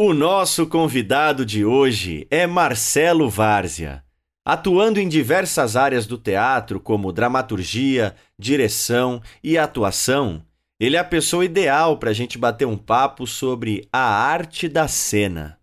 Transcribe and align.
O 0.00 0.14
nosso 0.14 0.64
convidado 0.68 1.44
de 1.44 1.64
hoje 1.64 2.24
é 2.30 2.46
Marcelo 2.46 3.28
Várzea. 3.28 4.04
Atuando 4.44 5.00
em 5.00 5.08
diversas 5.08 5.74
áreas 5.74 6.06
do 6.06 6.16
teatro, 6.16 6.78
como 6.78 7.12
dramaturgia, 7.12 8.14
direção 8.38 9.20
e 9.42 9.58
atuação, 9.58 10.40
ele 10.78 10.94
é 10.94 11.00
a 11.00 11.04
pessoa 11.04 11.44
ideal 11.44 11.98
para 11.98 12.10
a 12.10 12.12
gente 12.12 12.38
bater 12.38 12.64
um 12.64 12.76
papo 12.76 13.26
sobre 13.26 13.88
a 13.92 13.98
arte 13.98 14.68
da 14.68 14.86
cena. 14.86 15.58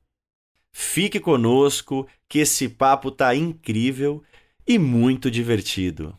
Fique 0.73 1.17
conosco, 1.17 2.05
que 2.27 2.39
esse 2.39 2.67
papo 2.67 3.11
tá 3.11 3.33
incrível 3.33 4.21
e 4.67 4.77
muito 4.77 5.31
divertido. 5.31 6.13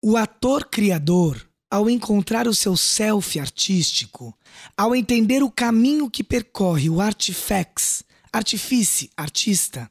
O 0.00 0.16
ator 0.16 0.66
criador 0.66 1.49
ao 1.70 1.88
encontrar 1.88 2.48
o 2.48 2.54
seu 2.54 2.76
self 2.76 3.38
artístico, 3.38 4.36
ao 4.76 4.94
entender 4.94 5.42
o 5.42 5.50
caminho 5.50 6.10
que 6.10 6.24
percorre 6.24 6.90
o 6.90 7.00
artifex, 7.00 8.02
artifício, 8.32 9.08
artista, 9.16 9.90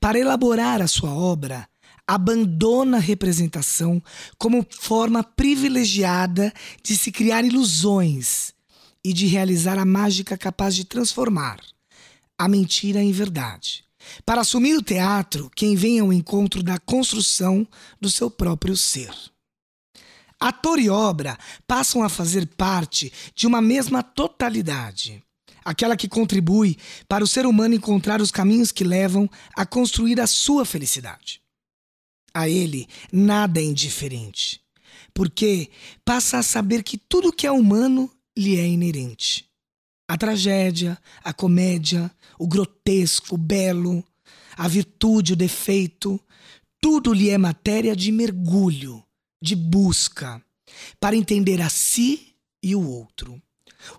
para 0.00 0.18
elaborar 0.18 0.80
a 0.80 0.88
sua 0.88 1.10
obra, 1.10 1.68
abandona 2.06 2.96
a 2.96 3.00
representação 3.00 4.02
como 4.38 4.66
forma 4.70 5.22
privilegiada 5.22 6.52
de 6.82 6.96
se 6.96 7.12
criar 7.12 7.44
ilusões 7.44 8.54
e 9.04 9.12
de 9.12 9.26
realizar 9.26 9.78
a 9.78 9.84
mágica 9.84 10.36
capaz 10.36 10.74
de 10.74 10.84
transformar 10.84 11.60
a 12.38 12.48
mentira 12.48 13.02
em 13.02 13.12
verdade. 13.12 13.84
Para 14.24 14.40
assumir 14.40 14.74
o 14.76 14.82
teatro, 14.82 15.50
quem 15.54 15.74
vem 15.74 16.00
ao 16.00 16.12
encontro 16.12 16.62
da 16.62 16.78
construção 16.78 17.66
do 18.00 18.10
seu 18.10 18.30
próprio 18.30 18.76
ser. 18.76 19.12
Ator 20.40 20.78
e 20.78 20.88
obra 20.88 21.36
passam 21.66 22.02
a 22.02 22.08
fazer 22.08 22.46
parte 22.56 23.12
de 23.34 23.46
uma 23.46 23.60
mesma 23.60 24.04
totalidade, 24.04 25.22
aquela 25.64 25.96
que 25.96 26.08
contribui 26.08 26.76
para 27.08 27.24
o 27.24 27.26
ser 27.26 27.44
humano 27.44 27.74
encontrar 27.74 28.20
os 28.20 28.30
caminhos 28.30 28.70
que 28.70 28.84
levam 28.84 29.28
a 29.56 29.66
construir 29.66 30.20
a 30.20 30.28
sua 30.28 30.64
felicidade. 30.64 31.42
A 32.32 32.48
ele 32.48 32.86
nada 33.12 33.58
é 33.58 33.64
indiferente, 33.64 34.60
porque 35.12 35.70
passa 36.04 36.38
a 36.38 36.42
saber 36.42 36.84
que 36.84 36.96
tudo 36.96 37.32
que 37.32 37.46
é 37.46 37.50
humano 37.50 38.08
lhe 38.36 38.60
é 38.60 38.66
inerente. 38.66 39.44
A 40.06 40.16
tragédia, 40.16 40.96
a 41.24 41.32
comédia, 41.32 42.10
o 42.38 42.46
grotesco, 42.46 43.34
o 43.34 43.38
belo, 43.38 44.04
a 44.56 44.68
virtude, 44.68 45.32
o 45.32 45.36
defeito, 45.36 46.20
tudo 46.80 47.12
lhe 47.12 47.28
é 47.28 47.36
matéria 47.36 47.96
de 47.96 48.12
mergulho 48.12 49.04
de 49.40 49.54
busca 49.54 50.42
para 51.00 51.16
entender 51.16 51.60
a 51.60 51.68
si 51.68 52.34
e 52.62 52.74
o 52.74 52.86
outro. 52.86 53.40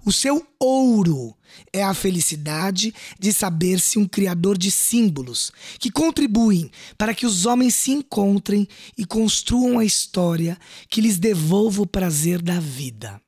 O 0.06 0.12
seu 0.12 0.46
ouro 0.60 1.36
é 1.72 1.82
a 1.82 1.94
felicidade 1.94 2.94
de 3.18 3.32
saber-se 3.32 3.98
um 3.98 4.06
criador 4.06 4.58
de 4.58 4.70
símbolos 4.70 5.52
que 5.80 5.90
contribuem 5.90 6.70
para 6.98 7.14
que 7.14 7.26
os 7.26 7.46
homens 7.46 7.76
se 7.76 7.92
encontrem 7.92 8.68
e 8.98 9.06
construam 9.06 9.80
a 9.80 9.86
história 9.86 10.58
que 10.90 11.02
lhes 11.02 11.18
devolva 11.18 11.82
o 11.82 11.88
prazer 11.88 12.42
da 12.42 12.60
vida. 12.60 13.22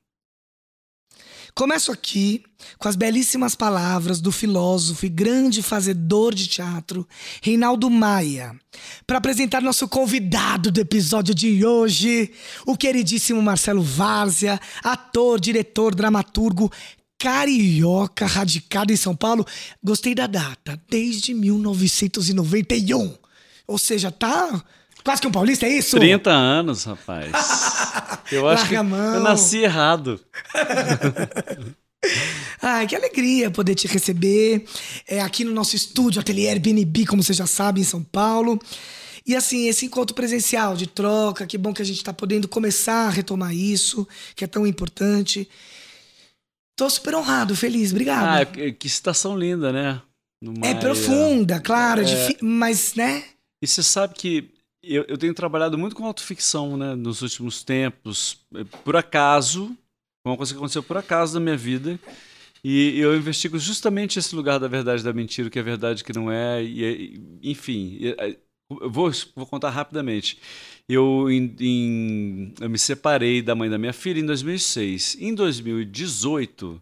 Começo 1.54 1.92
aqui 1.92 2.42
com 2.78 2.88
as 2.88 2.96
belíssimas 2.96 3.54
palavras 3.54 4.22
do 4.22 4.32
filósofo 4.32 5.04
e 5.04 5.08
grande 5.10 5.62
fazedor 5.62 6.34
de 6.34 6.46
teatro, 6.46 7.06
Reinaldo 7.42 7.90
Maia, 7.90 8.58
para 9.06 9.18
apresentar 9.18 9.60
nosso 9.60 9.86
convidado 9.86 10.70
do 10.70 10.80
episódio 10.80 11.34
de 11.34 11.64
hoje, 11.64 12.32
o 12.66 12.74
queridíssimo 12.74 13.42
Marcelo 13.42 13.82
Várzea, 13.82 14.58
ator, 14.82 15.38
diretor, 15.38 15.94
dramaturgo, 15.94 16.72
carioca, 17.18 18.24
radicado 18.24 18.90
em 18.90 18.96
São 18.96 19.14
Paulo. 19.14 19.46
Gostei 19.84 20.14
da 20.14 20.26
data, 20.26 20.80
desde 20.88 21.34
1991. 21.34 23.14
Ou 23.66 23.78
seja, 23.78 24.10
tá 24.10 24.64
Quase 25.04 25.20
que 25.20 25.26
um 25.26 25.32
paulista, 25.32 25.66
é 25.66 25.70
isso? 25.70 25.96
30 25.96 26.30
anos, 26.30 26.84
rapaz. 26.84 27.32
Eu 28.30 28.48
acho 28.48 28.68
que 28.68 28.74
eu 28.74 28.84
nasci 28.84 29.58
errado. 29.58 30.18
Ai, 32.62 32.86
que 32.86 32.96
alegria 32.96 33.50
poder 33.50 33.74
te 33.74 33.86
receber 33.86 34.64
é, 35.06 35.20
aqui 35.20 35.44
no 35.44 35.52
nosso 35.52 35.76
estúdio, 35.76 36.20
Ateliê 36.20 36.48
Airbnb, 36.48 37.06
como 37.06 37.22
você 37.22 37.32
já 37.32 37.46
sabe, 37.46 37.80
em 37.80 37.84
São 37.84 38.02
Paulo. 38.02 38.58
E 39.26 39.36
assim, 39.36 39.68
esse 39.68 39.86
encontro 39.86 40.14
presencial 40.14 40.74
de 40.74 40.86
troca, 40.86 41.46
que 41.46 41.58
bom 41.58 41.72
que 41.72 41.82
a 41.82 41.84
gente 41.84 41.98
está 41.98 42.12
podendo 42.12 42.48
começar 42.48 43.06
a 43.06 43.10
retomar 43.10 43.54
isso, 43.54 44.08
que 44.34 44.44
é 44.44 44.46
tão 44.46 44.66
importante. 44.66 45.48
Tô 46.76 46.88
super 46.88 47.14
honrado, 47.14 47.54
feliz, 47.54 47.90
obrigado. 47.90 48.42
Ah, 48.42 48.72
que 48.72 48.88
citação 48.88 49.38
linda, 49.38 49.72
né? 49.72 50.00
É 50.62 50.74
profunda, 50.74 51.60
claro, 51.60 52.02
é... 52.02 52.36
mas, 52.40 52.94
né? 52.94 53.24
E 53.62 53.66
você 53.66 53.82
sabe 53.82 54.14
que 54.14 54.51
eu, 54.82 55.04
eu 55.08 55.16
tenho 55.16 55.34
trabalhado 55.34 55.78
muito 55.78 55.94
com 55.94 56.04
autoficção, 56.04 56.76
né, 56.76 56.94
nos 56.94 57.22
últimos 57.22 57.62
tempos. 57.62 58.38
É, 58.54 58.64
por 58.64 58.96
acaso, 58.96 59.76
uma 60.26 60.36
coisa 60.36 60.52
que 60.52 60.58
aconteceu 60.58 60.82
por 60.82 60.96
acaso 60.96 61.34
na 61.34 61.40
minha 61.40 61.56
vida. 61.56 61.98
E 62.64 62.98
eu 63.00 63.16
investigo 63.16 63.58
justamente 63.58 64.18
esse 64.18 64.36
lugar 64.36 64.58
da 64.60 64.68
verdade 64.68 65.02
da 65.02 65.12
mentira, 65.12 65.48
o 65.48 65.50
que 65.50 65.58
é 65.58 65.62
verdade, 65.62 66.02
o 66.02 66.04
que 66.04 66.12
não 66.12 66.30
é. 66.30 66.62
E, 66.62 67.20
enfim, 67.42 67.98
eu 68.80 68.90
vou, 68.90 69.10
vou 69.34 69.46
contar 69.46 69.70
rapidamente. 69.70 70.38
Eu, 70.88 71.28
em, 71.30 71.54
em, 71.58 72.54
eu 72.60 72.70
me 72.70 72.78
separei 72.78 73.42
da 73.42 73.54
mãe 73.54 73.68
da 73.68 73.78
minha 73.78 73.92
filha 73.92 74.20
em 74.20 74.26
2006. 74.26 75.16
Em 75.20 75.34
2018 75.34 76.80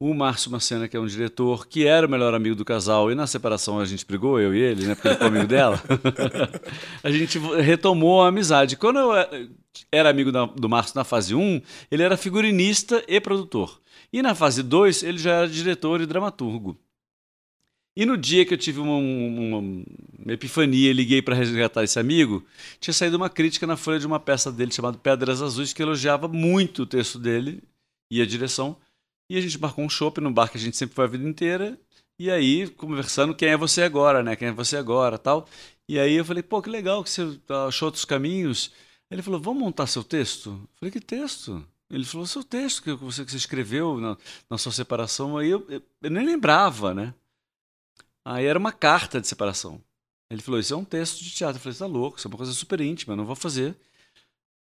o 0.00 0.14
Márcio 0.14 0.50
Macena, 0.50 0.88
que 0.88 0.96
é 0.96 1.00
um 1.00 1.06
diretor, 1.06 1.68
que 1.68 1.86
era 1.86 2.06
o 2.06 2.10
melhor 2.10 2.32
amigo 2.32 2.56
do 2.56 2.64
casal, 2.64 3.12
e 3.12 3.14
na 3.14 3.26
separação 3.26 3.78
a 3.78 3.84
gente 3.84 4.06
brigou, 4.06 4.40
eu 4.40 4.54
e 4.54 4.58
ele, 4.58 4.86
né, 4.86 4.94
porque 4.94 5.08
ele 5.08 5.16
foi 5.18 5.26
amigo 5.26 5.46
dela, 5.46 5.78
a 7.04 7.10
gente 7.10 7.38
retomou 7.38 8.22
a 8.22 8.28
amizade. 8.28 8.78
Quando 8.78 8.98
eu 8.98 9.14
eh, 9.14 9.48
era 9.92 10.08
amigo 10.08 10.32
do 10.32 10.68
Márcio 10.70 10.96
na 10.96 11.04
fase 11.04 11.34
1, 11.34 11.60
ele 11.90 12.02
era 12.02 12.16
figurinista 12.16 13.04
e 13.06 13.20
produtor. 13.20 13.78
E 14.10 14.22
na 14.22 14.34
fase 14.34 14.62
2, 14.62 15.02
ele 15.02 15.18
já 15.18 15.32
era 15.32 15.48
diretor 15.48 16.00
e 16.00 16.06
dramaturgo. 16.06 16.78
E 17.94 18.06
no 18.06 18.16
dia 18.16 18.46
que 18.46 18.54
eu 18.54 18.58
tive 18.58 18.80
uma, 18.80 18.96
uma, 18.96 19.58
uma 19.58 20.32
epifania, 20.32 20.94
liguei 20.94 21.20
para 21.20 21.34
resgatar 21.34 21.84
esse 21.84 21.98
amigo, 21.98 22.42
tinha 22.80 22.94
saído 22.94 23.18
uma 23.18 23.28
crítica 23.28 23.66
na 23.66 23.76
folha 23.76 23.98
de 23.98 24.06
uma 24.06 24.18
peça 24.18 24.50
dele 24.50 24.72
chamada 24.72 24.96
Pedras 24.96 25.42
Azuis, 25.42 25.74
que 25.74 25.82
elogiava 25.82 26.26
muito 26.26 26.84
o 26.84 26.86
texto 26.86 27.18
dele 27.18 27.62
e 28.10 28.22
a 28.22 28.26
direção. 28.26 28.76
E 29.30 29.38
a 29.38 29.40
gente 29.40 29.60
marcou 29.60 29.84
um 29.84 29.88
shopping 29.88 30.22
no 30.22 30.32
bar 30.32 30.50
que 30.50 30.58
a 30.58 30.60
gente 30.60 30.76
sempre 30.76 30.96
foi 30.96 31.04
a 31.04 31.08
vida 31.08 31.26
inteira. 31.26 31.78
E 32.18 32.28
aí, 32.28 32.68
conversando, 32.68 33.32
quem 33.32 33.50
é 33.50 33.56
você 33.56 33.82
agora, 33.82 34.24
né? 34.24 34.34
Quem 34.34 34.48
é 34.48 34.52
você 34.52 34.76
agora, 34.76 35.16
tal. 35.16 35.48
E 35.88 36.00
aí 36.00 36.14
eu 36.14 36.24
falei, 36.24 36.42
pô, 36.42 36.60
que 36.60 36.68
legal 36.68 37.04
que 37.04 37.10
você 37.10 37.40
achou 37.68 37.86
outros 37.86 38.04
caminhos. 38.04 38.72
Ele 39.08 39.22
falou, 39.22 39.38
vamos 39.40 39.62
montar 39.62 39.86
seu 39.86 40.02
texto? 40.02 40.50
Eu 40.50 40.68
falei, 40.74 40.90
que 40.90 41.00
texto? 41.00 41.64
Ele 41.88 42.04
falou, 42.04 42.26
seu 42.26 42.42
texto 42.42 42.82
que 42.82 42.92
você, 42.92 43.24
que 43.24 43.30
você 43.30 43.36
escreveu 43.36 44.00
na, 44.00 44.18
na 44.50 44.58
sua 44.58 44.72
separação. 44.72 45.38
Aí 45.38 45.48
eu, 45.48 45.64
eu, 45.68 45.80
eu, 46.02 46.10
nem 46.10 46.26
lembrava, 46.26 46.92
né? 46.92 47.14
Aí 48.24 48.46
era 48.46 48.58
uma 48.58 48.72
carta 48.72 49.20
de 49.20 49.28
separação. 49.28 49.80
Ele 50.28 50.42
falou, 50.42 50.58
isso 50.58 50.74
é 50.74 50.76
um 50.76 50.84
texto 50.84 51.22
de 51.22 51.30
teatro. 51.30 51.58
Eu 51.58 51.60
falei, 51.60 51.74
você 51.74 51.78
tá 51.78 51.86
louco, 51.86 52.18
isso 52.18 52.26
é 52.26 52.30
uma 52.30 52.36
coisa 52.36 52.52
super 52.52 52.80
íntima, 52.80 53.12
eu 53.12 53.16
não 53.16 53.26
vou 53.26 53.36
fazer. 53.36 53.76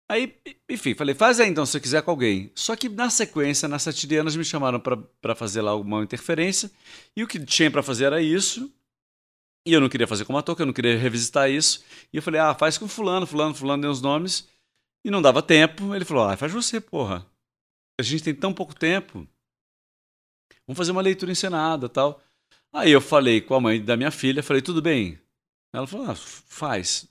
Aí, 0.10 0.40
enfim, 0.70 0.96
falei, 0.96 1.14
faz 1.14 1.40
aí 1.40 1.50
então, 1.50 1.66
se 1.66 1.74
você 1.74 1.80
quiser 1.82 2.02
com 2.02 2.12
alguém. 2.12 2.50
Só 2.56 2.76
que 2.76 2.88
na 2.88 3.10
sequência, 3.10 3.68
nas 3.68 3.84
Satirianas 3.84 4.36
me 4.38 4.46
chamaram 4.46 4.80
para 4.80 5.36
fazer 5.36 5.62
lá 5.62 5.72
alguma 5.72 6.02
interferência, 6.02 6.72
e 7.16 7.24
o 7.24 7.28
que 7.28 7.44
tinha 7.46 7.70
para 7.70 7.84
fazer 7.84 8.06
era 8.06 8.22
isso, 8.22 8.72
e 9.68 9.74
eu 9.74 9.82
não 9.82 9.90
queria 9.90 10.08
fazer 10.08 10.24
como 10.24 10.38
ator, 10.38 10.56
que 10.56 10.62
eu 10.62 10.66
não 10.66 10.72
queria 10.72 10.98
revisitar 10.98 11.50
isso. 11.52 11.84
E 12.14 12.16
eu 12.16 12.24
falei, 12.24 12.40
ah, 12.40 12.56
faz 12.56 12.78
com 12.78 12.88
fulano, 12.88 13.28
fulano, 13.28 13.54
fulano, 13.54 13.82
deu 13.82 13.92
os 13.92 14.02
nomes, 14.02 14.48
e 15.04 15.12
não 15.12 15.22
dava 15.22 15.42
tempo. 15.42 15.94
Ele 15.94 16.06
falou, 16.06 16.24
ah, 16.24 16.38
faz 16.38 16.54
você, 16.54 16.80
porra. 16.80 17.30
A 18.00 18.04
gente 18.04 18.24
tem 18.24 18.34
tão 18.34 18.54
pouco 18.54 18.74
tempo. 18.74 19.28
Vamos 20.66 20.78
fazer 20.78 20.94
uma 20.94 21.02
leitura 21.02 21.34
encenada 21.34 21.90
tal. 21.90 22.24
Aí 22.72 22.92
eu 22.92 23.02
falei 23.02 23.42
com 23.42 23.56
a 23.56 23.60
mãe 23.60 23.84
da 23.84 23.98
minha 23.98 24.12
filha, 24.12 24.42
falei, 24.42 24.62
tudo 24.62 24.82
bem? 24.82 25.20
Ela 25.74 25.86
falou, 25.86 26.12
ah, 26.12 26.16
faz. 26.16 27.06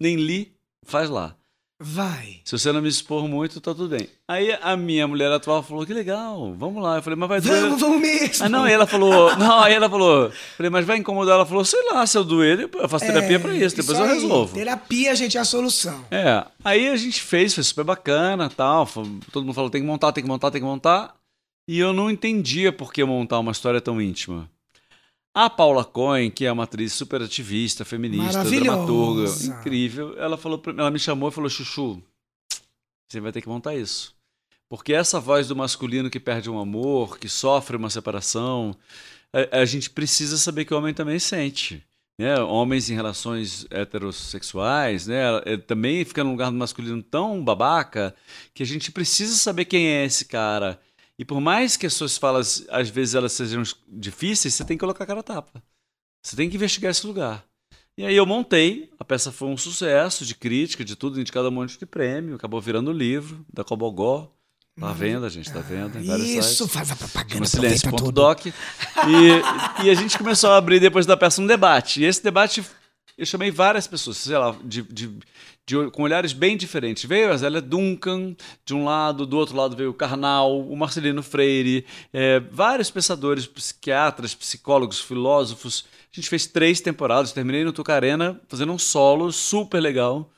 Nem 0.00 0.16
li, 0.16 0.56
faz 0.84 1.10
lá. 1.10 1.36
Vai. 1.82 2.40
Se 2.44 2.58
você 2.58 2.70
não 2.72 2.82
me 2.82 2.90
expor 2.90 3.26
muito, 3.26 3.58
tá 3.58 3.74
tudo 3.74 3.88
bem. 3.96 4.06
Aí 4.28 4.54
a 4.60 4.76
minha 4.76 5.08
mulher 5.08 5.32
atual 5.32 5.62
falou: 5.62 5.86
que 5.86 5.94
legal, 5.94 6.52
vamos 6.54 6.82
lá. 6.82 6.96
Eu 6.96 7.02
falei, 7.02 7.16
mas 7.18 7.28
vai 7.28 7.40
doer. 7.40 7.60
Vamos, 7.62 7.80
vamos 7.80 8.00
mesmo. 8.02 8.44
Ah, 8.44 8.48
não, 8.50 8.64
aí 8.64 8.72
ela 8.74 8.86
falou, 8.86 9.34
não, 9.38 9.60
aí 9.60 9.72
ela 9.72 9.88
falou, 9.88 10.30
falei, 10.58 10.68
mas 10.68 10.84
vai 10.84 10.98
incomodar? 10.98 11.36
Ela 11.36 11.46
falou, 11.46 11.64
sei 11.64 11.82
lá, 11.90 12.06
se 12.06 12.18
eu 12.18 12.22
doer, 12.22 12.68
eu 12.74 12.88
faço 12.88 13.06
terapia 13.06 13.40
pra 13.40 13.54
isso, 13.56 13.74
depois 13.76 13.98
eu 13.98 14.04
É, 14.04 14.08
aí. 14.10 14.14
resolvo. 14.20 14.54
Terapia, 14.54 15.14
gente, 15.16 15.38
é 15.38 15.40
a 15.40 15.44
solução. 15.44 16.04
É, 16.10 16.44
aí 16.62 16.86
a 16.88 16.96
gente 16.96 17.22
fez, 17.22 17.54
foi 17.54 17.64
super 17.64 17.84
bacana 17.84 18.50
tal. 18.54 18.86
todo 19.32 19.44
mundo 19.44 19.54
falou: 19.54 19.70
tem 19.70 19.80
que 19.80 19.86
montar, 19.86 20.12
tem 20.12 20.22
que 20.22 20.28
montar, 20.28 20.50
tem 20.50 20.60
que 20.60 20.66
montar. 20.66 21.14
E 21.66 21.78
eu 21.78 21.92
não 21.94 22.10
entendia 22.10 22.72
por 22.72 22.92
que 22.92 23.02
montar 23.04 23.38
uma 23.38 23.52
história 23.52 23.80
tão 23.80 24.02
íntima. 24.02 24.50
A 25.32 25.48
Paula 25.48 25.84
Cohen, 25.84 26.30
que 26.30 26.44
é 26.44 26.50
uma 26.50 26.64
atriz 26.64 26.92
super 26.92 27.22
ativista, 27.22 27.84
feminista, 27.84 28.44
dramaturga, 28.44 29.30
incrível, 29.44 30.18
ela 30.18 30.36
falou, 30.36 30.60
ela 30.66 30.90
me 30.90 30.98
chamou 30.98 31.28
e 31.28 31.32
falou: 31.32 31.48
Chuchu, 31.48 32.02
você 33.08 33.20
vai 33.20 33.30
ter 33.30 33.40
que 33.40 33.48
montar 33.48 33.76
isso. 33.76 34.14
Porque 34.68 34.92
essa 34.92 35.20
voz 35.20 35.48
do 35.48 35.56
masculino 35.56 36.10
que 36.10 36.20
perde 36.20 36.50
um 36.50 36.58
amor, 36.58 37.18
que 37.18 37.28
sofre 37.28 37.76
uma 37.76 37.90
separação, 37.90 38.76
a, 39.32 39.60
a 39.60 39.64
gente 39.64 39.90
precisa 39.90 40.36
saber 40.36 40.64
que 40.64 40.74
o 40.74 40.78
homem 40.78 40.94
também 40.94 41.18
sente. 41.18 41.84
Né? 42.18 42.38
Homens 42.38 42.90
em 42.90 42.94
relações 42.94 43.66
heterossexuais, 43.70 45.06
né? 45.06 45.22
é, 45.44 45.56
também 45.56 46.04
fica 46.04 46.22
num 46.22 46.32
lugar 46.32 46.50
do 46.50 46.56
masculino 46.56 47.02
tão 47.02 47.42
babaca 47.42 48.14
que 48.52 48.62
a 48.62 48.66
gente 48.66 48.92
precisa 48.92 49.34
saber 49.36 49.64
quem 49.64 49.86
é 49.86 50.04
esse 50.04 50.26
cara. 50.26 50.78
E 51.20 51.24
por 51.26 51.38
mais 51.38 51.76
que 51.76 51.84
as 51.84 51.92
suas 51.92 52.16
falas, 52.16 52.64
às 52.70 52.88
vezes, 52.88 53.14
elas 53.14 53.32
sejam 53.32 53.62
difíceis, 53.86 54.54
você 54.54 54.64
tem 54.64 54.74
que 54.74 54.80
colocar 54.80 55.04
a 55.04 55.06
cara 55.06 55.20
a 55.20 55.22
tapa. 55.22 55.62
Você 56.24 56.34
tem 56.34 56.48
que 56.48 56.56
investigar 56.56 56.90
esse 56.90 57.06
lugar. 57.06 57.44
E 57.98 58.06
aí 58.06 58.16
eu 58.16 58.24
montei, 58.24 58.90
a 58.98 59.04
peça 59.04 59.30
foi 59.30 59.48
um 59.48 59.56
sucesso 59.56 60.24
de 60.24 60.34
crítica, 60.34 60.82
de 60.82 60.96
tudo, 60.96 61.20
indicado 61.20 61.48
a 61.48 61.50
um 61.50 61.52
monte 61.52 61.78
de 61.78 61.84
prêmio, 61.84 62.36
acabou 62.36 62.58
virando 62.58 62.90
livro 62.90 63.44
da 63.52 63.62
Cobogó. 63.62 64.32
Tá 64.78 64.88
à 64.88 64.92
venda, 64.94 65.28
gente, 65.28 65.52
tá 65.52 65.58
à 65.58 65.62
venda 65.62 66.00
em 66.00 66.06
vários 66.06 66.26
Isso, 66.26 66.56
sites. 66.64 66.72
faz 66.72 66.90
a 66.90 66.96
propaganda. 66.96 67.44
Silêncio.doc. 67.44 68.46
E, 68.46 69.84
e 69.84 69.90
a 69.90 69.94
gente 69.94 70.16
começou 70.16 70.48
a 70.52 70.56
abrir 70.56 70.80
depois 70.80 71.04
da 71.04 71.18
peça 71.18 71.42
um 71.42 71.46
debate. 71.46 72.00
E 72.00 72.06
esse 72.06 72.22
debate, 72.24 72.64
eu 73.18 73.26
chamei 73.26 73.50
várias 73.50 73.86
pessoas, 73.86 74.16
sei 74.16 74.38
lá, 74.38 74.56
de, 74.64 74.80
de- 74.84 75.18
de- 75.70 75.90
com 75.90 76.02
olhares 76.02 76.32
bem 76.32 76.56
diferentes. 76.56 77.04
Veio 77.04 77.30
a 77.30 77.36
Zélia 77.36 77.60
Duncan, 77.60 78.34
de 78.64 78.74
um 78.74 78.84
lado, 78.84 79.24
do 79.24 79.36
outro 79.36 79.56
lado 79.56 79.76
veio 79.76 79.90
o 79.90 79.94
Karnal, 79.94 80.60
o 80.60 80.76
Marcelino 80.76 81.22
Freire, 81.22 81.84
é, 82.12 82.40
vários 82.40 82.90
pensadores, 82.90 83.46
psiquiatras, 83.46 84.34
psicólogos, 84.34 85.00
filósofos. 85.00 85.84
A 86.12 86.16
gente 86.16 86.28
fez 86.28 86.46
três 86.46 86.80
temporadas, 86.80 87.32
terminei 87.32 87.62
no 87.64 87.72
Tucarena 87.72 88.40
fazendo 88.48 88.72
um 88.72 88.78
solo 88.78 89.30
super 89.30 89.80
legal 89.80 90.28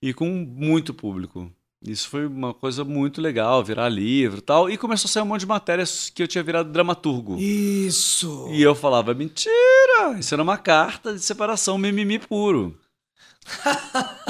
e 0.00 0.14
com 0.14 0.26
muito 0.26 0.94
público. 0.94 1.50
Isso 1.84 2.08
foi 2.08 2.26
uma 2.26 2.54
coisa 2.54 2.84
muito 2.84 3.20
legal, 3.20 3.62
virar 3.62 3.88
livro 3.88 4.38
e 4.38 4.40
tal. 4.40 4.70
E 4.70 4.78
começou 4.78 5.08
a 5.08 5.10
sair 5.12 5.22
um 5.24 5.26
monte 5.26 5.40
de 5.40 5.46
matérias 5.46 6.08
que 6.10 6.22
eu 6.22 6.28
tinha 6.28 6.42
virado 6.44 6.70
dramaturgo. 6.70 7.36
Isso. 7.40 8.48
E 8.52 8.62
eu 8.62 8.72
falava, 8.74 9.12
mentira! 9.12 10.16
Isso 10.18 10.32
era 10.32 10.42
uma 10.42 10.56
carta 10.56 11.12
de 11.12 11.20
separação 11.20 11.76
mimimi 11.76 12.20
puro. 12.20 12.78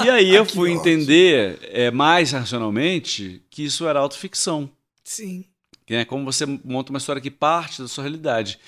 E 0.05 0.11
aí 0.11 0.35
eu 0.35 0.45
fui 0.45 0.71
entender 0.71 1.59
é, 1.71 1.91
mais 1.91 2.33
racionalmente 2.33 3.43
que 3.51 3.65
isso 3.65 3.87
era 3.87 4.01
autoficção. 4.01 4.71
Sim. 5.05 5.45
Que 5.87 5.95
é 5.95 6.05
como 6.05 6.25
você 6.25 6.47
monta 6.47 6.91
uma 6.91 6.99
história 6.99 7.21
que 7.21 7.31
parte 7.31 7.83
da 7.83 7.89
sua 7.89 8.05
realidade. 8.05 8.59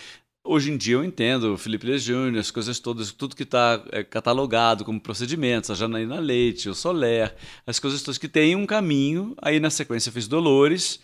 Hoje 0.46 0.70
em 0.70 0.76
dia 0.76 0.96
eu 0.96 1.04
entendo 1.04 1.54
o 1.54 1.56
Felipe 1.56 1.86
Lee 1.86 1.98
Júnior, 1.98 2.38
as 2.38 2.50
coisas 2.50 2.78
todas, 2.78 3.10
tudo 3.12 3.34
que 3.34 3.44
está 3.44 3.82
catalogado 4.10 4.84
como 4.84 5.00
procedimentos, 5.00 5.70
a 5.70 5.74
Janaína 5.74 6.20
Leite, 6.20 6.68
o 6.68 6.74
Soler, 6.74 7.34
as 7.66 7.78
coisas 7.78 8.02
todas 8.02 8.18
que 8.18 8.28
têm 8.28 8.54
um 8.54 8.66
caminho. 8.66 9.34
Aí 9.40 9.58
na 9.58 9.70
sequência 9.70 10.10
eu 10.10 10.12
fiz 10.12 10.28
Dolores. 10.28 11.00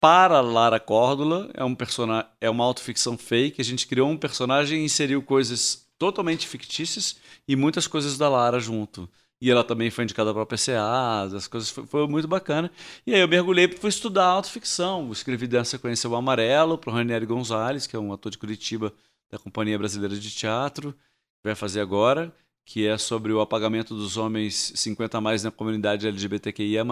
Para 0.00 0.40
Lara 0.40 0.80
Córdula, 0.80 1.50
é, 1.52 1.62
um 1.62 1.74
persona 1.74 2.26
é 2.40 2.48
uma 2.48 2.64
autoficção 2.64 3.18
fake. 3.18 3.60
A 3.60 3.64
gente 3.64 3.86
criou 3.86 4.08
um 4.08 4.16
personagem 4.16 4.80
e 4.80 4.84
inseriu 4.84 5.22
coisas 5.22 5.86
totalmente 6.00 6.48
fictícias 6.48 7.16
e 7.46 7.54
muitas 7.54 7.86
coisas 7.86 8.16
da 8.16 8.26
Lara 8.26 8.58
junto. 8.58 9.06
E 9.38 9.50
ela 9.50 9.62
também 9.62 9.90
foi 9.90 10.04
indicada 10.04 10.32
para 10.32 10.42
a 10.42 10.46
PCA, 10.46 11.36
as 11.36 11.46
coisas 11.46 11.68
foi, 11.68 11.86
foi 11.86 12.08
muito 12.08 12.26
bacana. 12.26 12.70
E 13.06 13.14
aí 13.14 13.20
eu 13.20 13.28
mergulhei 13.28 13.66
e 13.66 13.76
fui 13.76 13.90
estudar 13.90 14.24
autoficção. 14.24 15.12
Escrevi 15.12 15.46
na 15.46 15.62
sequência 15.62 16.08
o 16.08 16.16
Amarelo 16.16 16.78
para 16.78 16.90
o 16.90 16.94
Ranieri 16.94 17.26
Gonzalez, 17.26 17.86
que 17.86 17.94
é 17.94 17.98
um 17.98 18.12
ator 18.12 18.32
de 18.32 18.38
Curitiba 18.38 18.92
da 19.30 19.38
Companhia 19.38 19.78
Brasileira 19.78 20.16
de 20.16 20.30
Teatro, 20.30 20.92
que 20.92 21.44
vai 21.44 21.54
fazer 21.54 21.80
agora, 21.80 22.34
que 22.64 22.86
é 22.86 22.96
sobre 22.96 23.32
o 23.32 23.40
apagamento 23.40 23.94
dos 23.94 24.16
homens 24.16 24.72
50 24.76 25.18
a 25.18 25.20
mais 25.20 25.44
na 25.44 25.50
comunidade 25.50 26.08
LGBTQIA+, 26.08 26.84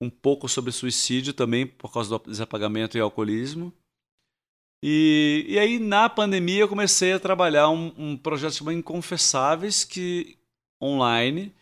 um 0.00 0.08
pouco 0.08 0.48
sobre 0.48 0.70
suicídio 0.70 1.32
também 1.32 1.66
por 1.66 1.92
causa 1.92 2.10
do 2.16 2.30
desapagamento 2.30 2.96
e 2.96 3.00
alcoolismo. 3.00 3.72
E, 4.82 5.44
e 5.48 5.58
aí, 5.58 5.78
na 5.78 6.08
pandemia, 6.08 6.60
eu 6.60 6.68
comecei 6.68 7.12
a 7.12 7.18
trabalhar 7.18 7.68
um, 7.68 7.92
um 7.98 8.16
projeto 8.16 8.54
chamado 8.54 8.76
Inconfessáveis, 8.76 9.82
que 9.84 10.36
online, 10.80 11.52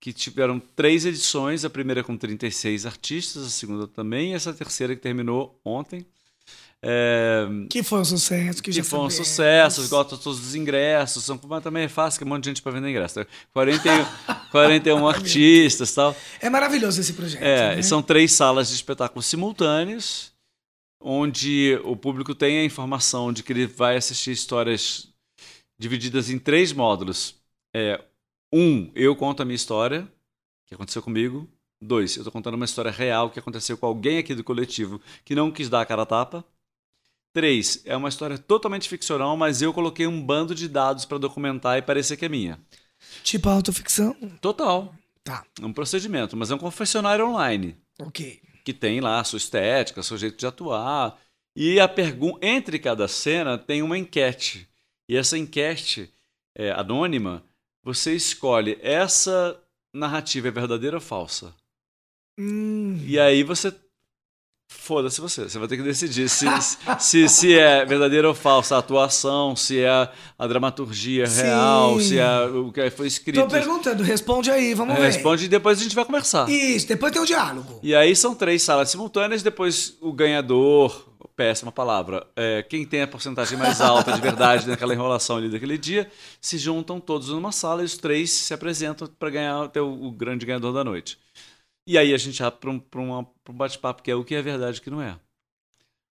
que 0.00 0.12
tiveram 0.12 0.60
três 0.74 1.06
edições, 1.06 1.64
a 1.64 1.70
primeira 1.70 2.02
com 2.02 2.16
36 2.16 2.84
artistas, 2.84 3.46
a 3.46 3.50
segunda 3.50 3.86
também, 3.86 4.32
e 4.32 4.34
essa 4.34 4.52
terceira 4.52 4.94
que 4.94 5.00
terminou 5.00 5.58
ontem. 5.64 6.04
É, 6.86 7.46
Que 7.70 7.82
foi 7.82 8.00
um 8.00 8.04
sucesso, 8.04 8.62
que, 8.62 8.70
que 8.70 8.76
já 8.76 8.84
foi 8.84 8.98
um 8.98 9.08
sabemos. 9.08 9.28
sucesso, 9.28 9.80
esgota 9.80 10.18
todos 10.18 10.38
os 10.46 10.54
ingressos, 10.54 11.24
são, 11.24 11.40
mas 11.48 11.62
também 11.62 11.84
é 11.84 11.88
fácil, 11.88 12.18
que 12.18 12.24
um 12.26 12.28
monte 12.28 12.44
de 12.44 12.50
gente 12.50 12.60
para 12.60 12.72
vender 12.72 12.90
ingresso. 12.90 13.20
né? 13.20 13.26
41, 13.54 14.04
41 14.50 15.08
artistas 15.08 15.90
e 15.90 15.94
tal. 15.94 16.14
É 16.42 16.50
maravilhoso 16.50 17.00
esse 17.00 17.14
projeto. 17.14 17.42
É, 17.42 17.76
né? 17.76 17.82
são 17.82 18.02
três 18.02 18.32
salas 18.32 18.68
de 18.68 18.74
espetáculos 18.74 19.24
simultâneos, 19.24 20.33
onde 21.04 21.78
o 21.84 21.94
público 21.94 22.34
tem 22.34 22.58
a 22.58 22.64
informação 22.64 23.30
de 23.30 23.42
que 23.42 23.52
ele 23.52 23.66
vai 23.66 23.96
assistir 23.96 24.30
histórias 24.30 25.12
divididas 25.78 26.30
em 26.30 26.38
três 26.38 26.72
módulos. 26.72 27.36
É, 27.74 28.02
um, 28.52 28.90
eu 28.94 29.14
conto 29.14 29.42
a 29.42 29.44
minha 29.44 29.54
história, 29.54 30.10
que 30.66 30.74
aconteceu 30.74 31.02
comigo. 31.02 31.46
Dois, 31.80 32.16
eu 32.16 32.20
estou 32.22 32.32
contando 32.32 32.54
uma 32.54 32.64
história 32.64 32.90
real 32.90 33.28
que 33.28 33.38
aconteceu 33.38 33.76
com 33.76 33.84
alguém 33.84 34.16
aqui 34.16 34.34
do 34.34 34.42
coletivo 34.42 34.98
que 35.24 35.34
não 35.34 35.50
quis 35.50 35.68
dar 35.68 35.82
a 35.82 35.86
cara 35.86 36.02
a 36.02 36.06
tapa. 36.06 36.42
Três, 37.34 37.82
é 37.84 37.94
uma 37.96 38.08
história 38.08 38.38
totalmente 38.38 38.88
ficcional, 38.88 39.36
mas 39.36 39.60
eu 39.60 39.74
coloquei 39.74 40.06
um 40.06 40.24
bando 40.24 40.54
de 40.54 40.68
dados 40.68 41.04
para 41.04 41.18
documentar 41.18 41.76
e 41.76 41.82
parecer 41.82 42.16
que 42.16 42.24
é 42.24 42.28
minha. 42.28 42.58
Tipo 43.22 43.50
autoficção. 43.50 44.14
Total. 44.40 44.94
Tá, 45.22 45.44
É 45.60 45.66
um 45.66 45.72
procedimento, 45.72 46.36
mas 46.36 46.50
é 46.50 46.54
um 46.54 46.58
confessionário 46.58 47.26
online 47.26 47.76
ok. 48.00 48.40
Que 48.64 48.72
tem 48.72 49.00
lá 49.00 49.20
a 49.20 49.24
sua 49.24 49.36
estética, 49.36 50.02
seu 50.02 50.16
jeito 50.16 50.38
de 50.38 50.46
atuar. 50.46 51.20
E 51.54 51.78
a 51.78 51.86
pergunta 51.86 52.44
entre 52.44 52.78
cada 52.78 53.06
cena 53.06 53.58
tem 53.58 53.82
uma 53.82 53.98
enquete. 53.98 54.68
E 55.08 55.16
essa 55.16 55.38
enquete 55.38 56.12
é, 56.56 56.70
anônima, 56.72 57.44
você 57.82 58.14
escolhe 58.14 58.78
essa 58.80 59.60
narrativa 59.94 60.48
é 60.48 60.50
verdadeira 60.50 60.96
ou 60.96 61.00
falsa. 61.00 61.54
Hum, 62.38 62.98
E 63.06 63.18
aí 63.18 63.44
você 63.44 63.70
foda-se 64.68 65.20
você, 65.20 65.48
você 65.48 65.58
vai 65.58 65.68
ter 65.68 65.76
que 65.76 65.82
decidir 65.82 66.28
se, 66.28 66.46
se, 66.98 67.28
se 67.28 67.58
é 67.58 67.84
verdadeira 67.84 68.28
ou 68.28 68.34
falsa 68.34 68.76
a 68.76 68.78
atuação, 68.78 69.56
se 69.56 69.80
é 69.80 70.08
a 70.38 70.46
dramaturgia 70.46 71.26
Sim. 71.26 71.42
real, 71.42 72.00
se 72.00 72.18
é 72.18 72.44
o 72.46 72.70
que 72.70 72.90
foi 72.90 73.06
escrito. 73.06 73.40
tô 73.40 73.48
perguntando, 73.48 74.02
responde 74.02 74.50
aí, 74.50 74.74
vamos 74.74 74.94
ver. 74.96 75.02
Responde 75.02 75.46
e 75.46 75.48
depois 75.48 75.80
a 75.80 75.82
gente 75.82 75.94
vai 75.94 76.04
conversar. 76.04 76.48
Isso, 76.48 76.86
depois 76.86 77.12
tem 77.12 77.22
o 77.22 77.26
diálogo. 77.26 77.80
E 77.82 77.94
aí 77.94 78.14
são 78.14 78.34
três 78.34 78.62
salas 78.62 78.90
simultâneas, 78.90 79.42
depois 79.42 79.96
o 80.00 80.12
ganhador, 80.12 81.08
péssima 81.36 81.72
palavra, 81.72 82.26
é, 82.36 82.62
quem 82.62 82.84
tem 82.84 83.02
a 83.02 83.08
porcentagem 83.08 83.58
mais 83.58 83.80
alta 83.80 84.12
de 84.12 84.20
verdade 84.20 84.68
naquela 84.68 84.94
enrolação 84.94 85.36
ali 85.36 85.50
daquele 85.50 85.78
dia, 85.78 86.10
se 86.40 86.58
juntam 86.58 87.00
todos 87.00 87.28
numa 87.30 87.52
sala 87.52 87.82
e 87.82 87.84
os 87.84 87.96
três 87.96 88.30
se 88.30 88.54
apresentam 88.54 89.08
para 89.18 89.30
ganhar 89.30 89.68
ter 89.68 89.80
o, 89.80 90.04
o 90.04 90.12
grande 90.12 90.46
ganhador 90.46 90.72
da 90.72 90.84
noite. 90.84 91.18
E 91.86 91.98
aí 91.98 92.14
a 92.14 92.16
gente 92.16 92.42
abre 92.42 92.80
para 92.90 93.00
um, 93.00 93.26
um 93.48 93.52
bate-papo 93.52 94.02
que 94.02 94.10
é 94.10 94.14
o 94.14 94.24
que 94.24 94.34
é 94.34 94.42
verdade 94.42 94.78
e 94.78 94.80
o 94.80 94.82
que 94.82 94.90
não 94.90 95.02
é. 95.02 95.18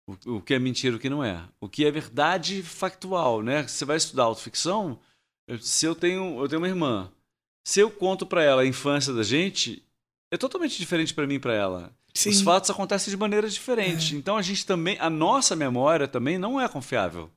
O, 0.06 0.36
o 0.36 0.40
que 0.40 0.54
é 0.54 0.58
mentira 0.58 0.94
e 0.94 0.96
o 0.96 1.00
que 1.00 1.10
não 1.10 1.22
é. 1.22 1.42
O 1.60 1.68
que 1.68 1.84
é 1.84 1.90
verdade 1.90 2.62
factual, 2.62 3.42
né? 3.42 3.66
Você 3.66 3.84
vai 3.84 3.96
estudar 3.96 4.24
autoficção, 4.24 4.98
se 5.60 5.86
eu 5.86 5.94
tenho, 5.94 6.40
eu 6.40 6.48
tenho 6.48 6.60
uma 6.60 6.68
irmã, 6.68 7.10
se 7.64 7.80
eu 7.80 7.90
conto 7.90 8.26
para 8.26 8.42
ela 8.42 8.62
a 8.62 8.66
infância 8.66 9.12
da 9.12 9.22
gente, 9.22 9.82
é 10.30 10.36
totalmente 10.36 10.78
diferente 10.78 11.12
para 11.12 11.26
mim 11.26 11.34
e 11.34 11.38
para 11.38 11.54
ela. 11.54 11.92
Sim. 12.14 12.30
Os 12.30 12.40
fatos 12.40 12.70
acontecem 12.70 13.10
de 13.10 13.16
maneira 13.16 13.48
diferente. 13.48 14.16
Então 14.16 14.36
a 14.36 14.42
gente 14.42 14.66
também, 14.66 14.96
a 14.98 15.08
nossa 15.10 15.54
memória 15.54 16.08
também 16.08 16.38
não 16.38 16.60
é 16.60 16.66
confiável. 16.66 17.30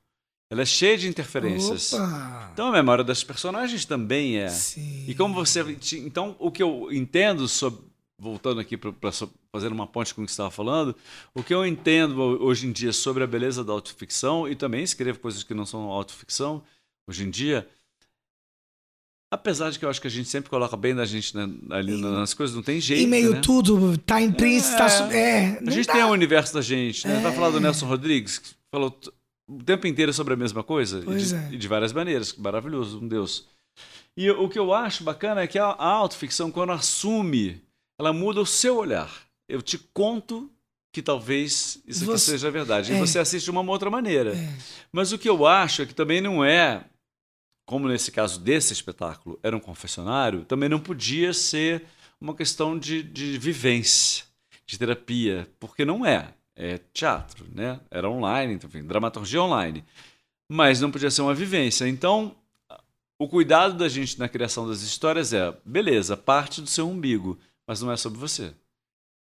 Ela 0.49 0.63
é 0.63 0.65
cheia 0.65 0.97
de 0.97 1.07
interferências. 1.07 1.93
Opa. 1.93 2.49
Então 2.51 2.67
a 2.67 2.71
memória 2.71 3.03
das 3.03 3.23
personagens 3.23 3.85
também 3.85 4.37
é. 4.37 4.49
Sim. 4.49 5.05
E 5.07 5.13
como 5.13 5.33
você, 5.33 5.61
então 5.97 6.35
o 6.39 6.51
que 6.51 6.63
eu 6.63 6.89
entendo 6.91 7.47
sobre 7.47 7.90
voltando 8.21 8.61
aqui 8.61 8.77
para 8.77 9.11
fazer 9.51 9.71
uma 9.71 9.87
ponte 9.87 10.13
com 10.13 10.21
o 10.21 10.25
que 10.25 10.31
você 10.31 10.35
estava 10.35 10.51
falando, 10.51 10.95
o 11.33 11.41
que 11.41 11.51
eu 11.53 11.65
entendo 11.65 12.15
hoje 12.21 12.67
em 12.67 12.71
dia 12.71 12.93
sobre 12.93 13.23
a 13.23 13.27
beleza 13.27 13.63
da 13.63 13.73
autoficção 13.73 14.47
e 14.47 14.55
também 14.55 14.83
escrevo 14.83 15.17
coisas 15.19 15.41
que 15.43 15.55
não 15.55 15.65
são 15.65 15.81
autoficção 15.89 16.61
hoje 17.09 17.23
em 17.25 17.29
dia 17.31 17.67
Apesar 19.33 19.69
de 19.69 19.79
que 19.79 19.85
eu 19.85 19.89
acho 19.89 20.01
que 20.01 20.07
a 20.07 20.11
gente 20.11 20.27
sempre 20.27 20.49
coloca 20.49 20.75
bem 20.75 20.93
da 20.93 21.05
gente 21.05 21.33
né, 21.37 21.49
ali 21.69 21.95
nas 21.95 22.33
coisas, 22.33 22.53
não 22.53 22.61
tem 22.61 22.81
jeito. 22.81 23.01
E 23.01 23.07
meio 23.07 23.31
né? 23.35 23.39
tudo, 23.41 23.97
tá 23.99 24.21
em 24.21 24.29
Prince, 24.29 24.73
É. 24.73 24.77
tá. 24.77 24.89
su- 24.89 25.03
É, 25.03 25.57
A 25.65 25.71
gente 25.71 25.87
dá. 25.87 25.93
tem 25.93 26.03
o 26.03 26.09
universo 26.09 26.53
da 26.53 26.59
gente, 26.61 27.07
né? 27.07 27.17
Vai 27.21 27.33
falar 27.33 27.49
do 27.49 27.55
É. 27.57 27.61
Nelson 27.61 27.85
Rodrigues, 27.87 28.39
que 28.39 28.49
falou 28.69 28.93
o 29.47 29.63
tempo 29.63 29.87
inteiro 29.87 30.11
sobre 30.11 30.33
a 30.33 30.37
mesma 30.37 30.63
coisa, 30.65 30.99
e 30.99 31.15
de, 31.17 31.33
é. 31.33 31.49
e 31.53 31.57
de 31.57 31.65
várias 31.65 31.93
maneiras, 31.93 32.35
maravilhoso, 32.35 32.99
um 33.01 33.07
Deus. 33.07 33.47
E 34.17 34.29
o 34.29 34.49
que 34.49 34.59
eu 34.59 34.73
acho 34.73 35.01
bacana 35.05 35.39
é 35.39 35.47
que 35.47 35.57
a, 35.57 35.67
a 35.67 35.85
autoficção, 35.87 36.51
quando 36.51 36.73
assume, 36.73 37.61
ela 38.01 38.11
muda 38.11 38.41
o 38.41 38.45
seu 38.45 38.77
olhar. 38.77 39.11
Eu 39.47 39.61
te 39.61 39.77
conto 39.77 40.51
que 40.91 41.01
talvez 41.03 41.81
isso 41.85 42.03
aqui 42.03 42.11
Você- 42.11 42.31
seja 42.31 42.49
verdade. 42.49 42.91
E 42.91 42.95
é. 42.95 42.99
você 42.99 43.19
assiste 43.19 43.45
de 43.45 43.51
uma 43.51 43.61
outra 43.61 43.89
maneira. 43.91 44.35
É. 44.35 44.57
Mas 44.91 45.11
o 45.11 45.19
que 45.19 45.29
eu 45.29 45.45
acho 45.45 45.83
é 45.83 45.85
que 45.85 45.93
também 45.93 46.19
não 46.19 46.43
é, 46.43 46.83
como 47.65 47.87
nesse 47.87 48.11
caso 48.11 48.39
desse 48.39 48.73
espetáculo, 48.73 49.39
era 49.43 49.55
um 49.55 49.59
confessionário, 49.59 50.43
também 50.45 50.67
não 50.67 50.79
podia 50.79 51.31
ser 51.31 51.85
uma 52.19 52.35
questão 52.35 52.77
de, 52.77 53.03
de 53.03 53.37
vivência, 53.37 54.25
de 54.65 54.77
terapia, 54.77 55.47
porque 55.59 55.85
não 55.85 56.05
é. 56.05 56.33
É 56.55 56.79
teatro, 56.93 57.45
né? 57.53 57.79
Era 57.89 58.09
online, 58.09 58.53
então, 58.53 58.67
enfim, 58.67 58.83
dramaturgia 58.83 59.41
online. 59.41 59.85
Mas 60.49 60.81
não 60.81 60.91
podia 60.91 61.09
ser 61.09 61.21
uma 61.21 61.33
vivência. 61.33 61.87
Então, 61.87 62.35
o 63.17 63.27
cuidado 63.27 63.75
da 63.77 63.87
gente 63.87 64.19
na 64.19 64.27
criação 64.27 64.67
das 64.67 64.81
histórias 64.81 65.31
é, 65.31 65.55
beleza, 65.63 66.17
parte 66.17 66.61
do 66.61 66.67
seu 66.67 66.89
umbigo, 66.89 67.39
mas 67.67 67.81
não 67.81 67.91
é 67.91 67.97
sobre 67.97 68.19
você. 68.19 68.53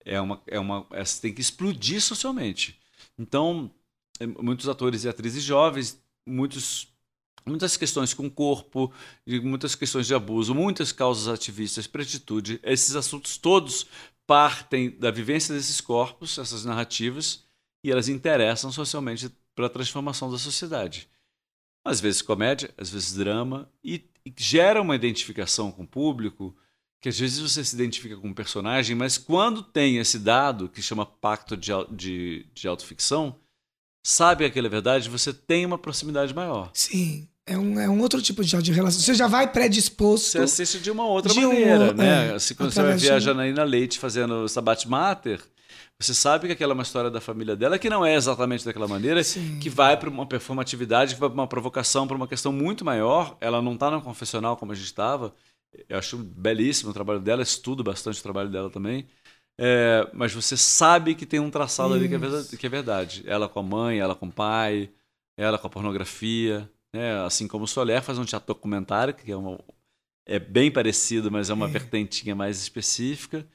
É 0.05 0.21
uma, 0.21 0.43
é 0.47 0.59
uma, 0.59 0.87
é, 0.93 1.05
você 1.05 1.21
tem 1.21 1.35
que 1.35 1.41
explodir 1.41 2.01
socialmente. 2.01 2.79
Então, 3.19 3.71
eh, 4.19 4.27
muitos 4.27 4.69
atores 4.69 5.05
e 5.05 5.09
atrizes 5.09 5.43
jovens, 5.43 6.01
muitos, 6.27 6.89
muitas 7.45 7.77
questões 7.77 8.15
com 8.15 8.27
o 8.27 8.31
corpo, 8.31 8.93
muitas 9.27 9.75
questões 9.75 10.07
de 10.07 10.15
abuso, 10.15 10.55
muitas 10.55 10.93
causas 10.93 11.29
ativistas, 11.29 11.87
pretitude, 11.87 12.61
esses 12.63 12.95
assuntos 12.97 13.37
todos 13.37 13.87
partem 14.27 14.91
da 14.91 15.11
vivência 15.11 15.55
desses 15.55 15.81
corpos, 15.81 16.39
essas 16.39 16.65
narrativas, 16.65 17.45
e 17.83 17.91
elas 17.91 18.09
interessam 18.09 18.71
socialmente 18.71 19.31
para 19.55 19.67
a 19.67 19.71
transformação 19.71 20.31
da 20.31 20.39
sociedade. 20.39 21.09
Às 21.85 22.01
vezes 22.01 22.21
comédia, 22.21 22.71
às 22.77 22.91
vezes 22.91 23.15
drama, 23.15 23.71
e, 23.83 24.05
e 24.25 24.33
gera 24.37 24.83
uma 24.83 24.95
identificação 24.95 25.73
com 25.73 25.85
o 25.85 25.89
público, 25.89 26.55
que 27.01 27.09
às 27.09 27.19
vezes 27.19 27.39
você 27.39 27.63
se 27.65 27.75
identifica 27.75 28.17
com 28.17 28.29
um 28.29 28.35
personagem, 28.35 28.97
mas 28.97 29.17
quando 29.19 29.63
tem 29.63 29.99
esse 29.99 30.19
dado, 30.19 30.69
que 30.69 30.83
chama 30.83 31.07
pacto 31.07 31.57
de, 31.57 31.71
de, 31.91 32.47
de 32.55 32.67
autoficção, 32.69 33.37
sabe 34.05 34.45
aquela 34.45 34.67
é 34.67 34.71
verdade, 34.71 35.09
você 35.09 35.33
tem 35.33 35.65
uma 35.67 35.79
proximidade 35.79 36.35
maior. 36.35 36.71
Sim. 36.75 37.29
É 37.47 37.57
um, 37.57 37.81
é 37.81 37.89
um 37.89 37.99
outro 38.03 38.21
tipo 38.21 38.45
de, 38.45 38.61
de 38.63 38.73
relação. 38.73 39.01
Você 39.01 39.15
já 39.15 39.27
vai 39.27 39.51
predisposto. 39.51 40.33
Você 40.33 40.39
assiste 40.41 40.81
de 40.81 40.91
uma 40.91 41.07
outra 41.07 41.33
De 41.33 41.39
um- 41.41 41.49
maneira, 41.49 41.95
né? 41.95 42.29
é, 42.29 42.35
assim, 42.35 42.55
quando 42.55 42.71
você 42.73 42.83
vai 42.83 42.95
ver 42.97 43.11
a 43.13 43.17
um- 43.17 43.21
Janaína 43.21 43.65
Leite 43.65 43.99
fazendo 43.99 44.47
Sabat 44.49 44.87
Mater, 44.87 45.41
você 45.99 46.13
sabe 46.13 46.47
que 46.47 46.53
aquela 46.53 46.73
é 46.73 46.75
uma 46.75 46.83
história 46.83 47.11
da 47.11 47.23
família 47.23 47.57
dela, 47.57 47.79
que 47.79 47.89
não 47.89 48.05
é 48.05 48.15
exatamente 48.15 48.67
daquela 48.67 48.87
maneira, 48.87 49.25
Sim. 49.25 49.59
que 49.61 49.71
vai 49.71 49.97
para 49.97 50.11
uma 50.11 50.27
performatividade, 50.27 51.15
que 51.15 51.21
vai 51.21 51.29
para 51.31 51.35
uma 51.41 51.47
provocação, 51.47 52.07
para 52.07 52.17
uma 52.17 52.29
questão 52.29 52.53
muito 52.53 52.85
maior. 52.85 53.35
Ela 53.41 53.63
não 53.63 53.73
está 53.73 53.91
no 53.91 54.03
confessional 54.03 54.55
como 54.57 54.73
a 54.73 54.75
gente 54.75 54.85
estava. 54.85 55.35
Eu 55.89 55.99
acho 55.99 56.17
belíssimo 56.19 56.91
o 56.91 56.95
trabalho 56.95 57.21
dela, 57.21 57.43
estudo 57.43 57.85
bastante 57.85 58.21
o 58.21 58.23
trabalho 58.23 58.51
dela 58.51 58.71
também. 58.71 59.07
É, 59.59 60.09
mas 60.15 60.33
você 60.33 60.57
sabe 60.57 61.15
que 61.15 61.27
tem 61.27 61.41
um 61.41 61.51
traçado 61.51 61.95
ali 61.95 62.09
que 62.09 62.15
é, 62.15 62.19
verdade, 62.19 62.57
que 62.57 62.67
é 62.67 62.69
verdade. 62.69 63.25
Ela 63.27 63.49
com 63.49 63.61
a 63.61 63.63
mãe, 63.63 63.99
ela 63.99 64.15
com 64.15 64.27
o 64.27 64.33
pai, 64.33 64.91
ela 65.37 65.59
com 65.59 65.67
a 65.67 65.71
pornografia. 65.71 66.71
Né? 66.93 67.21
Assim 67.25 67.49
como 67.49 67.65
o 67.65 67.69
Soler 67.69 68.03
faz 68.03 68.19
um 68.19 68.25
teatro 68.25 68.47
documentário, 68.49 69.15
que 69.15 69.31
é, 69.31 69.37
uma, 69.37 69.59
é 70.27 70.39
bem 70.39 70.71
parecido, 70.71 71.31
mas 71.31 71.51
é 71.51 71.55
uma 71.55 71.67
É. 71.67 71.69
vertentinha 71.69 72.35
mais 72.35 72.61
específica. 72.61 73.47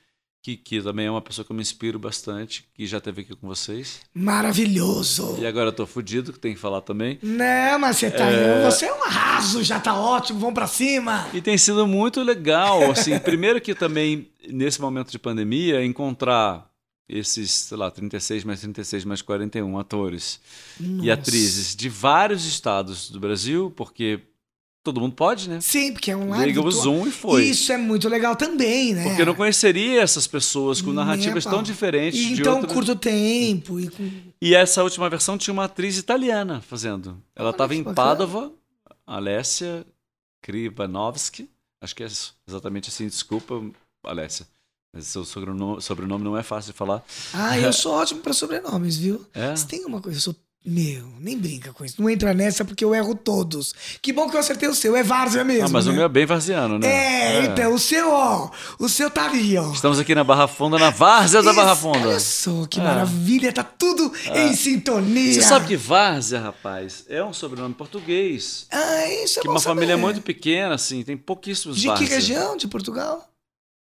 Que, 0.44 0.58
que 0.58 0.82
também 0.82 1.06
é 1.06 1.10
uma 1.10 1.22
pessoa 1.22 1.46
que 1.46 1.54
eu 1.54 1.56
me 1.56 1.62
inspiro 1.62 1.98
bastante, 1.98 2.66
que 2.74 2.86
já 2.86 2.98
esteve 2.98 3.22
aqui 3.22 3.34
com 3.34 3.48
vocês. 3.48 4.02
Maravilhoso. 4.14 5.38
E 5.40 5.48
agora 5.48 5.70
eu 5.70 5.74
tô 5.74 5.88
fudido, 5.88 6.34
que 6.34 6.40
tem 6.40 6.54
que 6.54 6.60
falar 6.60 6.82
também. 6.82 7.18
Não, 7.24 7.80
mas 7.80 7.96
você 7.96 8.12
tá. 8.12 8.26
Você 8.66 8.88
é 8.88 8.94
um 8.94 9.04
arraso, 9.06 9.64
já 9.64 9.80
tá 9.80 9.98
ótimo, 9.98 10.40
vamos 10.40 10.54
pra 10.54 10.68
cima. 10.68 11.30
E 11.34 11.42
tem 11.42 11.58
sido 11.58 11.88
muito 11.88 12.22
legal, 12.22 12.92
assim, 12.92 13.18
primeiro 13.20 13.62
que 13.62 13.74
também, 13.74 14.28
nesse 14.50 14.82
momento 14.82 15.12
de 15.12 15.18
pandemia, 15.18 15.84
encontrar 15.84 16.70
esses, 17.08 17.50
sei 17.50 17.78
lá, 17.78 17.90
36 17.90 18.44
mais 18.44 18.60
36 18.60 19.06
mais 19.06 19.22
41 19.22 19.80
atores 19.80 20.42
e 20.78 20.84
Nossa. 20.84 21.14
atrizes 21.14 21.74
de 21.74 21.88
vários 21.88 22.46
estados 22.46 23.10
do 23.10 23.20
Brasil, 23.20 23.72
porque 23.78 24.20
todo 24.84 25.00
mundo 25.00 25.16
pode, 25.16 25.50
né? 25.50 25.62
Sim, 25.62 25.94
porque 25.94 26.12
é 26.12 26.18
online. 26.18 26.46
Liga 26.48 26.62
o. 26.62 26.70
Zoom 26.70 27.08
e 27.08 27.12
foi. 27.12 27.46
Isso 27.46 27.72
é 27.72 27.78
muito 27.78 28.10
legal 28.10 28.36
também, 28.36 28.94
né? 28.94 29.04
Porque 29.06 29.22
eu 29.22 29.26
não 29.26 29.36
conheceria 29.36 30.02
essas 30.02 30.28
pessoas 30.28 30.82
com 30.82 30.92
a 30.92 30.94
narrativas 30.94 31.46
tão 31.46 31.64
diferentes 31.64 32.20
E 32.20 32.34
então 32.34 32.56
outras. 32.56 32.74
curto 32.74 32.96
tempo. 32.96 33.80
E 33.80 33.90
com... 33.90 34.12
E 34.42 34.54
essa 34.54 34.84
última 34.84 35.10
versão 35.10 35.38
tinha 35.38 35.54
uma 35.54 35.66
atriz 35.66 35.98
italiana 35.98 36.62
fazendo. 36.62 37.18
Ela 37.36 37.52
estava 37.52 37.74
em. 37.74 37.84
Padova, 37.84 38.52
Alessia 39.08 39.86
Krivanovski. 40.42 41.50
Acho 41.82 41.96
que 41.96 42.04
é 42.04 42.08
exatamente 42.48 42.90
assim, 42.90 43.08
desculpa, 43.08 43.62
Alessia. 44.04 44.46
Mas 44.96 45.08
seu 45.08 45.26
sobrenome, 45.26 45.82
sobrenome 45.82 46.24
não 46.24 46.38
é 46.38 46.44
fácil 46.44 46.72
de 46.72 46.78
falar. 46.78 47.04
Ah, 47.34 47.58
eu 47.58 47.72
sou 47.74 47.94
ótimo 47.94 48.22
pra 48.22 48.32
sobrenomes, 48.32 48.96
viu? 48.98 49.26
É? 49.34 49.54
Tem 49.68 49.84
uma 49.86 50.00
coisa, 50.00 50.18
eu 50.18 50.22
sou. 50.22 50.36
Meu, 50.66 51.04
nem 51.20 51.38
brinca 51.38 51.74
com 51.74 51.84
isso. 51.84 52.02
Não 52.02 52.10
entra 52.10 52.34
nessa 52.34 52.64
porque 52.64 52.86
eu 52.86 52.96
erro 52.96 53.14
todos. 53.16 53.76
Que 54.02 54.14
bom 54.14 54.30
que 54.30 54.36
eu 54.38 54.40
acertei 54.40 54.70
o 54.70 54.74
seu. 54.74 54.96
É 54.96 55.04
Várzea 55.04 55.44
mesmo. 55.44 55.66
Ah, 55.66 55.70
mas 55.70 55.86
né? 55.86 55.92
o 55.92 55.96
meu 55.96 56.06
é 56.06 56.08
bem 56.10 56.26
varziano, 56.26 56.80
né? 56.80 56.88
É, 56.88 57.44
então, 57.44 57.74
o 57.74 57.80
seu, 57.80 58.10
ó. 58.10 58.50
O 58.80 58.88
seu 58.88 59.12
tá 59.12 59.26
ali, 59.26 59.58
ó. 59.58 59.74
Estamos 59.74 60.00
aqui 60.00 60.16
na 60.16 60.24
Barra 60.24 60.48
Funda, 60.48 60.80
na 60.80 60.90
Várzea 60.90 61.44
da 61.44 61.52
Barra 61.52 61.76
Funda. 61.76 62.08
Olha 62.08 62.20
só 62.20 62.66
que 62.66 62.80
É. 62.80 62.84
maravilha, 62.84 63.52
tá 63.52 63.62
tudo 63.64 64.10
em 64.34 64.56
sintonia. 64.56 65.34
Você 65.34 65.42
sabe 65.42 65.68
que 65.68 65.76
Várzea, 65.76 66.40
rapaz, 66.40 67.04
é 67.10 67.22
um 67.22 67.34
sobrenome 67.34 67.74
português. 67.74 68.66
Ah, 68.72 69.06
isso 69.26 69.40
é 69.40 69.42
que 69.42 69.50
uma 69.50 69.60
família 69.60 69.96
saber. 69.96 70.02
muito 70.02 70.22
pequena, 70.22 70.76
assim, 70.76 71.04
tem 71.04 71.18
pouquíssimos 71.18 71.76
De 71.76 71.82
que 71.84 71.88
Várzea. 71.90 72.08
região 72.08 72.56
de 72.56 72.70
Portugal? 72.70 73.28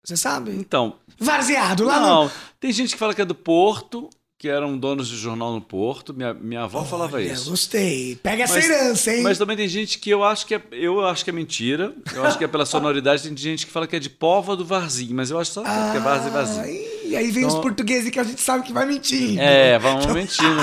Você 0.06 0.16
sabe? 0.16 0.52
Então, 0.52 0.96
Varzeado, 1.20 1.84
lá 1.84 2.00
no... 2.00 2.06
Não, 2.08 2.32
tem 2.60 2.72
gente 2.72 2.94
que 2.94 3.00
fala 3.00 3.14
que 3.14 3.22
é 3.22 3.26
do 3.26 3.36
Porto, 3.36 4.10
que 4.40 4.48
eram 4.48 4.78
donos 4.78 5.10
de 5.10 5.18
jornal 5.18 5.52
no 5.54 5.60
Porto. 5.60 6.14
Minha, 6.14 6.34
minha 6.34 6.62
avó 6.64 6.86
falava 6.86 7.18
Olha, 7.18 7.34
isso. 7.34 7.50
Gostei. 7.50 8.16
Pega 8.24 8.44
essa 8.44 8.54
Mas- 8.56 8.64
herança, 8.70 9.14
hein? 9.14 9.22
Mas 9.22 9.38
também 9.38 9.58
tem 9.58 9.68
gente 9.68 10.00
que 10.00 10.10
eu 10.10 10.24
acho 10.24 10.48
que 10.48 10.56
é, 10.56 10.62
eu 10.72 11.06
acho 11.06 11.26
que 11.26 11.30
é 11.30 11.34
mentira. 11.34 11.94
Eu 12.16 12.26
acho 12.26 12.38
que 12.38 12.46
é 12.46 12.48
pela 12.48 12.66
sonoridade. 12.66 13.22
Tem 13.24 13.36
gente 13.36 13.66
que 13.66 13.72
fala 13.72 13.86
que 13.86 13.98
é 13.98 14.00
de 14.00 14.10
Póvoa 14.10 14.56
do 14.56 14.64
Varzim, 14.64 15.14
mas 15.14 15.30
eu 15.30 15.38
acho 15.38 15.52
só 15.52 15.62
que 15.62 15.68
é 15.98 16.00
Várzea 16.00 16.30
e 16.30 16.32
Varzim. 16.32 16.90
E 17.10 17.16
aí 17.18 17.30
vem 17.32 17.46
os 17.46 17.52
Então- 17.52 17.62
portugueses 17.62 18.10
que 18.10 18.20
a 18.20 18.24
gente 18.24 18.40
sabe 18.40 18.64
que 18.66 18.72
vai 18.72 18.86
mentir. 18.86 19.38
É, 19.38 19.78
vamos 19.78 20.06
mentindo. 20.06 20.62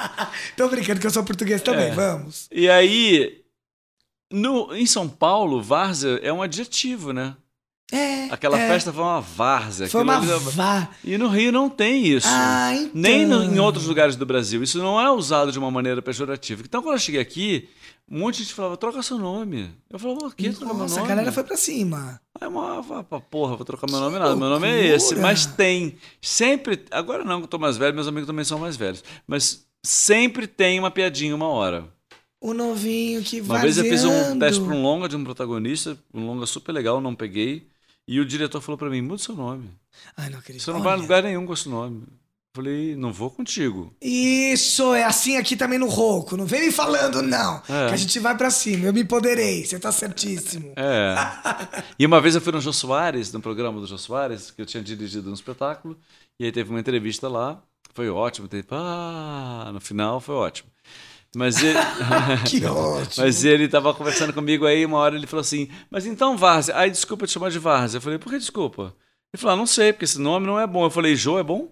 Tô 0.56 0.66
brincando 0.68 0.98
que 0.98 1.06
eu 1.06 1.10
sou 1.10 1.22
português 1.22 1.60
também, 1.60 1.88
É. 1.88 1.90
vamos. 1.90 2.48
E 2.50 2.66
aí, 2.70 3.42
no, 4.32 4.74
em 4.74 4.86
São 4.86 5.06
Paulo, 5.06 5.60
Várzea 5.62 6.18
é 6.22 6.32
um 6.32 6.40
adjetivo, 6.42 7.12
né? 7.12 7.36
É. 7.90 8.24
Aquela 8.30 8.58
é. 8.58 8.68
festa 8.68 8.92
foi 8.92 9.02
uma 9.02 9.20
várzea. 9.20 9.88
Foi 9.88 10.02
uma 10.02 10.18
aquilo- 10.18 10.38
vá. 10.40 10.90
E 11.02 11.16
no 11.16 11.28
Rio 11.28 11.50
não 11.50 11.70
tem 11.70 12.06
isso. 12.06 12.28
Ah, 12.30 12.74
então. 12.74 12.90
Nem 12.94 13.24
no- 13.26 13.42
em 13.44 13.58
outros 13.58 13.86
lugares 13.86 14.14
do 14.14 14.26
Brasil. 14.26 14.62
Isso 14.62 14.78
não 14.78 15.00
é 15.00 15.10
usado 15.10 15.50
de 15.50 15.58
uma 15.58 15.70
maneira 15.70 16.02
pejorativa. 16.02 16.62
Então, 16.64 16.82
quando 16.82 16.96
eu 16.96 17.00
cheguei 17.00 17.20
aqui, 17.20 17.66
um 18.10 18.18
monte 18.20 18.36
de 18.38 18.42
gente 18.44 18.54
falava, 18.54 18.76
troca 18.76 19.02
seu 19.02 19.16
nome. 19.18 19.70
Eu 19.88 19.98
falava, 19.98 20.26
o 20.26 20.30
quê? 20.30 20.50
Trocar 20.50 20.66
meu 20.74 20.82
Nossa, 20.82 20.96
nome? 20.96 21.06
a 21.06 21.08
galera 21.08 21.32
foi 21.32 21.44
pra 21.44 21.56
cima. 21.56 22.20
Aí 22.38 22.46
uma, 22.46 22.80
ah, 22.80 23.02
pá, 23.04 23.20
porra, 23.20 23.56
vou 23.56 23.64
trocar 23.64 23.86
meu 23.86 23.96
Que 23.96 24.04
nome 24.04 24.18
nada. 24.18 24.36
Meu 24.36 24.50
nome 24.50 24.66
é 24.68 24.72
loucura. 24.72 24.94
esse. 24.96 25.14
Mas 25.16 25.46
tem. 25.46 25.96
Sempre. 26.20 26.84
Agora 26.90 27.24
não, 27.24 27.38
que 27.38 27.44
eu 27.44 27.48
tô 27.48 27.58
mais 27.58 27.78
velho, 27.78 27.94
meus 27.94 28.06
amigos 28.06 28.26
também 28.26 28.44
são 28.44 28.58
mais 28.58 28.76
velhos. 28.76 29.02
Mas 29.26 29.66
sempre 29.82 30.46
tem 30.46 30.78
uma 30.78 30.90
piadinha 30.90 31.34
uma 31.34 31.48
hora. 31.48 31.86
O 32.38 32.52
novinho 32.52 33.22
que 33.22 33.40
vai. 33.40 33.56
Uma 33.56 33.62
vez 33.62 33.78
eu 33.78 33.84
fiz 33.84 34.04
um 34.04 34.38
teste 34.38 34.60
para 34.60 34.74
um 34.74 34.82
longa 34.82 35.08
de 35.08 35.16
um 35.16 35.24
protagonista, 35.24 35.98
um 36.12 36.26
longa 36.26 36.44
super 36.46 36.70
legal, 36.72 37.00
não 37.00 37.14
peguei. 37.14 37.66
E 38.08 38.18
o 38.18 38.24
diretor 38.24 38.62
falou 38.62 38.78
para 38.78 38.88
mim: 38.88 39.02
muda 39.02 39.22
seu 39.22 39.36
nome. 39.36 39.70
Ai, 40.16 40.30
não 40.30 40.38
acredito. 40.38 40.64
Você 40.64 40.72
não 40.72 40.82
vai 40.82 40.94
a 40.94 40.96
lugar 40.96 41.22
nenhum 41.22 41.46
com 41.46 41.52
esse 41.52 41.68
nome. 41.68 42.04
Falei, 42.56 42.96
não 42.96 43.12
vou 43.12 43.30
contigo. 43.30 43.94
Isso, 44.02 44.94
é 44.94 45.04
assim 45.04 45.36
aqui 45.36 45.54
também 45.54 45.78
no 45.78 45.86
Roco. 45.86 46.36
Não 46.36 46.46
vem 46.46 46.62
me 46.62 46.72
falando, 46.72 47.22
não. 47.22 47.58
É. 47.68 47.88
Que 47.88 47.94
a 47.94 47.96
gente 47.96 48.18
vai 48.18 48.36
pra 48.36 48.50
cima. 48.50 48.86
Eu 48.86 48.92
me 48.92 49.02
empoderei. 49.02 49.64
Você 49.64 49.78
tá 49.78 49.92
certíssimo. 49.92 50.72
É. 50.74 51.14
e 51.98 52.06
uma 52.06 52.20
vez 52.20 52.34
eu 52.34 52.40
fui 52.40 52.50
no 52.50 52.60
Jô 52.60 52.72
Soares, 52.72 53.30
no 53.32 53.40
programa 53.40 53.78
do 53.78 53.86
Jô 53.86 53.98
Soares, 53.98 54.50
que 54.50 54.62
eu 54.62 54.66
tinha 54.66 54.82
dirigido 54.82 55.30
um 55.30 55.34
espetáculo, 55.34 55.96
e 56.40 56.46
aí 56.46 56.50
teve 56.50 56.70
uma 56.70 56.80
entrevista 56.80 57.28
lá. 57.28 57.62
Foi 57.94 58.08
ótimo. 58.08 58.48
Teve, 58.48 58.66
ah, 58.70 59.70
no 59.72 59.80
final 59.80 60.18
foi 60.18 60.34
ótimo. 60.34 60.70
Mas 61.36 61.62
ele, 61.62 61.78
Que 62.48 62.64
ótimo. 62.66 63.24
mas 63.24 63.44
ele 63.44 63.68
tava 63.68 63.92
conversando 63.94 64.32
comigo 64.32 64.66
aí, 64.66 64.84
uma 64.86 64.98
hora 64.98 65.14
ele 65.16 65.26
falou 65.26 65.42
assim: 65.42 65.68
Mas 65.90 66.06
então, 66.06 66.36
Várzea, 66.36 66.74
ai, 66.76 66.90
desculpa 66.90 67.26
te 67.26 67.32
chamar 67.32 67.50
de 67.50 67.58
Várzea. 67.58 67.98
Eu 67.98 68.02
falei, 68.02 68.18
por 68.18 68.30
que 68.32 68.38
desculpa? 68.38 68.94
Ele 69.32 69.40
falou, 69.40 69.54
ah, 69.54 69.56
não 69.58 69.66
sei, 69.66 69.92
porque 69.92 70.04
esse 70.06 70.18
nome 70.20 70.46
não 70.46 70.58
é 70.58 70.66
bom. 70.66 70.84
Eu 70.84 70.90
falei, 70.90 71.14
Jô 71.14 71.38
é 71.38 71.42
bom? 71.42 71.70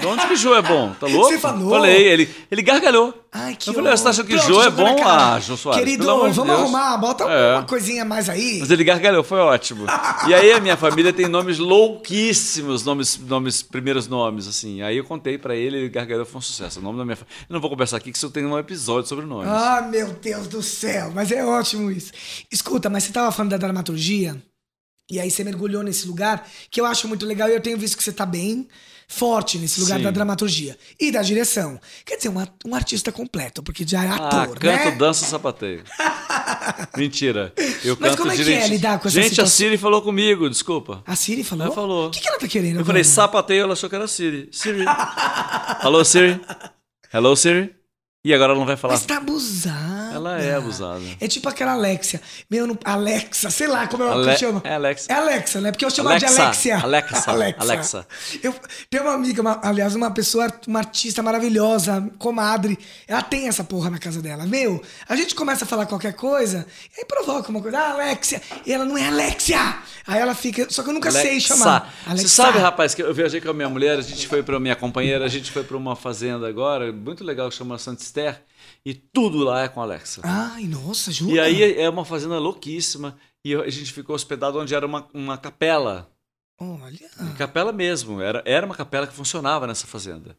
De 0.00 0.06
onde 0.06 0.26
que 0.28 0.36
Jô 0.36 0.54
é 0.54 0.62
bom? 0.62 0.94
Tá 0.94 1.06
louco? 1.06 1.28
Você 1.28 1.38
falou? 1.38 1.70
Falei, 1.70 2.06
ele, 2.06 2.30
ele 2.50 2.62
gargalhou. 2.62 3.12
Ai, 3.32 3.54
que 3.56 3.68
Eu 3.68 3.74
falei, 3.74 3.90
você 3.90 4.04
tá 4.04 4.10
achando 4.10 4.26
que 4.26 4.34
Pronto, 4.34 4.46
Jô 4.46 4.62
é 4.62 4.70
bom? 4.70 4.96
Ah, 5.04 5.38
Jô 5.40 5.56
Soares, 5.56 5.84
Querido, 5.84 6.04
de 6.04 6.32
vamos 6.32 6.38
arrumar, 6.38 6.96
bota 6.96 7.24
É. 7.24 7.56
uma 7.56 7.64
coisinha 7.64 8.04
mais 8.04 8.28
aí. 8.28 8.58
Mas 8.60 8.70
ele 8.70 8.84
gargalhou, 8.84 9.22
foi 9.24 9.38
ótimo. 9.40 9.86
E 10.26 10.32
aí 10.32 10.52
a 10.52 10.60
minha 10.60 10.76
família 10.76 11.12
tem 11.12 11.26
nomes 11.26 11.58
louquíssimos, 11.58 12.84
nomes, 12.84 13.18
nomes, 13.18 13.60
primeiros 13.62 14.06
nomes, 14.06 14.46
assim. 14.46 14.80
Aí 14.82 14.96
eu 14.96 15.04
contei 15.04 15.36
pra 15.36 15.54
ele, 15.54 15.76
ele 15.76 15.88
gargalhou, 15.88 16.24
foi 16.24 16.38
um 16.38 16.42
sucesso. 16.42 16.78
O 16.78 16.82
nome 16.82 16.96
da 16.96 17.04
minha 17.04 17.16
família. 17.16 17.36
Eu 17.48 17.54
não 17.54 17.60
vou 17.60 17.68
conversar 17.68 17.96
aqui, 17.98 18.10
que 18.12 18.16
isso 18.16 18.30
tem 18.30 18.46
um 18.46 18.58
episódio 18.58 19.08
sobre 19.08 19.26
nomes. 19.26 19.48
Ah, 19.50 19.82
meu 19.90 20.12
Deus 20.12 20.46
do 20.46 20.62
céu, 20.62 21.10
mas 21.14 21.30
é 21.32 21.44
ótimo 21.44 21.90
isso. 21.90 22.12
Escuta, 22.50 22.88
mas 22.88 23.02
você 23.04 23.12
tava 23.12 23.32
falando 23.32 23.50
da 23.50 23.56
dramaturgia, 23.58 24.40
e 25.10 25.18
aí 25.18 25.30
você 25.30 25.42
mergulhou 25.42 25.82
nesse 25.82 26.06
lugar, 26.06 26.46
que 26.70 26.80
eu 26.80 26.86
acho 26.86 27.08
muito 27.08 27.26
legal, 27.26 27.48
e 27.48 27.54
eu 27.54 27.60
tenho 27.60 27.76
visto 27.76 27.96
que 27.96 28.02
você 28.04 28.12
tá 28.12 28.24
bem 28.24 28.68
forte 29.10 29.56
nesse 29.58 29.80
lugar 29.80 29.96
Sim. 29.96 30.04
da 30.04 30.10
dramaturgia. 30.10 30.76
E 31.00 31.10
da 31.10 31.22
direção. 31.22 31.80
Quer 32.04 32.16
dizer, 32.18 32.28
um, 32.28 32.38
at- 32.38 32.52
um 32.66 32.74
artista 32.74 33.10
completo, 33.10 33.62
porque 33.62 33.84
já 33.86 34.04
é 34.04 34.08
Ah, 34.08 34.14
ator, 34.16 34.58
canto, 34.58 34.84
né? 34.84 34.90
dança, 34.92 35.24
sapateio. 35.26 35.82
Mentira. 36.96 37.52
Eu 37.82 37.96
Mas 37.98 38.10
canto 38.10 38.18
como 38.20 38.32
é 38.32 38.36
que 38.36 38.52
é 38.52 38.68
lidar 38.68 38.98
com 39.00 39.08
essa 39.08 39.14
Gente, 39.20 39.30
situação? 39.30 39.44
a 39.52 39.56
Siri 39.56 39.78
falou 39.78 40.02
comigo, 40.02 40.48
desculpa. 40.50 41.02
A 41.06 41.16
Siri 41.16 41.42
falou? 41.42 41.66
Ela 41.66 41.74
falou. 41.74 42.08
O 42.08 42.10
que, 42.10 42.20
que 42.20 42.28
ela 42.28 42.38
tá 42.38 42.46
querendo 42.46 42.66
Eu 42.76 42.80
agora? 42.80 42.86
falei, 42.86 43.04
sapateio, 43.04 43.62
ela 43.62 43.72
achou 43.72 43.88
que 43.88 43.96
era 43.96 44.06
Siri. 44.06 44.48
Siri. 44.52 44.84
Alô, 45.80 46.04
Siri? 46.04 46.40
Hello, 47.12 47.34
Siri? 47.34 47.74
E 48.24 48.34
agora 48.34 48.50
ela 48.52 48.58
não 48.58 48.66
vai 48.66 48.76
falar. 48.76 48.94
Mas 48.94 49.06
tá 49.06 49.16
abusada. 49.16 49.87
Ela 50.18 50.40
é 50.42 50.54
abusada. 50.54 51.00
É 51.20 51.26
tipo 51.28 51.48
aquela 51.48 51.72
Alexia. 51.72 52.20
Meu, 52.50 52.66
não... 52.66 52.78
Alexa, 52.84 53.50
sei 53.50 53.66
lá 53.66 53.86
como 53.86 54.04
é 54.04 54.08
Ale- 54.10 54.36
chamo. 54.36 54.60
é 54.64 54.74
Alexa. 54.74 55.12
É 55.12 55.16
Alexa, 55.16 55.60
né? 55.60 55.70
Porque 55.72 55.84
eu 55.84 55.90
chamo 55.90 56.08
Alexa, 56.08 56.34
de 56.34 56.40
Alexia. 56.40 56.78
Alexa, 56.78 57.30
Alexa. 57.58 58.06
Eu 58.42 58.54
tenho 58.90 59.04
uma 59.04 59.14
amiga, 59.14 59.40
uma- 59.42 59.60
aliás, 59.62 59.94
uma 59.94 60.10
pessoa, 60.10 60.52
uma 60.66 60.80
artista 60.80 61.22
maravilhosa, 61.22 62.08
comadre. 62.18 62.78
Ela 63.06 63.22
tem 63.22 63.48
essa 63.48 63.64
porra 63.64 63.90
na 63.90 63.98
casa 63.98 64.20
dela. 64.20 64.46
Meu, 64.46 64.82
a 65.08 65.16
gente 65.16 65.34
começa 65.34 65.64
a 65.64 65.66
falar 65.68 65.86
qualquer 65.86 66.12
coisa, 66.14 66.66
e 66.96 67.00
aí 67.00 67.04
provoca 67.06 67.48
uma 67.50 67.60
coisa. 67.62 67.78
Ah, 67.78 67.92
Alexia. 67.92 68.40
E 68.66 68.72
ela 68.72 68.84
não 68.84 68.96
é 68.98 69.06
Alexia. 69.08 69.58
Aí 70.06 70.18
ela 70.20 70.34
fica. 70.34 70.66
Só 70.70 70.82
que 70.82 70.88
eu 70.90 70.94
nunca 70.94 71.10
sei 71.10 71.30
Alexa. 71.32 71.48
chamar. 71.56 71.94
Você 72.08 72.28
sabe, 72.28 72.58
rapaz, 72.58 72.94
que 72.94 73.02
eu 73.02 73.12
viajei 73.14 73.40
com 73.40 73.50
a 73.50 73.54
minha 73.54 73.68
mulher, 73.68 73.98
a 73.98 74.02
gente 74.02 74.26
foi 74.26 74.42
para 74.42 74.58
minha 74.58 74.74
companheira, 74.76 75.24
a 75.24 75.28
gente 75.28 75.50
foi 75.50 75.62
para 75.62 75.76
uma 75.76 75.94
fazenda 75.96 76.48
agora, 76.48 76.92
muito 76.92 77.22
legal, 77.24 77.48
que 77.48 77.54
chama 77.54 77.78
Santa 77.78 78.02
Esther, 78.02 78.40
e 78.84 78.94
tudo 78.94 79.38
lá 79.38 79.62
é 79.62 79.68
com 79.68 79.80
Alexa. 79.80 80.20
Ai, 80.24 80.64
nossa, 80.64 81.12
jura? 81.12 81.32
E 81.32 81.40
aí 81.40 81.78
é 81.78 81.88
uma 81.88 82.04
fazenda 82.04 82.38
louquíssima, 82.38 83.18
e 83.44 83.54
a 83.54 83.68
gente 83.70 83.92
ficou 83.92 84.14
hospedado 84.14 84.58
onde 84.58 84.74
era 84.74 84.86
uma, 84.86 85.08
uma 85.12 85.38
capela. 85.38 86.10
Olha. 86.60 87.08
Capela 87.36 87.72
mesmo, 87.72 88.20
era, 88.20 88.42
era 88.44 88.66
uma 88.66 88.74
capela 88.74 89.06
que 89.06 89.14
funcionava 89.14 89.66
nessa 89.66 89.86
fazenda. 89.86 90.36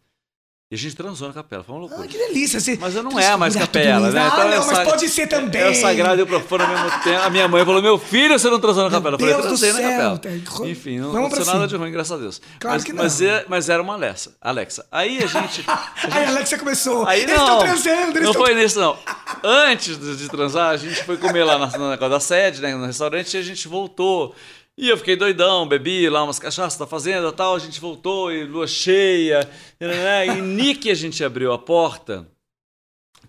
E 0.71 0.75
a 0.75 0.77
gente 0.77 0.95
transou 0.95 1.27
na 1.27 1.33
capela, 1.33 1.63
foi 1.63 1.73
uma 1.73 1.81
loucura. 1.81 2.03
Ah, 2.03 2.07
que 2.07 2.15
delícia. 2.15 2.59
Você 2.59 2.77
Mas 2.79 2.93
eu 2.95 3.01
não 3.01 3.19
é 3.19 3.35
mais 3.35 3.55
capela, 3.55 4.11
né? 4.11 4.21
Ah, 4.21 4.27
Então 4.27 4.43
é 4.43 4.55
não, 4.55 4.67
mas 4.67 4.79
pode 4.87 5.09
ser 5.09 5.25
também. 5.25 5.59
É 5.63 5.69
o 5.71 5.73
sagrado 5.73 6.19
e 6.19 6.23
o 6.23 6.27
profano 6.27 6.63
ao 6.63 6.69
mesmo 6.69 6.91
tempo. 7.03 7.23
A 7.23 7.29
minha 7.31 7.47
mãe 7.47 7.65
falou: 7.65 7.81
Meu 7.81 7.97
filho, 7.97 8.37
você 8.37 8.47
não 8.51 8.59
transou 8.59 8.83
na 8.83 8.89
Meu 8.91 8.99
capela. 8.99 9.15
Eu 9.15 9.19
falei: 9.19 9.33
Deus 9.33 9.45
do 9.45 9.47
Transei 9.57 9.73
na 9.73 9.89
capela. 9.89 10.17
tá- 10.19 10.67
Enfim, 10.67 10.99
não 10.99 11.11
Vamos 11.11 11.29
aconteceu 11.33 11.53
nada 11.55 11.67
de 11.67 11.75
ruim, 11.75 11.91
graças 11.91 12.11
a 12.11 12.17
Deus. 12.21 12.39
Claro 12.59 12.75
mas, 12.75 12.83
que 12.83 12.93
não. 12.93 13.01
Mas, 13.03 13.19
é- 13.19 13.45
mas 13.49 13.67
era 13.67 13.81
uma 13.81 13.93
Alexa. 13.93 14.35
Alexa. 14.39 14.85
Aí 14.91 15.17
a 15.23 15.25
gente. 15.25 15.65
Aí 16.11 16.23
a 16.25 16.29
Alexia 16.29 16.59
começou. 16.59 17.03
Aí 17.07 17.21
eles 17.23 17.33
não. 17.35 17.41
estão 17.45 17.59
transando, 17.61 18.11
eles 18.11 18.21
não 18.21 18.29
estão. 18.31 18.45
foi 18.45 18.53
nisso, 18.53 18.79
não. 18.79 18.95
Antes 19.43 19.97
de, 20.19 20.29
transar, 20.29 20.69
a 20.69 20.77
gente 20.77 21.03
foi 21.03 21.17
comer 21.17 21.45
lá 21.45 21.57
na, 21.57 21.65
na 21.65 21.89
negócio 21.89 22.09
da 22.11 22.19
sede, 22.19 22.61
né, 22.61 22.75
no 22.75 22.85
restaurante, 22.85 23.33
e 23.33 23.37
a 23.39 23.41
gente 23.43 23.67
voltou. 23.67 24.35
E 24.81 24.87
eu 24.87 24.97
fiquei 24.97 25.17
doidão, 25.17 25.67
bebi 25.67 26.07
lá 26.09 26.23
umas 26.23 26.39
cachaças 26.39 26.79
da 26.79 26.87
fazenda 26.87 27.27
e 27.27 27.31
tal, 27.33 27.53
a 27.53 27.59
gente 27.59 27.81
voltou, 27.81 28.31
e 28.31 28.45
lua 28.45 28.65
cheia. 28.65 29.41
né, 29.77 30.25
E 30.27 30.41
Nick 30.41 30.89
a 30.89 30.93
gente 30.95 31.21
abriu 31.21 31.51
a 31.51 31.57
porta, 31.59 32.25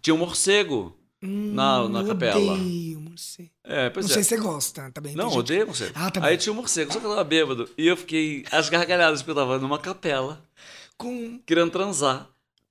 tinha 0.00 0.14
um 0.14 0.18
morcego 0.18 0.96
na, 1.20 1.88
na 1.88 1.98
Hum, 1.98 2.02
eu 2.02 2.06
capela. 2.06 2.52
Odeio 2.54 3.00
morcego. 3.00 3.50
É, 3.64 3.90
pois 3.90 4.06
Não 4.06 4.10
é. 4.12 4.14
sei 4.14 4.22
se 4.22 4.28
você 4.28 4.36
gosta 4.36 4.90
também. 4.92 5.14
Não, 5.16 5.24
tem 5.24 5.30
gente- 5.32 5.38
odeio 5.40 5.66
morcego. 5.66 5.92
Ah, 5.96 6.08
tá 6.10 6.24
Aí 6.24 6.36
tinha 6.36 6.52
um 6.52 6.56
morcego, 6.56 6.92
só 6.92 7.00
que 7.00 7.04
eu 7.06 7.10
tava 7.10 7.24
bêbado. 7.24 7.68
E 7.76 7.84
eu 7.88 7.96
fiquei 7.96 8.44
às 8.52 8.68
gargalhadas, 8.68 9.20
porque 9.20 9.32
eu 9.32 9.34
tava 9.34 9.58
numa 9.58 9.78
capela, 9.78 10.40
Com... 10.96 11.40
querendo 11.44 11.70
transar. 11.72 12.28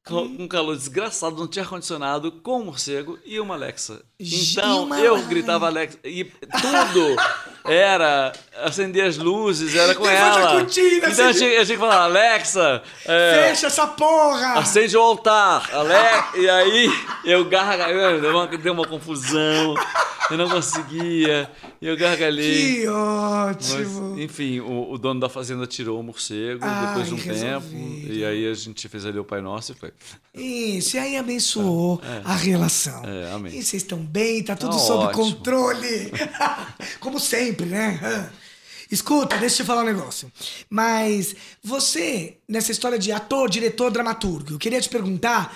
Com 0.10 0.44
um 0.44 0.48
calor 0.48 0.76
desgraçado, 0.76 1.36
não 1.38 1.48
tinha 1.48 1.64
ar-condicionado, 1.64 2.32
com 2.32 2.60
um 2.62 2.66
morcego 2.66 3.18
e 3.26 3.40
uma 3.40 3.54
Alexa. 3.56 4.02
Então, 4.20 4.94
eu 5.00 5.22
gritava 5.28 5.68
Alexa. 5.68 5.98
E 6.04 6.24
tudo 6.26 7.16
era 7.66 8.32
acender 8.64 9.06
as 9.06 9.18
luzes, 9.18 9.76
era 9.76 9.94
com 9.96 10.04
Levanta 10.04 10.38
a 10.38 10.42
ela. 10.42 10.52
cortina, 10.60 10.98
então 10.98 11.10
eu 11.26 11.30
acende- 11.30 11.38
tinha, 11.40 11.50
eu 11.52 11.66
tinha 11.66 11.78
que 11.78 11.82
falar, 11.84 12.04
Alexa, 12.04 12.82
é, 13.06 13.44
Fecha 13.50 13.68
essa 13.68 13.88
porra! 13.88 14.54
acende 14.60 14.98
o 14.98 15.02
altar. 15.02 15.70
Ale... 15.74 15.94
E 16.44 16.50
aí 16.50 16.90
eu 17.26 17.46
gargalhei, 17.46 18.20
deu 18.22 18.32
uma, 18.32 18.48
deu 18.48 18.74
uma 18.74 18.86
confusão, 18.88 19.76
eu 20.32 20.38
não 20.38 20.50
conseguia, 20.50 21.50
e 21.82 21.88
eu 21.88 21.96
gargalhei. 21.98 22.82
Que 22.82 22.86
Mas, 22.88 23.74
ótimo! 23.74 24.20
enfim, 24.20 24.60
o, 24.60 24.92
o 24.92 24.98
dono 24.98 25.20
da 25.20 25.30
fazenda 25.30 25.66
tirou 25.68 26.00
o 26.00 26.04
morcego 26.04 26.60
Ai, 26.64 26.88
depois 26.88 27.08
de 27.08 27.14
um 27.14 27.18
resolvido. 27.18 27.62
tempo. 27.62 28.12
E 28.14 28.26
aí 28.26 28.48
a 28.50 28.54
gente 28.54 28.88
fez 28.88 29.06
ali 29.06 29.20
o 29.20 29.24
Pai 29.24 29.42
Nosso 29.42 29.72
e 29.72 29.76
foi. 29.76 29.92
Isso, 30.34 30.96
e 30.96 31.00
aí 31.00 31.18
abençoou 31.18 32.02
a 32.24 32.36
relação. 32.36 33.04
É, 33.06 33.32
amém. 33.32 33.52
E 33.58 33.64
vocês 33.64 33.82
estão 33.84 34.00
bem, 34.00 34.44
tá 34.44 34.56
tudo 34.56 34.74
Tá 34.74 34.80
sob 34.80 35.06
ótimo. 35.06 35.24
controle. 35.36 36.12
Como 37.00 37.20
sempre, 37.20 37.66
né? 37.66 38.30
Escuta, 38.92 39.38
deixa 39.38 39.62
eu 39.62 39.66
te 39.66 39.68
falar 39.68 39.82
um 39.82 39.86
negócio. 39.86 40.32
Mas 40.70 41.36
você, 41.64 42.38
nessa 42.48 42.72
história 42.72 42.98
de 42.98 43.12
ator, 43.12 43.50
diretor, 43.50 43.92
dramaturgo, 43.92 44.54
eu 44.54 44.58
queria 44.60 44.82
te 44.82 44.90
perguntar 44.90 45.56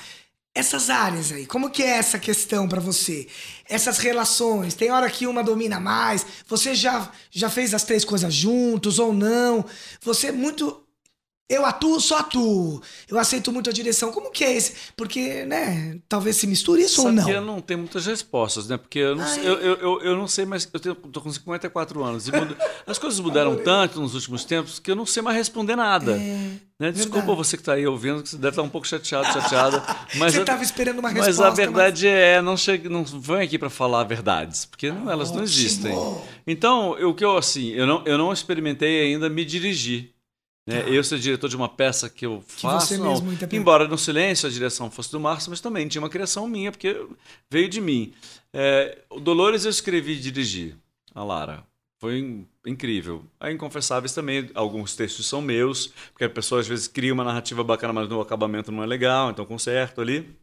essas 0.55 0.87
áreas 0.91 1.31
aí, 1.31 1.47
como 1.47 1.71
que 1.71 1.81
é 1.81 1.97
essa 1.97 2.19
questão 2.19 2.67
pra 2.69 2.79
você? 2.79 3.27
Essas 3.67 3.97
relações, 3.97 4.75
tem 4.75 4.91
hora 4.91 5.09
que 5.09 5.25
uma 5.25 5.43
domina 5.43 5.79
mais, 5.79 6.23
você 6.47 6.75
já, 6.75 7.09
já 7.31 7.49
fez 7.49 7.73
as 7.73 7.83
três 7.83 8.05
coisas 8.05 8.31
juntos 8.31 8.99
ou 8.99 9.11
não? 9.11 9.65
Você 10.01 10.27
é 10.27 10.31
muito 10.31 10.82
eu 11.49 11.65
atuo, 11.65 11.99
só 11.99 12.17
atuo. 12.19 12.81
Eu 13.07 13.19
aceito 13.19 13.51
muito 13.51 13.69
a 13.69 13.73
direção. 13.73 14.11
Como 14.11 14.31
que 14.31 14.43
é 14.43 14.55
esse? 14.55 14.73
Porque, 14.95 15.45
né, 15.45 15.99
talvez 16.09 16.37
se 16.37 16.47
misture 16.47 16.81
isso 16.81 17.01
ou 17.01 17.07
Sabe 17.07 17.17
não. 17.17 17.25
que 17.25 17.31
eu 17.31 17.41
não 17.41 17.61
tenho 17.61 17.79
muitas 17.79 18.05
respostas, 18.05 18.67
né? 18.67 18.77
Porque 18.77 18.99
eu 18.99 19.15
não, 19.15 19.23
Ai. 19.23 19.29
sei, 19.35 19.47
eu, 19.47 19.53
eu, 19.59 19.75
eu, 19.77 20.01
eu 20.01 20.17
não 20.17 20.27
sei, 20.27 20.45
mas 20.45 20.67
eu 20.73 20.79
tenho, 20.79 20.95
tô 20.95 21.21
com 21.21 21.31
54 21.31 22.03
anos. 22.03 22.27
E 22.27 22.31
muda- 22.31 22.57
as 22.87 22.97
coisas 22.97 23.19
mudaram 23.19 23.55
tanto 23.57 23.99
nos 24.01 24.15
últimos 24.15 24.43
tempos 24.45 24.79
que 24.79 24.89
eu 24.89 24.95
não 24.95 25.05
sei 25.05 25.21
mais 25.21 25.37
responder 25.37 25.75
nada. 25.75 26.15
né? 26.79 26.91
Desculpa 26.91 27.17
É, 27.17 27.21
verdade. 27.21 27.37
você 27.37 27.57
que 27.57 27.61
está 27.61 27.73
aí 27.73 27.85
ouvindo, 27.85 28.23
que 28.23 28.29
você 28.29 28.37
deve 28.37 28.49
estar 28.49 28.61
um 28.63 28.69
pouco 28.69 28.87
chateado, 28.87 29.27
chateada. 29.31 29.83
Mas 30.15 30.31
Você 30.33 30.39
eu- 30.39 30.43
estava 30.43 30.63
esperando 30.63 30.99
uma 30.99 31.11
Mas 31.11 31.27
resposta. 31.27 31.47
a 31.47 31.49
verdade 31.51 32.07
é, 32.07 32.41
não 32.41 32.57
chega, 32.57 32.89
não 32.89 33.03
vem 33.03 33.41
aqui 33.41 33.59
para 33.59 33.69
falar 33.69 34.03
verdades, 34.05 34.65
porque 34.65 34.91
não, 34.91 35.09
elas 35.11 35.29
não 35.29 35.43
Ótimo. 35.43 35.43
existem. 35.43 35.93
Então, 36.47 36.91
o 36.91 37.13
que 37.13 37.23
eu 37.23 37.37
assim, 37.37 37.69
eu 37.69 37.85
não, 37.85 38.01
eu 38.05 38.17
não 38.17 38.33
experimentei 38.33 39.01
ainda 39.13 39.29
me 39.29 39.45
dirigir. 39.45 40.12
Né? 40.65 40.85
Eu 40.89 41.03
ser 41.03 41.19
diretor 41.19 41.49
de 41.49 41.55
uma 41.57 41.67
peça 41.67 42.09
que 42.09 42.25
eu 42.25 42.37
Tá. 42.39 42.55
Que 42.55 42.61
faço, 42.61 42.87
você 42.87 42.97
não. 42.97 43.15
embora 43.51 43.87
no 43.87 43.97
silêncio 43.97 44.47
a 44.47 44.51
direção 44.51 44.89
fosse 44.89 45.11
do 45.11 45.19
Márcio, 45.19 45.49
mas 45.49 45.59
também 45.59 45.87
tinha 45.87 46.01
uma 46.01 46.09
criação 46.09 46.47
minha, 46.47 46.71
porque 46.71 47.05
veio 47.51 47.67
de 47.67 47.81
mim. 47.81 48.13
É, 48.53 48.99
o 49.09 49.19
Dolores 49.19 49.65
eu 49.65 49.71
escrevi 49.71 50.13
e 50.13 50.19
dirigi, 50.19 50.75
a 51.13 51.23
Lara. 51.23 51.65
Foi 51.99 52.19
in- 52.19 52.47
incrível. 52.65 53.23
A 53.39 53.51
Inconfessáveis 53.51 54.13
também, 54.13 54.49
alguns 54.53 54.95
textos 54.95 55.25
são 55.27 55.41
meus, 55.41 55.87
porque 56.11 56.25
a 56.25 56.29
pessoa 56.29 56.61
às 56.61 56.67
vezes 56.67 56.87
cria 56.87 57.13
uma 57.13 57.23
narrativa 57.23 57.63
bacana, 57.63 57.93
mas 57.93 58.07
no 58.09 58.21
acabamento 58.21 58.71
não 58.71 58.83
é 58.83 58.85
legal, 58.85 59.31
então 59.31 59.45
conserto 59.45 59.99
ali. 60.01 60.33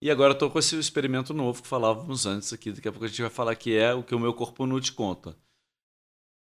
E 0.00 0.10
agora 0.10 0.32
estou 0.32 0.50
com 0.50 0.58
esse 0.58 0.76
experimento 0.78 1.32
novo 1.32 1.62
que 1.62 1.68
falávamos 1.68 2.26
antes 2.26 2.52
aqui. 2.52 2.70
Daqui 2.72 2.86
a 2.88 2.92
pouco 2.92 3.04
a 3.04 3.08
gente 3.08 3.20
vai 3.22 3.30
falar 3.30 3.54
que 3.56 3.74
é 3.76 3.94
o 3.94 4.02
que 4.02 4.14
o 4.14 4.20
meu 4.20 4.34
corpo 4.34 4.66
nu 4.66 4.80
te 4.80 4.92
conta. 4.92 5.34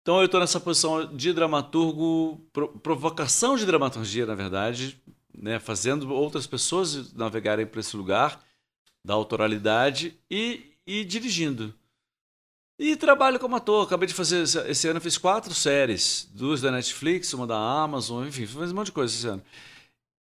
Então 0.06 0.20
eu 0.20 0.26
estou 0.26 0.40
nessa 0.40 0.60
posição 0.60 1.16
de 1.16 1.34
dramaturgo, 1.34 2.40
pro- 2.54 2.68
provocação 2.78 3.56
de 3.56 3.66
dramaturgia, 3.66 4.24
na 4.28 4.36
verdade, 4.36 5.02
né, 5.36 5.58
fazendo 5.58 6.14
outras 6.14 6.46
pessoas 6.46 7.12
navegarem 7.14 7.66
para 7.66 7.80
esse 7.80 7.98
lugar 7.98 8.40
da 9.04 9.16
autoralidade 9.16 10.16
e, 10.30 10.74
e 10.86 11.04
dirigindo. 11.04 11.74
E 12.80 12.96
trabalho 12.96 13.40
como 13.40 13.56
ator. 13.56 13.84
Acabei 13.84 14.08
de 14.08 14.14
fazer, 14.14 14.44
esse- 14.44 14.88
ano 14.88 14.98
eu 14.98 15.02
fiz 15.02 15.18
quatro 15.18 15.56
séries, 15.56 16.30
duas 16.32 16.62
da 16.62 16.70
Netflix, 16.70 17.34
uma 17.34 17.48
da 17.48 17.58
Amazon, 17.58 18.28
enfim, 18.28 18.46
fiz 18.46 18.72
um 18.72 18.76
monte 18.76 18.88
de 18.88 18.92
coisa 18.92 19.12
esse 19.12 19.26
ano. 19.28 19.42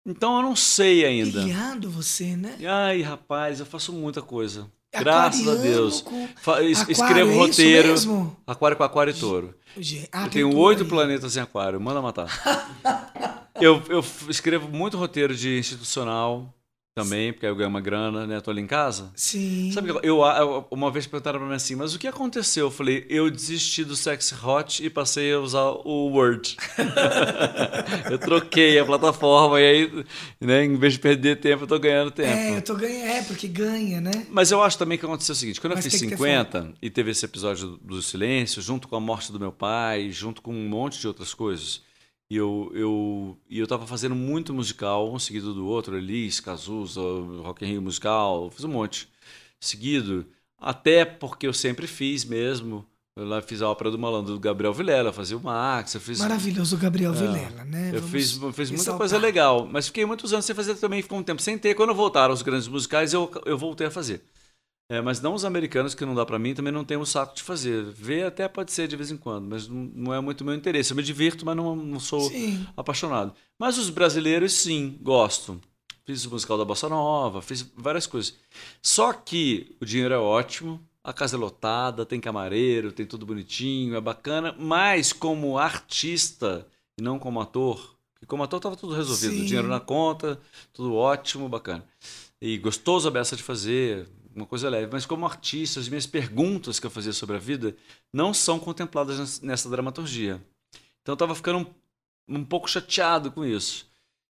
Então 0.07 0.37
eu 0.37 0.42
não 0.45 0.55
sei 0.55 1.05
ainda. 1.05 1.42
Ilhado 1.42 1.90
você, 1.90 2.37
né? 2.37 2.57
Ai, 2.64 3.03
rapaz, 3.03 3.59
eu 3.59 3.66
faço 3.66 3.92
muita 3.92 4.23
coisa. 4.23 4.71
Graças 4.98 5.48
a 5.48 5.55
Deus. 5.55 6.00
com- 6.02 6.28
escrevo 6.68 7.31
é 7.33 7.35
roteiro. 7.37 7.88
mesmo? 7.88 8.37
Aquário 8.46 8.76
com 8.76 8.83
aquário 8.85 9.11
e 9.11 9.14
touro. 9.18 9.55
Ah, 10.12 10.24
Eu 10.24 10.31
tenho 10.31 10.57
oito 10.57 10.85
planetas 10.85 11.37
em 11.37 11.40
aquário, 11.40 11.81
manda 11.81 12.02
matar. 12.02 12.28
eu, 13.61 13.83
eu 13.88 14.05
escrevo 14.28 14.68
muito 14.68 14.96
roteiro 14.98 15.35
de 15.35 15.59
institucional. 15.59 16.52
Também, 16.94 17.33
porque 17.33 17.46
aí 17.46 17.52
eu 17.52 17.57
ganho 17.57 17.70
uma 17.70 17.81
grana, 17.81 18.26
né? 18.26 18.40
Tô 18.40 18.50
ali 18.50 18.61
em 18.61 18.66
casa. 18.66 19.11
Sim. 19.16 19.70
Sabe 19.72 19.90
que 19.92 20.07
eu, 20.07 20.22
eu- 20.24 20.66
uma 20.70 20.90
vez 20.90 21.07
perguntaram 21.07 21.38
pra 21.38 21.48
mim 21.48 21.55
assim, 21.55 21.74
mas 21.74 21.94
o 21.94 21.98
que 21.98 22.07
aconteceu? 22.07 22.66
Eu 22.66 22.70
falei, 22.70 23.07
eu 23.09 23.31
desisti 23.31 23.83
do 23.83 23.96
Sexy 23.96 24.35
Hot 24.44 24.85
e 24.85 24.90
passei 24.90 25.33
a 25.33 25.40
usar 25.40 25.64
o 25.64 26.11
Word. 26.12 26.57
eu 28.11 28.18
troquei 28.18 28.78
a 28.78 28.85
plataforma 28.85 29.61
e 29.61 29.64
aí, 29.66 30.05
né, 30.40 30.64
em 30.64 30.76
vez 30.76 30.92
de 30.94 30.98
perder 30.98 31.37
tempo, 31.40 31.64
eu 31.64 31.66
tô 31.66 31.78
ganhando 31.78 32.11
tempo. 32.11 32.28
É, 32.28 32.57
eu 32.59 32.62
tô 32.62 32.74
ganhando. 32.74 33.09
É, 33.11 33.22
porque 33.22 33.48
ganha, 33.48 34.00
né? 34.00 34.26
Mas 34.31 34.50
eu 34.50 34.62
acho 34.62 34.76
também 34.78 34.98
que 34.98 35.05
aconteceu 35.05 35.33
o 35.33 35.37
seguinte: 35.37 35.61
quando 35.61 35.74
Mas 35.74 35.85
eu 35.87 35.90
fiz 35.90 36.00
tem 36.00 36.11
que 36.11 36.16
ter 36.16 36.22
50 36.22 36.74
e 36.83 36.90
teve 36.90 37.11
esse 37.11 37.24
episódio 37.24 37.78
do 37.83 38.02
silêncio, 38.02 38.61
junto 38.61 38.87
com 38.87 38.96
a 38.96 39.00
morte 39.00 39.33
do 39.33 39.40
meu 39.40 39.52
pai, 39.52 40.11
junto 40.11 40.42
com 40.42 40.52
um 40.52 40.68
monte 40.68 41.00
de 41.00 41.09
outras 41.09 41.33
coisas, 41.33 41.81
e 42.33 42.37
eu, 42.37 42.73
eu, 42.75 43.38
e 43.47 43.59
eu 43.59 43.66
tava 43.66 43.87
fazendo 43.87 44.14
muito 44.14 44.55
musical, 44.55 45.12
um 45.12 45.18
seguido 45.18 45.53
do 45.53 45.66
outro, 45.66 45.99
Elis, 45.99 46.40
Cazuza, 46.40 46.99
Rock 47.42 47.62
in 47.62 47.68
Rio 47.68 47.83
musical, 47.83 48.51
fiz 48.51 48.64
um 48.64 48.71
monte 48.71 49.07
seguido, 49.61 50.25
até 50.59 51.05
porque 51.05 51.47
eu 51.47 51.53
sempre 51.53 51.87
fiz 51.87 52.25
mesmo. 52.25 52.87
Eu 53.14 53.27
lá 53.27 53.42
fiz 53.42 53.61
a 53.61 53.68
ópera 53.68 53.90
do 53.90 53.99
malandro 53.99 54.33
do 54.33 54.40
Gabriel 54.40 54.73
Vilela, 54.73 55.12
fazia 55.12 55.37
o 55.37 55.42
Max, 55.42 55.95
eu 55.95 56.01
fiz. 56.01 56.21
Maravilhoso 56.21 56.77
o 56.77 56.79
Gabriel 56.79 57.12
Vilela, 57.12 57.66
né? 57.66 57.90
Eu 57.90 58.01
Vamos 58.01 58.11
fiz, 58.11 58.40
eu 58.40 58.53
fiz 58.55 58.71
muita 58.71 58.95
coisa 58.95 59.18
legal, 59.18 59.68
mas 59.71 59.88
fiquei 59.88 60.07
muitos 60.07 60.33
anos 60.33 60.47
sem 60.47 60.57
fazer 60.57 60.77
também, 60.77 61.03
ficou 61.03 61.18
um 61.18 61.23
tempo 61.23 61.42
sem 61.42 61.59
ter. 61.59 61.75
Quando 61.75 61.95
voltaram 61.95 62.33
os 62.33 62.40
grandes 62.40 62.66
musicais, 62.66 63.12
eu, 63.12 63.31
eu 63.45 63.59
voltei 63.59 63.88
a 63.88 63.90
fazer. 63.90 64.25
É, 64.88 65.01
mas 65.01 65.21
não 65.21 65.33
os 65.35 65.45
americanos, 65.45 65.95
que 65.95 66.05
não 66.05 66.14
dá 66.14 66.27
pra 66.27 66.38
mim, 66.38 66.55
também 66.55 66.73
não 66.73 66.85
tenho 66.85 67.01
o 67.01 67.07
saco 67.07 67.35
de 67.35 67.42
fazer. 67.42 67.83
Ver 67.85 68.27
até 68.27 68.47
pode 68.47 68.73
ser 68.73 68.87
de 68.87 68.97
vez 68.97 69.11
em 69.11 69.16
quando, 69.16 69.47
mas 69.49 69.66
não, 69.66 69.90
não 69.95 70.14
é 70.14 70.21
muito 70.21 70.45
meu 70.45 70.55
interesse. 70.55 70.92
Eu 70.92 70.97
me 70.97 71.03
divirto, 71.03 71.47
mas 71.47 71.57
não, 71.57 71.75
não 71.75 71.99
sou 71.99 72.21
Sim. 72.21 72.66
apaixonado. 72.77 73.33
Mas 73.59 73.79
os 73.79 73.88
brasileiros, 73.88 74.53
sim, 74.53 74.99
gosto. 75.01 75.61
Fiz 76.05 76.27
o 76.27 76.31
musical 76.31 76.59
da 76.59 76.64
Bossa 76.64 76.88
Nova, 76.88 77.40
fiz 77.40 77.62
várias 77.77 78.07
coisas. 78.07 78.37
Só 78.83 79.12
que 79.12 79.77
o 79.81 79.85
dinheiro 79.85 80.12
é 80.12 80.18
ótimo, 80.18 80.81
a 81.03 81.12
casa 81.12 81.37
é 81.37 81.38
lotada, 81.38 82.05
tem 82.05 82.21
camareiro, 82.21 82.92
tem 82.92 83.07
tudo 83.07 83.25
bonitinho, 83.25 83.95
é 83.97 84.01
bacana, 84.01 84.55
mas 84.59 85.12
como 85.12 85.59
artista 85.59 86.66
e 86.99 87.03
não 87.03 87.18
como 87.18 87.40
ator, 87.40 87.97
porque 88.14 88.27
como 88.27 88.42
ator 88.42 88.59
estava 88.59 88.77
tudo 88.77 88.95
resolvido, 88.95 89.35
Sim. 89.35 89.45
dinheiro 89.45 89.68
na 89.68 89.81
conta, 89.81 90.40
tudo 90.73 90.95
ótimo, 90.95 91.49
bacana. 91.49 91.85
E 92.40 92.59
gostoso 92.59 93.09
a 93.09 93.11
beça 93.11 93.37
de 93.37 93.42
fazer, 93.42 94.09
uma 94.35 94.47
coisa 94.47 94.68
leve. 94.68 94.88
Mas 94.92 95.07
como 95.07 95.27
artista, 95.27 95.81
as 95.81 95.88
minhas 95.88 96.07
perguntas 96.07 96.79
que 96.79 96.87
eu 96.87 96.90
fazia 96.90 97.12
sobre 97.12 97.37
a 97.37 97.38
vida 97.38 97.77
não 98.12 98.33
são 98.33 98.59
contempladas 98.59 99.18
nes- 99.18 99.40
nessa 99.40 99.68
dramaturgia. 99.68 100.40
Então 101.01 101.12
eu 101.12 101.14
estava 101.14 101.35
ficando 101.35 101.59
um, 102.29 102.37
um 102.37 102.45
pouco 102.45 102.68
chateado 102.71 103.31
com 103.31 103.45
isso. 103.45 103.90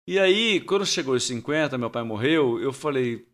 E 0.07 0.17
aí, 0.17 0.59
quando 0.61 0.85
chegou 0.85 1.15
os 1.15 1.23
50, 1.23 1.77
meu 1.77 1.89
pai 1.89 2.03
morreu, 2.03 2.59
eu 2.59 2.73
falei: 2.73 3.27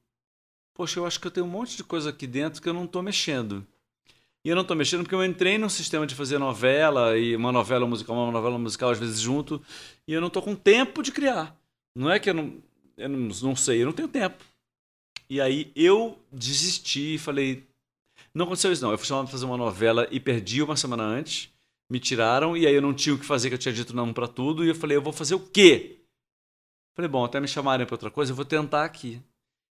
Poxa, 0.73 0.99
eu 0.99 1.05
acho 1.05 1.19
que 1.19 1.27
eu 1.27 1.31
tenho 1.31 1.45
um 1.45 1.49
monte 1.49 1.77
de 1.77 1.83
coisa 1.83 2.09
aqui 2.09 2.27
dentro 2.27 2.61
que 2.61 2.67
eu 2.67 2.73
não 2.73 2.83
estou 2.85 3.01
mexendo. 3.01 3.65
E 4.43 4.49
eu 4.49 4.55
não 4.55 4.61
estou 4.61 4.77
mexendo 4.77 5.01
porque 5.01 5.15
eu 5.15 5.23
entrei 5.23 5.57
num 5.57 5.69
sistema 5.69 6.05
de 6.05 6.13
fazer 6.13 6.37
novela, 6.37 7.17
e 7.17 7.35
uma 7.35 7.51
novela 7.51 7.87
musical, 7.87 8.15
uma 8.15 8.31
novela 8.31 8.59
musical 8.59 8.91
às 8.91 8.99
vezes 8.99 9.19
junto, 9.19 9.59
e 10.07 10.13
eu 10.13 10.21
não 10.21 10.27
estou 10.27 10.41
com 10.41 10.53
tempo 10.53 11.01
de 11.01 11.11
criar. 11.11 11.57
Não 11.95 12.11
é 12.11 12.19
que 12.19 12.29
eu 12.29 12.33
não, 12.33 12.61
eu 12.97 13.09
não, 13.09 13.29
não 13.41 13.55
sei, 13.55 13.81
eu 13.81 13.85
não 13.87 13.93
tenho 13.93 14.07
tempo. 14.07 14.43
E 15.29 15.41
aí 15.41 15.71
eu 15.75 16.17
desisti 16.31 17.15
e 17.15 17.17
falei: 17.19 17.65
Não 18.33 18.45
aconteceu 18.45 18.71
isso, 18.71 18.83
não. 18.83 18.91
Eu 18.91 18.97
fui 18.97 19.07
chamado 19.07 19.25
para 19.25 19.31
fazer 19.31 19.45
uma 19.45 19.57
novela 19.57 20.07
e 20.11 20.19
perdi 20.19 20.61
uma 20.61 20.75
semana 20.75 21.03
antes. 21.03 21.49
Me 21.89 21.99
tiraram, 21.99 22.57
e 22.57 22.65
aí 22.65 22.73
eu 22.73 22.81
não 22.81 22.93
tinha 22.93 23.13
o 23.13 23.19
que 23.19 23.25
fazer, 23.25 23.49
que 23.49 23.53
eu 23.53 23.59
tinha 23.59 23.73
dito 23.73 23.95
não 23.95 24.11
para 24.11 24.27
tudo, 24.27 24.63
e 24.65 24.69
eu 24.69 24.75
falei: 24.75 24.97
Eu 24.97 25.01
vou 25.01 25.13
fazer 25.13 25.35
o 25.35 25.39
quê? 25.39 25.95
Falei, 26.95 27.09
bom, 27.09 27.25
até 27.25 27.41
me 27.41 27.47
chamarem 27.47 27.85
para 27.85 27.93
outra 27.93 28.09
coisa, 28.09 28.31
eu 28.31 28.35
vou 28.35 28.45
tentar 28.45 28.85
aqui. 28.85 29.21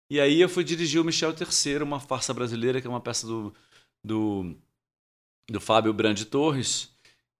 E 0.10 0.20
aí 0.20 0.42
eu 0.42 0.50
fui 0.50 0.64
dirigir 0.64 1.00
o 1.00 1.06
Michel 1.06 1.32
III, 1.32 1.84
uma 1.84 2.00
farsa 2.00 2.34
brasileira, 2.34 2.82
que 2.82 2.88
é 2.88 2.90
uma 2.90 3.00
peça 3.00 3.28
do, 3.28 3.54
do, 4.04 4.56
do 5.48 5.62
Fábio 5.62 5.94
Brandi 5.94 6.26
Torres, 6.26 6.92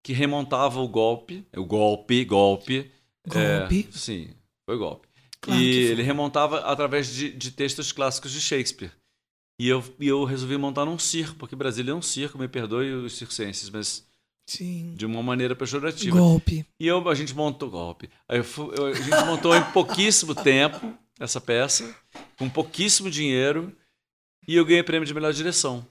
que 0.02 0.12
remontava 0.12 0.80
o 0.80 0.88
golpe, 0.88 1.44
o 1.54 1.64
golpe, 1.64 2.24
golpe. 2.24 2.90
Golpe. 3.26 3.88
É, 3.88 3.92
sim, 3.92 4.30
foi 4.64 4.78
golpe. 4.78 5.08
Claro 5.42 5.60
e 5.60 5.76
ele 5.76 6.02
remontava 6.02 6.60
através 6.60 7.12
de, 7.12 7.30
de 7.32 7.50
textos 7.50 7.90
clássicos 7.92 8.30
de 8.30 8.40
Shakespeare. 8.40 8.92
E 9.60 9.68
eu, 9.68 9.84
e 10.00 10.06
eu 10.08 10.24
resolvi 10.24 10.56
montar 10.56 10.84
num 10.84 10.98
circo, 10.98 11.34
porque 11.36 11.54
Brasília 11.56 11.90
é 11.92 11.94
um 11.94 12.00
circo, 12.02 12.38
me 12.38 12.48
perdoe 12.48 12.92
os 12.92 13.16
circenses, 13.16 13.68
mas 13.68 14.06
Sim. 14.48 14.94
de 14.96 15.04
uma 15.04 15.22
maneira 15.22 15.54
pejorativa. 15.54 16.16
Golpe. 16.16 16.64
E 16.80 16.86
eu, 16.86 17.06
a 17.08 17.14
gente 17.14 17.34
montou 17.34 17.68
golpe. 17.70 18.08
Aí 18.28 18.38
eu 18.38 18.44
eu- 18.76 18.86
a 18.86 18.92
gente 18.94 19.24
montou 19.26 19.54
em 19.54 19.62
pouquíssimo 19.72 20.34
tempo 20.34 20.96
essa 21.18 21.40
peça, 21.40 21.94
com 22.38 22.48
pouquíssimo 22.48 23.10
dinheiro, 23.10 23.76
e 24.48 24.54
eu 24.56 24.64
ganhei 24.64 24.82
prêmio 24.82 25.06
de 25.06 25.14
melhor 25.14 25.32
direção. 25.32 25.86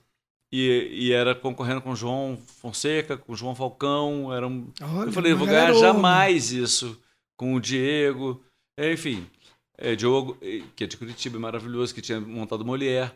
E, 0.50 0.88
e 0.92 1.12
era 1.12 1.34
concorrendo 1.34 1.80
com 1.80 1.92
o 1.92 1.96
João 1.96 2.38
Fonseca, 2.60 3.16
com 3.16 3.32
o 3.32 3.36
João 3.36 3.54
Falcão. 3.54 4.30
Era 4.34 4.46
um... 4.46 4.70
Olha, 4.82 5.08
eu 5.08 5.12
falei, 5.12 5.32
eu 5.32 5.36
vou 5.38 5.46
ganhar 5.46 5.72
jamais 5.72 6.52
isso. 6.52 7.00
Com 7.38 7.54
o 7.54 7.60
Diego, 7.60 8.42
é, 8.78 8.92
enfim. 8.92 9.26
É, 9.84 9.96
Diogo, 9.96 10.38
que 10.76 10.84
é 10.84 10.86
de 10.86 10.96
Curitiba, 10.96 11.40
maravilhoso, 11.40 11.92
que 11.92 12.00
tinha 12.00 12.20
montado 12.20 12.64
Molière. 12.64 13.10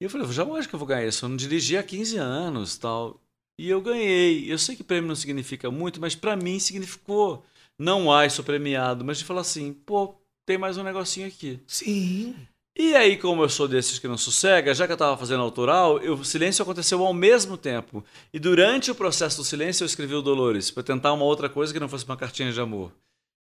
E 0.00 0.04
eu 0.04 0.10
falei, 0.10 0.26
jamais 0.32 0.66
que 0.66 0.74
eu 0.74 0.78
vou 0.78 0.88
ganhar 0.88 1.06
isso. 1.06 1.24
Eu 1.24 1.28
não 1.28 1.36
dirigi 1.36 1.76
há 1.76 1.84
15 1.84 2.16
anos 2.16 2.76
tal. 2.76 3.20
E 3.56 3.70
eu 3.70 3.80
ganhei. 3.80 4.52
Eu 4.52 4.58
sei 4.58 4.74
que 4.74 4.82
prêmio 4.82 5.06
não 5.06 5.14
significa 5.14 5.70
muito, 5.70 6.00
mas 6.00 6.16
pra 6.16 6.34
mim 6.34 6.58
significou. 6.58 7.46
Não, 7.78 8.12
ai, 8.12 8.28
sou 8.28 8.44
premiado, 8.44 9.04
mas 9.04 9.18
de 9.18 9.24
falar 9.24 9.42
assim, 9.42 9.72
pô, 9.72 10.16
tem 10.44 10.58
mais 10.58 10.76
um 10.76 10.82
negocinho 10.82 11.28
aqui. 11.28 11.60
Sim. 11.64 12.34
E 12.76 12.96
aí, 12.96 13.16
como 13.16 13.44
eu 13.44 13.48
sou 13.48 13.68
desses 13.68 14.00
que 14.00 14.08
não 14.08 14.18
sossega, 14.18 14.74
já 14.74 14.86
que 14.86 14.92
eu 14.92 14.96
estava 14.96 15.16
fazendo 15.16 15.44
autoral, 15.44 16.00
eu- 16.00 16.14
o 16.14 16.24
silêncio 16.24 16.60
aconteceu 16.64 17.04
ao 17.06 17.14
mesmo 17.14 17.56
tempo. 17.56 18.04
E 18.32 18.38
durante 18.40 18.90
o 18.90 18.96
processo 18.96 19.36
do 19.36 19.44
silêncio, 19.44 19.84
eu 19.84 19.86
escrevi 19.86 20.14
o 20.14 20.22
Dolores, 20.22 20.72
para 20.72 20.82
tentar 20.82 21.12
uma 21.12 21.24
outra 21.24 21.48
coisa 21.48 21.72
que 21.72 21.78
não 21.78 21.88
fosse 21.88 22.04
uma 22.04 22.16
cartinha 22.16 22.50
de 22.52 22.60
amor. 22.60 22.92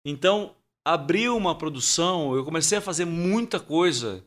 Então, 0.04 0.54
abriu 0.84 1.36
uma 1.36 1.54
produção, 1.56 2.34
eu 2.34 2.44
comecei 2.44 2.78
a 2.78 2.82
fazer 2.82 3.04
muita 3.04 3.60
coisa 3.60 4.24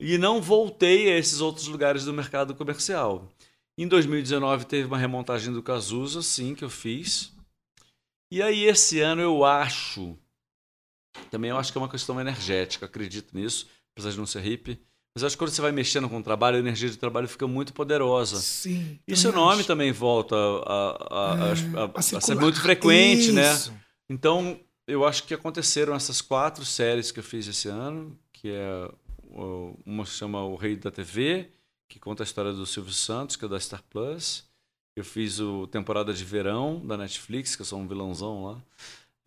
e 0.00 0.18
não 0.18 0.40
voltei 0.40 1.12
a 1.12 1.18
esses 1.18 1.40
outros 1.40 1.66
lugares 1.66 2.04
do 2.04 2.12
mercado 2.12 2.54
comercial. 2.54 3.28
Em 3.78 3.86
2019 3.86 4.64
teve 4.66 4.86
uma 4.86 4.98
remontagem 4.98 5.52
do 5.52 5.62
Cazuza, 5.62 6.22
sim, 6.22 6.54
que 6.54 6.64
eu 6.64 6.70
fiz. 6.70 7.32
E 8.32 8.42
aí 8.42 8.64
esse 8.64 9.00
ano 9.00 9.20
eu 9.22 9.44
acho, 9.44 10.16
também 11.30 11.50
eu 11.50 11.58
acho 11.58 11.72
que 11.72 11.78
é 11.78 11.80
uma 11.80 11.88
questão 11.88 12.20
energética, 12.20 12.86
acredito 12.86 13.36
nisso, 13.36 13.66
apesar 13.94 14.10
de 14.12 14.18
não 14.18 14.26
ser 14.26 14.40
hippie. 14.40 14.80
Mas 15.14 15.24
acho 15.24 15.34
que 15.34 15.38
quando 15.38 15.50
você 15.50 15.62
vai 15.62 15.72
mexendo 15.72 16.08
com 16.10 16.18
o 16.18 16.22
trabalho, 16.22 16.56
a 16.56 16.60
energia 16.60 16.90
de 16.90 16.96
trabalho 16.98 17.26
fica 17.28 17.46
muito 17.46 17.72
poderosa. 17.72 18.36
Sim. 18.36 18.98
E 19.08 19.16
seu 19.16 19.32
nome 19.32 19.60
acho. 19.60 19.66
também 19.66 19.90
volta 19.90 20.36
a, 20.36 20.90
a- 21.10 21.32
a- 21.32 21.48
É, 21.48 22.16
a- 22.16 22.20
ser 22.20 22.34
muito 22.34 22.60
frequente, 22.60 23.32
né? 23.32 23.50
Isso. 23.54 23.72
Então, 24.10 24.60
eu 24.86 25.04
acho 25.04 25.24
que 25.24 25.34
aconteceram 25.34 25.94
essas 25.94 26.20
quatro 26.20 26.64
séries 26.64 27.10
que 27.10 27.18
eu 27.18 27.24
fiz 27.24 27.46
esse 27.46 27.68
ano, 27.68 28.16
que 28.32 28.50
é 28.50 28.90
uma 29.84 30.06
se 30.06 30.12
chama 30.12 30.44
O 30.44 30.54
Rei 30.54 30.76
da 30.76 30.90
TV, 30.90 31.50
que 31.88 31.98
conta 31.98 32.22
a 32.22 32.24
história 32.24 32.52
do 32.52 32.64
Silvio 32.64 32.92
Santos, 32.92 33.36
que 33.36 33.44
é 33.44 33.48
da 33.48 33.58
Star 33.58 33.82
Plus. 33.90 34.44
Eu 34.96 35.04
fiz 35.04 35.40
o 35.40 35.66
Temporada 35.66 36.12
de 36.14 36.24
Verão 36.24 36.80
da 36.84 36.96
Netflix, 36.96 37.54
que 37.54 37.62
eu 37.62 37.66
sou 37.66 37.78
um 37.78 37.86
vilãozão 37.86 38.44
lá. 38.44 38.62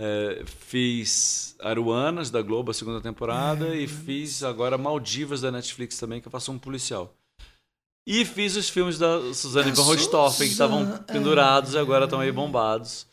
É, 0.01 0.43
fiz 0.45 1.55
Aruanas 1.59 2.31
da 2.31 2.41
Globo, 2.41 2.71
a 2.71 2.73
segunda 2.73 3.01
temporada, 3.01 3.75
e 3.75 3.85
fiz 3.85 4.43
agora 4.43 4.77
Maldivas 4.77 5.41
da 5.41 5.51
Netflix 5.51 5.97
também, 5.97 6.21
que 6.21 6.27
eu 6.27 6.31
faço 6.31 6.51
um 6.51 6.57
policial. 6.57 7.13
E 8.07 8.25
fiz 8.25 8.55
os 8.55 8.69
filmes 8.69 8.97
da 8.97 9.33
Suzane 9.33 9.71
von 9.71 9.91
Richthofen, 9.91 10.47
que 10.47 10.53
estavam 10.53 10.97
pendurados 11.03 11.73
e 11.73 11.77
agora 11.77 12.05
estão 12.05 12.21
aí 12.21 12.31
bombados. 12.31 13.05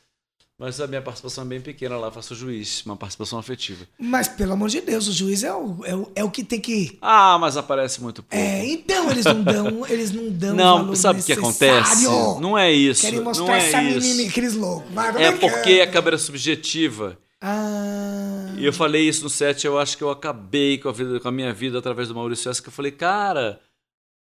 Mas 0.58 0.80
a 0.80 0.86
minha 0.86 1.02
participação 1.02 1.44
é 1.44 1.46
bem 1.46 1.60
pequena 1.60 1.98
lá, 1.98 2.10
faço 2.10 2.34
juiz, 2.34 2.82
uma 2.86 2.96
participação 2.96 3.38
afetiva. 3.38 3.86
Mas, 3.98 4.26
pelo 4.26 4.54
amor 4.54 4.70
de 4.70 4.80
Deus, 4.80 5.06
o 5.06 5.12
juiz 5.12 5.44
é 5.44 5.52
o, 5.52 5.84
é 5.84 5.94
o, 5.94 6.12
é 6.14 6.24
o 6.24 6.30
que 6.30 6.42
tem 6.42 6.58
que. 6.58 6.96
Ah, 7.02 7.36
mas 7.38 7.58
aparece 7.58 8.02
muito 8.02 8.22
pouco. 8.22 8.42
É, 8.42 8.64
então 8.64 9.10
eles 9.10 9.26
não 9.26 9.42
dão, 9.42 9.86
eles 9.86 10.12
não 10.12 10.30
dão. 10.30 10.54
não, 10.56 10.96
sabe 10.96 11.20
o 11.20 11.24
que 11.24 11.34
acontece? 11.34 12.06
Não 12.40 12.56
é 12.56 12.72
isso. 12.72 13.02
Querem 13.02 13.18
não 13.18 13.26
mostrar 13.26 13.54
é 13.54 13.68
essa 13.68 13.82
isso. 13.82 14.08
menina, 14.08 14.30
aqueles 14.30 14.54
loucos. 14.54 14.90
É 15.18 15.30
porque 15.32 15.72
é 15.72 15.86
câmera 15.86 16.16
subjetiva. 16.16 17.18
Ah. 17.38 18.54
E 18.56 18.64
eu 18.64 18.72
falei 18.72 19.06
isso 19.06 19.24
no 19.24 19.28
set, 19.28 19.66
eu 19.66 19.78
acho 19.78 19.98
que 19.98 20.02
eu 20.02 20.08
acabei 20.08 20.78
com 20.78 20.88
a, 20.88 20.92
vida, 20.92 21.20
com 21.20 21.28
a 21.28 21.32
minha 21.32 21.52
vida 21.52 21.78
através 21.78 22.08
do 22.08 22.14
Maurício 22.14 22.50
S. 22.50 22.62
Que 22.62 22.68
eu 22.68 22.72
falei, 22.72 22.92
cara, 22.92 23.60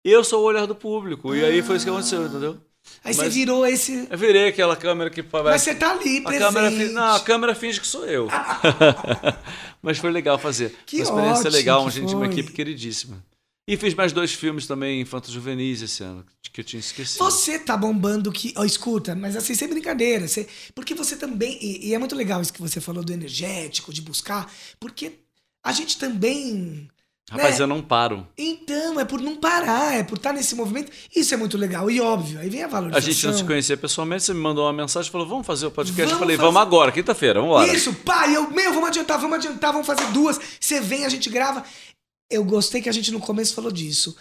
eu 0.03 0.23
sou 0.23 0.41
o 0.41 0.45
olhar 0.45 0.65
do 0.65 0.73
público. 0.73 1.35
E 1.35 1.45
aí 1.45 1.61
foi 1.61 1.75
isso 1.75 1.85
que 1.85 1.91
aconteceu, 1.91 2.25
entendeu? 2.25 2.57
Aí 3.03 3.13
você 3.13 3.23
mas- 3.23 3.33
virou 3.33 3.65
esse. 3.65 4.07
Eu 4.09 4.17
virei 4.17 4.47
aquela 4.47 4.75
câmera 4.75 5.09
que 5.09 5.23
Mas 5.31 5.61
você 5.61 5.75
tá 5.75 5.91
ali, 5.91 6.19
A 6.19 6.21
presente. 6.23 6.53
câmera, 6.53 6.91
não, 6.91 7.15
a 7.15 7.19
câmera 7.19 7.55
finge 7.55 7.79
que 7.79 7.87
sou 7.87 8.05
eu. 8.05 8.27
Mas 9.81 9.97
foi 9.97 10.11
legal 10.11 10.37
fazer. 10.37 10.75
Que 10.85 10.97
uma 10.97 11.03
experiência 11.03 11.39
ótimo 11.41 11.51
legal, 11.51 11.81
uma 11.81 11.89
que 11.91 11.99
gente, 11.99 12.13
uma 12.15 12.25
foi. 12.25 12.33
equipe 12.33 12.51
queridíssima. 12.51 13.23
E 13.69 13.75
fiz 13.75 13.93
mais 13.93 14.13
dois 14.13 14.31
filmes 14.33 14.65
também 14.65 15.01
infantos 15.01 15.29
juvenis 15.31 15.81
esse 15.81 16.01
ano, 16.01 16.25
que 16.53 16.61
eu 16.61 16.65
tinha 16.65 16.79
esquecido. 16.79 17.17
Você 17.23 17.59
tá 17.59 17.75
bombando 17.75 18.31
que. 18.31 18.53
Ó, 18.55 18.63
escuta, 18.63 19.13
mas 19.13 19.35
assim, 19.35 19.53
sem 19.55 19.67
brincadeira. 19.67 20.27
Você, 20.27 20.47
porque 20.73 20.93
você 20.95 21.17
também. 21.17 21.57
E, 21.61 21.89
e 21.89 21.93
é 21.93 21.99
muito 21.99 22.15
legal 22.15 22.41
isso 22.41 22.53
que 22.53 22.61
você 22.61 22.79
falou 22.79 23.03
do 23.03 23.11
energético, 23.11 23.91
de 23.93 24.01
buscar, 24.01 24.49
porque 24.79 25.13
a 25.63 25.71
gente 25.73 25.97
também 25.97 26.89
Rapaz, 27.29 27.57
né? 27.57 27.63
eu 27.63 27.67
não 27.67 27.81
paro. 27.81 28.25
Então, 28.37 28.97
é 28.99 29.03
por 29.03 29.19
não 29.21 29.35
parar, 29.35 29.93
é 29.95 30.01
por 30.03 30.17
estar 30.17 30.31
nesse 30.31 30.55
movimento. 30.55 30.91
Isso 31.13 31.33
é 31.33 31.37
muito 31.37 31.57
legal. 31.57 31.91
E 31.91 31.99
óbvio, 31.99 32.39
aí 32.39 32.49
vem 32.49 32.63
a 32.63 32.67
A 32.67 32.69
valorização. 32.69 33.11
gente 33.11 33.27
não 33.27 33.33
se 33.33 33.43
conhecia 33.43 33.75
pessoalmente, 33.75 34.23
você 34.23 34.33
me 34.33 34.39
mandou 34.39 34.63
uma 34.65 34.71
mensagem 34.71 35.09
e 35.09 35.11
falou: 35.11 35.27
vamos 35.27 35.45
fazer 35.45 35.65
o 35.65 35.71
podcast. 35.71 35.99
eu 36.01 36.07
Vamos 36.07 36.19
falei, 36.19 36.37
fazer. 36.37 36.45
vamos 36.47 36.61
agora, 36.61 36.91
quinta-feira, 36.91 37.41
vamos 37.41 37.55
embora. 37.57 37.73
Isso, 37.75 37.93
pai, 37.95 38.33
eu, 38.35 38.49
meu, 38.51 38.71
vamos 38.73 38.87
adiantar, 38.89 39.19
vamos 39.19 39.37
adiantar, 39.37 39.73
vamos 39.73 39.85
fazer 39.85 40.05
duas. 40.13 40.39
Você 40.59 40.79
vem, 40.79 41.03
a 41.05 41.09
gente 41.09 41.29
grava. 41.29 41.63
Eu 42.31 42.43
gostei 42.45 42.81
que 42.81 42.89
a 42.89 42.93
gente 42.93 43.11
no 43.11 43.19
começo 43.19 43.53
falou 43.53 43.71
disso. 43.71 44.15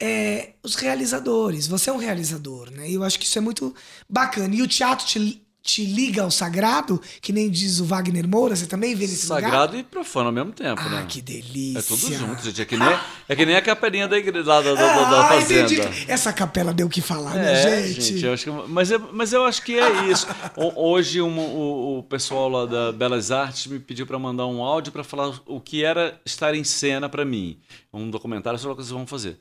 É, 0.00 0.50
os 0.62 0.74
realizadores, 0.76 1.66
você 1.66 1.90
é 1.90 1.92
um 1.92 1.96
realizador, 1.96 2.70
né? 2.70 2.88
E 2.88 2.94
eu 2.94 3.02
acho 3.04 3.18
que 3.18 3.24
isso 3.26 3.38
é 3.38 3.40
muito 3.40 3.74
bacana. 4.08 4.54
E 4.54 4.62
o 4.62 4.68
teatro 4.68 5.04
te, 5.06 5.42
te 5.68 5.84
liga 5.84 6.22
ao 6.22 6.30
sagrado, 6.30 6.98
que 7.20 7.30
nem 7.30 7.50
diz 7.50 7.78
o 7.78 7.84
Wagner 7.84 8.26
Moura, 8.26 8.56
você 8.56 8.66
também 8.66 8.94
vê 8.94 9.06
nesse 9.06 9.26
lugar? 9.28 9.42
Sagrado 9.42 9.76
e 9.76 9.82
profano 9.82 10.28
ao 10.28 10.32
mesmo 10.32 10.50
tempo, 10.50 10.80
Ah, 10.82 10.88
né? 10.88 11.06
que 11.06 11.20
delícia. 11.20 11.78
É 11.78 11.82
tudo 11.82 12.14
junto, 12.14 12.42
gente. 12.42 12.62
É 12.62 12.64
que 12.64 12.74
nem, 12.74 12.88
é 13.28 13.36
que 13.36 13.44
nem 13.44 13.54
a 13.54 13.60
capelinha 13.60 14.08
da 14.08 14.16
igreja 14.16 14.48
lá 14.48 14.62
da, 14.62 14.72
da, 14.74 14.94
da- 14.94 15.10
da 15.10 15.20
Ah, 15.20 15.28
fazenda. 15.28 15.70
entendi. 15.74 16.04
Essa 16.10 16.32
capela 16.32 16.72
deu 16.72 16.86
o 16.86 16.90
que 16.90 17.02
falar, 17.02 17.34
né, 17.34 17.52
É, 17.52 17.86
gente? 17.88 18.00
gente, 18.00 18.24
eu 18.24 18.32
acho 18.32 18.44
que, 18.44 18.50
mas, 18.70 18.90
eu, 18.90 19.10
mas 19.12 19.32
eu 19.34 19.44
acho 19.44 19.62
que 19.62 19.78
é 19.78 20.10
isso. 20.10 20.26
O- 20.56 20.88
Hoje 20.90 21.20
um- 21.20 21.38
o, 21.38 21.98
o 21.98 22.02
pessoal 22.04 22.48
lá 22.48 22.64
da 22.64 22.90
Belas 22.90 23.30
Artes 23.30 23.66
me 23.66 23.78
pediu 23.78 24.06
para 24.06 24.18
mandar 24.18 24.46
um 24.46 24.62
áudio 24.62 24.90
para 24.90 25.04
falar 25.04 25.38
o 25.44 25.60
que 25.60 25.84
era 25.84 26.18
estar 26.24 26.54
em 26.54 26.64
cena 26.64 27.10
para 27.10 27.26
mim. 27.26 27.58
Um 27.92 28.08
documentário 28.10 28.58
sobre 28.58 28.72
o 28.72 28.76
que 28.76 28.82
vocês 28.84 28.92
vão 28.96 29.06
fazer. 29.06 29.38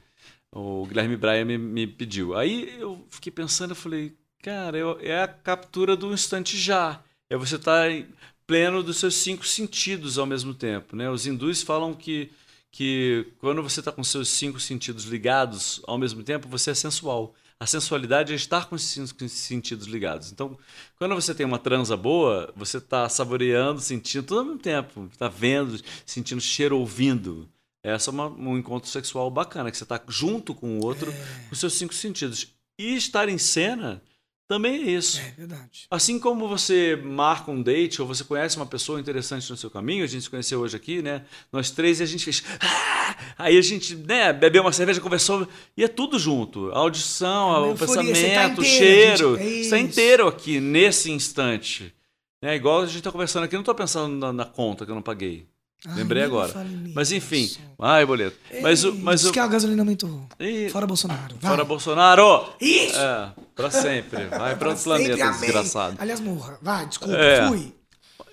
O 0.51 0.85
Guilherme 0.85 1.15
Braia 1.15 1.45
me, 1.45 1.57
me 1.57 1.87
pediu. 1.87 2.35
Aí 2.35 2.75
eu 2.79 3.05
fiquei 3.09 3.31
pensando, 3.31 3.71
eu 3.71 3.75
falei, 3.75 4.13
cara, 4.41 4.77
eu- 4.77 4.97
é 5.01 5.23
a 5.23 5.27
captura 5.27 5.95
do 5.95 6.13
instante 6.13 6.57
já. 6.57 7.01
É 7.29 7.35
você 7.35 7.55
estar 7.55 7.89
em 7.91 8.07
pleno 8.45 8.81
dos 8.81 8.97
seus 8.97 9.15
cinco 9.15 9.45
sentidos 9.45 10.17
ao 10.17 10.25
mesmo 10.25 10.53
tempo. 10.53 10.95
Né? 10.95 11.09
Os 11.09 11.25
hindus 11.27 11.61
falam 11.61 11.93
que, 11.93 12.31
que 12.71 13.27
quando 13.39 13.61
você 13.61 13.79
está 13.81 13.91
com 13.91 14.03
seus 14.03 14.29
cinco 14.29 14.59
sentidos 14.59 15.03
ligados 15.05 15.81
ao 15.85 15.97
mesmo 15.97 16.23
tempo, 16.23 16.47
você 16.47 16.71
é 16.71 16.73
sensual. 16.73 17.33
A 17.59 17.65
sensualidade 17.65 18.31
é 18.31 18.35
estar 18.35 18.67
com 18.67 18.75
os 18.75 18.83
cinco 18.83 19.27
sentidos 19.27 19.87
ligados. 19.87 20.31
Então, 20.31 20.57
quando 20.97 21.15
você 21.15 21.33
tem 21.33 21.45
uma 21.45 21.57
transa 21.57 21.97
boa, 21.97 22.53
você 22.55 22.77
está 22.77 23.09
saboreando, 23.09 23.81
sentindo 23.81 24.25
tudo 24.25 24.39
ao 24.39 24.45
mesmo 24.45 24.59
tempo. 24.59 25.09
Está 25.11 25.27
vendo, 25.27 25.81
sentindo 26.05 26.39
cheiro, 26.39 26.77
ouvindo. 26.77 27.49
Essa 27.83 28.11
é 28.11 28.13
uma- 28.13 28.27
um 28.27 28.57
encontro 28.57 28.87
sexual 28.89 29.29
bacana, 29.31 29.71
que 29.71 29.77
você 29.77 29.83
está 29.83 29.99
junto 30.07 30.53
com 30.53 30.77
o 30.77 30.85
outro, 30.85 31.11
com 31.11 31.53
os 31.53 31.59
seus 31.59 31.73
cinco 31.73 31.95
sentidos. 31.95 32.47
E 32.79 32.95
estar 32.95 33.27
em 33.27 33.39
cena 33.39 34.03
também 34.47 34.75
é 34.87 34.91
isso. 34.91 35.19
É 35.19 35.33
verdade. 35.37 35.85
Assim 35.91 36.17
como 36.17 36.47
você 36.47 36.95
marca 37.03 37.51
um 37.51 37.61
date 37.61 38.01
ou 38.01 38.07
você 38.07 38.23
conhece 38.23 38.55
uma 38.57 38.65
pessoa 38.65 38.99
interessante 38.99 39.49
no 39.49 39.57
seu 39.57 39.69
caminho, 39.69 40.03
a 40.03 40.07
gente 40.07 40.23
se 40.23 40.29
conheceu 40.29 40.59
hoje 40.61 40.75
aqui, 40.75 41.01
né? 41.01 41.25
Nós 41.51 41.69
três 41.69 41.99
e 41.99 42.03
a 42.03 42.05
gente 42.05 42.23
fez. 42.23 42.43
"Ah!" 42.59 43.15
Aí 43.37 43.57
a 43.57 43.61
gente, 43.61 43.95
né, 43.95 44.31
bebeu 44.33 44.61
uma 44.61 44.71
cerveja, 44.71 45.01
conversou 45.01 45.47
e 45.75 45.83
é 45.83 45.87
tudo 45.87 46.17
junto. 46.17 46.71
A 46.71 46.77
audição, 46.79 47.55
É 47.55 47.59
o 47.71 47.73
tá 47.73 47.85
pensamento, 47.85 48.59
o 48.61 48.63
inteiro, 48.63 48.63
cheiro. 48.63 49.37
gente, 49.37 49.47
é 49.47 49.59
está 49.61 49.77
inteiro 49.79 50.27
aqui 50.27 50.59
nesse 50.59 51.11
instante. 51.11 51.93
É 52.41 52.55
igual 52.55 52.81
a 52.81 52.85
gente 52.85 52.97
está 52.99 53.11
conversando 53.11 53.43
aqui, 53.43 53.55
não 53.55 53.61
estou 53.61 53.75
pensando 53.75 54.15
na, 54.15 54.31
na 54.31 54.45
conta 54.45 54.85
que 54.85 54.91
eu 54.91 54.95
não 54.95 55.01
paguei. 55.01 55.47
Ai, 55.87 55.95
Lembrei 55.95 56.21
me 56.23 56.27
agora. 56.27 56.53
Mas 56.93 57.11
enfim, 57.11 57.49
ai, 57.79 58.05
boleto. 58.05 58.37
Mas, 58.61 58.83
o- 58.83 58.93
mas 58.95 59.23
o. 59.25 59.31
que 59.31 59.39
a 59.39 59.47
gasolina 59.47 59.81
aumentou. 59.81 60.27
Ih, 60.39 60.69
Fora 60.69 60.85
Bolsonaro. 60.85 61.35
Vai. 61.39 61.51
Fora 61.51 61.63
Bolsonaro! 61.63 62.53
Isso! 62.59 62.97
É, 62.99 63.33
pra 63.55 63.71
sempre. 63.71 64.25
Vai 64.25 64.55
para 64.57 64.69
outro 64.69 64.83
planeta, 64.83 65.23
amém. 65.25 65.39
desgraçado. 65.39 65.95
Aliás, 65.99 66.19
morra. 66.19 66.57
Vai, 66.61 66.85
desculpa, 66.87 67.15
É. 67.15 67.47
fui. 67.47 67.73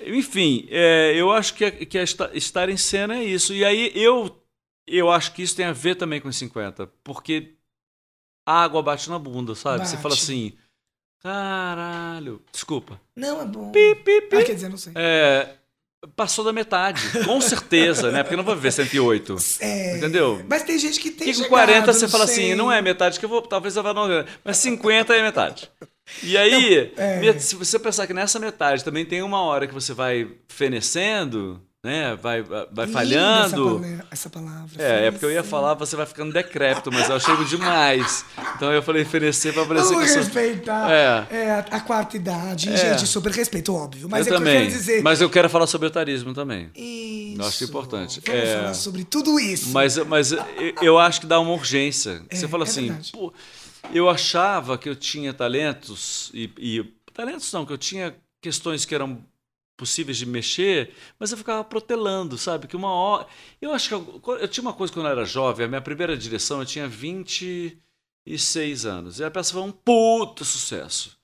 Enfim, 0.07 0.67
é, 0.71 1.13
eu 1.15 1.31
acho 1.33 1.55
que, 1.55 1.71
que 1.87 1.97
esta- 1.97 2.31
estar 2.35 2.69
em 2.69 2.77
cena 2.77 3.17
é 3.19 3.25
isso. 3.25 3.55
E 3.55 3.65
aí 3.65 3.93
eu, 3.95 4.43
eu 4.87 5.11
acho 5.11 5.33
que 5.33 5.43
isso 5.43 5.55
tem 5.57 5.67
a 5.67 5.73
ver 5.73 5.95
também 5.95 6.21
com 6.21 6.29
os 6.29 6.37
50, 6.37 6.87
porque 7.03 7.55
a 8.47 8.63
água 8.65 8.83
bate 8.83 9.09
na 9.09 9.19
bunda, 9.19 9.55
sabe? 9.55 9.87
Você 9.87 9.93
Bate. 9.93 10.03
fala 10.03 10.15
assim, 10.15 10.53
caralho, 11.23 12.43
desculpa. 12.53 13.01
Não, 13.17 13.41
é 13.41 13.47
bom. 13.47 13.71
Pi, 13.73 13.95
pi, 13.95 14.21
pi. 14.23 14.37
Ah, 14.37 14.45
quer 14.45 14.55
dizer, 14.55 14.69
não 14.69 14.77
sei. 14.77 14.93
É, 14.97 15.55
passou 16.17 16.45
da 16.45 16.53
metade, 16.53 17.01
com 17.25 17.41
certeza, 17.41 18.11
né? 18.11 18.23
Porque 18.23 18.35
eu 18.35 18.39
não 18.39 18.45
vou 18.45 18.55
viver 18.55 18.73
108. 18.73 19.37
É, 19.61 19.97
Entendeu? 19.97 20.45
Mas 20.49 20.63
tem 20.63 20.79
gente 20.79 21.01
que 21.01 21.11
tem 21.11 21.29
E 21.29 21.33
com 21.33 21.45
chegado, 21.45 21.51
40 21.51 21.93
você 21.93 22.09
fala 22.09 22.27
sei. 22.27 22.47
assim, 22.47 22.55
não 22.55 22.71
é 22.71 22.81
metade 22.83 23.19
que 23.19 23.25
eu 23.25 23.29
vou, 23.29 23.43
talvez 23.43 23.77
eu 23.77 23.83
vá 23.83 23.95
não, 23.95 24.09
mas 24.45 24.57
50 24.59 25.15
é 25.15 25.23
metade. 25.23 25.71
E 26.23 26.37
aí, 26.37 26.93
é. 26.97 27.39
se 27.39 27.55
você 27.57 27.79
pensar 27.79 28.07
que 28.07 28.13
nessa 28.13 28.39
metade 28.39 28.85
também 28.85 29.07
tem 29.07 29.23
uma 29.23 29.41
hora 29.43 29.67
que 29.67 29.73
você 29.73 29.95
vai 29.95 30.31
fenecendo, 30.49 31.61
né? 31.85 32.17
Vai, 32.17 32.43
vai 32.43 32.87
Linda 32.87 32.89
falhando. 32.89 33.85
Essa. 33.85 34.07
Essa 34.11 34.31
palavra 34.31 34.83
É, 34.83 35.07
é 35.07 35.11
porque 35.11 35.27
eu 35.27 35.31
ia 35.31 35.45
falar, 35.45 35.75
você 35.75 35.95
vai 35.95 36.07
ficando 36.07 36.33
decrépito, 36.33 36.91
mas 36.91 37.11
eu 37.11 37.17
achei 37.17 37.37
demais. 37.45 38.25
Então 38.57 38.73
eu 38.73 38.83
falei 38.83 39.05
fenecer 39.05 39.53
pra 39.53 39.67
parecer 39.67 39.93
Vamos 39.93 40.11
que 40.11 40.19
respeitar 40.19 40.91
É. 40.91 41.27
é, 41.31 41.51
a, 41.51 41.59
a 41.59 41.81
quarta 41.81 42.17
idade. 42.17 42.71
É. 42.71 42.77
Gente, 42.77 43.07
super 43.07 43.31
respeito, 43.33 43.75
óbvio. 43.75 44.09
Mas 44.09 44.27
eu 44.27 44.35
é 44.35 44.39
também. 44.39 44.53
que 44.55 44.59
eu 44.63 44.67
quero 44.69 44.79
dizer. 44.79 45.03
Mas 45.03 45.21
eu 45.21 45.29
quero 45.29 45.51
falar 45.51 45.67
sobre 45.67 45.89
etarismo 45.89 46.33
também. 46.33 46.71
Isso. 46.75 47.41
Eu 47.43 47.47
acho 47.47 47.65
importante. 47.65 48.21
Vamos 48.27 48.43
É. 48.43 48.57
falar 48.57 48.75
sobre 48.75 49.05
tudo 49.05 49.39
isso. 49.39 49.69
Mas, 49.71 49.99
mas 49.99 50.33
eu- 50.81 50.99
acho 50.99 51.21
que 51.21 51.27
dá 51.27 51.39
uma 51.39 51.53
urgência. 51.53 52.23
Você 52.33 52.49
fala 52.49 52.65
é 52.65 52.67
assim, 52.69 52.97
pô, 53.13 53.31
eu 53.93 54.09
achava 54.09 54.79
que 54.79 54.89
eu 54.89 54.97
tinha 54.97 55.35
talentos, 55.35 56.31
e, 56.33 56.51
e- 56.59 56.85
talentos 57.13 57.53
não, 57.53 57.67
que 57.67 57.73
eu 57.73 57.79
tinha 57.79 58.15
questões 58.41 58.85
que 58.87 58.95
eram 58.95 59.19
possíveis 59.77 60.17
de 60.17 60.27
mexer, 60.27 60.95
mas 61.19 61.33
eu 61.33 61.39
ficava 61.39 61.65
protelando, 61.65 62.39
sabe? 62.39 62.67
Que 62.67 62.77
uma 62.77 62.91
hora. 62.91 63.27
Eu 63.61 63.73
acho 63.73 63.89
que 63.89 63.95
eu, 63.95 64.23
eu 64.39 64.49
tinha 64.49 64.63
uma 64.63 64.73
coisa 64.73 64.93
quando 64.93 65.07
eu 65.07 65.13
era 65.13 65.25
jovem, 65.25 65.67
a 65.67 65.69
minha 65.69 65.81
primeira 65.81 66.17
direção 66.17 66.61
eu 66.61 66.67
tinha 66.67 66.89
26 66.89 68.87
anos. 68.87 69.19
E 69.19 69.25
a 69.25 69.31
peça 69.31 69.53
foi 69.53 69.63
um 69.63 69.73
puto 69.73 70.45
sucesso. 70.45 71.19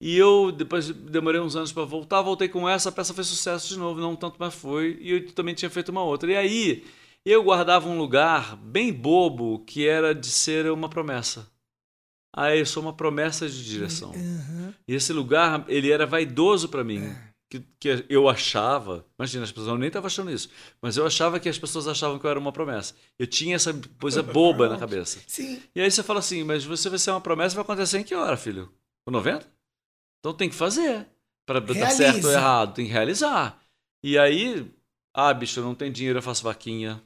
E 0.00 0.16
eu 0.16 0.50
depois 0.50 0.88
demorei 0.88 1.40
uns 1.40 1.56
anos 1.56 1.72
para 1.72 1.84
voltar, 1.84 2.22
voltei 2.22 2.48
com 2.48 2.66
essa, 2.68 2.88
a 2.88 2.92
peça 2.92 3.12
fez 3.12 3.26
sucesso 3.26 3.68
de 3.68 3.78
novo, 3.78 4.00
não 4.00 4.16
tanto, 4.16 4.36
mas 4.38 4.54
foi. 4.54 4.96
E 5.00 5.10
eu 5.10 5.32
também 5.32 5.54
tinha 5.54 5.68
feito 5.70 5.90
uma 5.90 6.02
outra. 6.02 6.32
E 6.32 6.36
aí 6.36 6.84
eu 7.24 7.42
guardava 7.42 7.86
um 7.88 7.98
lugar 7.98 8.56
bem 8.56 8.92
bobo 8.92 9.58
que 9.66 9.86
era 9.86 10.14
de 10.14 10.28
ser 10.28 10.70
uma 10.70 10.88
promessa. 10.88 11.46
Ah, 12.32 12.54
eu 12.54 12.64
sou 12.64 12.82
uma 12.82 12.92
promessa 12.94 13.48
de 13.48 13.64
direção. 13.64 14.12
Aham. 14.12 14.74
E 14.86 14.94
esse 14.94 15.12
lugar, 15.12 15.64
ele 15.68 15.90
era 15.90 16.06
vaidoso 16.06 16.68
para 16.68 16.84
mim. 16.84 17.02
É. 17.02 17.29
Que, 17.50 17.64
que 17.80 18.06
eu 18.08 18.28
achava, 18.28 19.04
imagina, 19.18 19.42
as 19.42 19.50
pessoas 19.50 19.76
nem 19.76 19.88
estavam 19.88 20.06
achando 20.06 20.30
isso, 20.30 20.48
mas 20.80 20.96
eu 20.96 21.04
achava 21.04 21.40
que 21.40 21.48
as 21.48 21.58
pessoas 21.58 21.88
achavam 21.88 22.16
que 22.16 22.24
eu 22.24 22.30
era 22.30 22.38
uma 22.38 22.52
promessa. 22.52 22.94
Eu 23.18 23.26
tinha 23.26 23.56
essa 23.56 23.74
coisa 24.00 24.22
boba 24.22 24.68
na 24.68 24.78
cabeça. 24.78 25.18
Sim. 25.26 25.60
E 25.74 25.80
aí 25.80 25.90
você 25.90 26.02
fala 26.04 26.20
assim, 26.20 26.44
mas 26.44 26.64
você 26.64 26.88
vai 26.88 26.98
ser 26.98 27.10
uma 27.10 27.20
promessa, 27.20 27.56
vai 27.56 27.64
acontecer 27.64 27.98
em 27.98 28.04
que 28.04 28.14
hora, 28.14 28.36
filho? 28.36 28.72
Com 29.04 29.10
90? 29.10 29.44
Então 30.20 30.32
tem 30.32 30.48
que 30.48 30.54
fazer. 30.54 31.08
Para 31.44 31.58
dar 31.58 31.90
certo 31.90 32.26
ou 32.26 32.32
errado, 32.32 32.74
tem 32.74 32.86
que 32.86 32.92
realizar. 32.92 33.60
E 34.04 34.16
aí, 34.16 34.70
ah, 35.12 35.34
bicho, 35.34 35.58
eu 35.58 35.64
não 35.64 35.74
tenho 35.74 35.92
dinheiro, 35.92 36.18
eu 36.18 36.22
faço 36.22 36.44
vaquinha. 36.44 37.02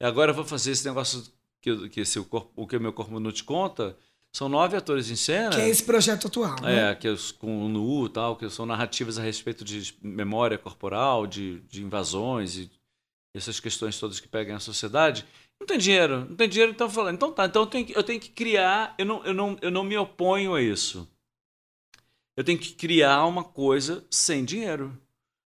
E 0.00 0.04
agora 0.04 0.32
eu 0.32 0.34
vou 0.34 0.44
fazer 0.44 0.72
esse 0.72 0.84
negócio 0.84 1.22
que, 1.60 1.88
que 1.88 2.00
esse, 2.00 2.18
o, 2.18 2.24
corpo, 2.24 2.50
o 2.56 2.66
que 2.66 2.76
o 2.76 2.80
meu 2.80 2.92
corpo 2.92 3.20
não 3.20 3.30
te 3.30 3.44
conta. 3.44 3.96
São 4.38 4.48
nove 4.48 4.76
atores 4.76 5.10
em 5.10 5.16
cena. 5.16 5.50
Que 5.50 5.60
é 5.60 5.68
esse 5.68 5.82
projeto 5.82 6.28
atual. 6.28 6.54
né? 6.62 6.92
É, 6.92 6.94
que 6.94 7.08
os- 7.08 7.32
com 7.32 7.64
o 7.64 7.68
NU 7.68 8.06
e 8.06 8.10
tal, 8.10 8.36
que 8.36 8.48
são 8.48 8.64
narrativas 8.64 9.18
a 9.18 9.22
respeito 9.22 9.64
de 9.64 9.92
memória 10.00 10.56
corporal, 10.56 11.26
de, 11.26 11.58
de 11.62 11.82
invasões 11.82 12.56
e 12.56 12.70
essas 13.34 13.58
questões 13.58 13.98
todas 13.98 14.20
que 14.20 14.28
pegam 14.28 14.54
a 14.54 14.60
sociedade. 14.60 15.26
Não 15.58 15.66
tem 15.66 15.76
dinheiro, 15.76 16.20
não 16.28 16.36
tem 16.36 16.48
dinheiro, 16.48 16.70
então 16.70 16.88
falando, 16.88 17.16
então 17.16 17.32
tá, 17.32 17.46
então 17.46 17.62
eu 17.62 17.66
tenho 17.66 17.84
que, 17.84 17.98
eu 17.98 18.02
tenho 18.04 18.20
que 18.20 18.28
criar, 18.30 18.94
eu 18.96 19.04
não, 19.04 19.24
eu, 19.24 19.34
não, 19.34 19.56
eu 19.60 19.72
não 19.72 19.82
me 19.82 19.96
oponho 19.98 20.54
a 20.54 20.62
isso. 20.62 21.08
Eu 22.36 22.44
tenho 22.44 22.60
que 22.60 22.74
criar 22.74 23.26
uma 23.26 23.42
coisa 23.42 24.06
sem 24.08 24.44
dinheiro. 24.44 24.96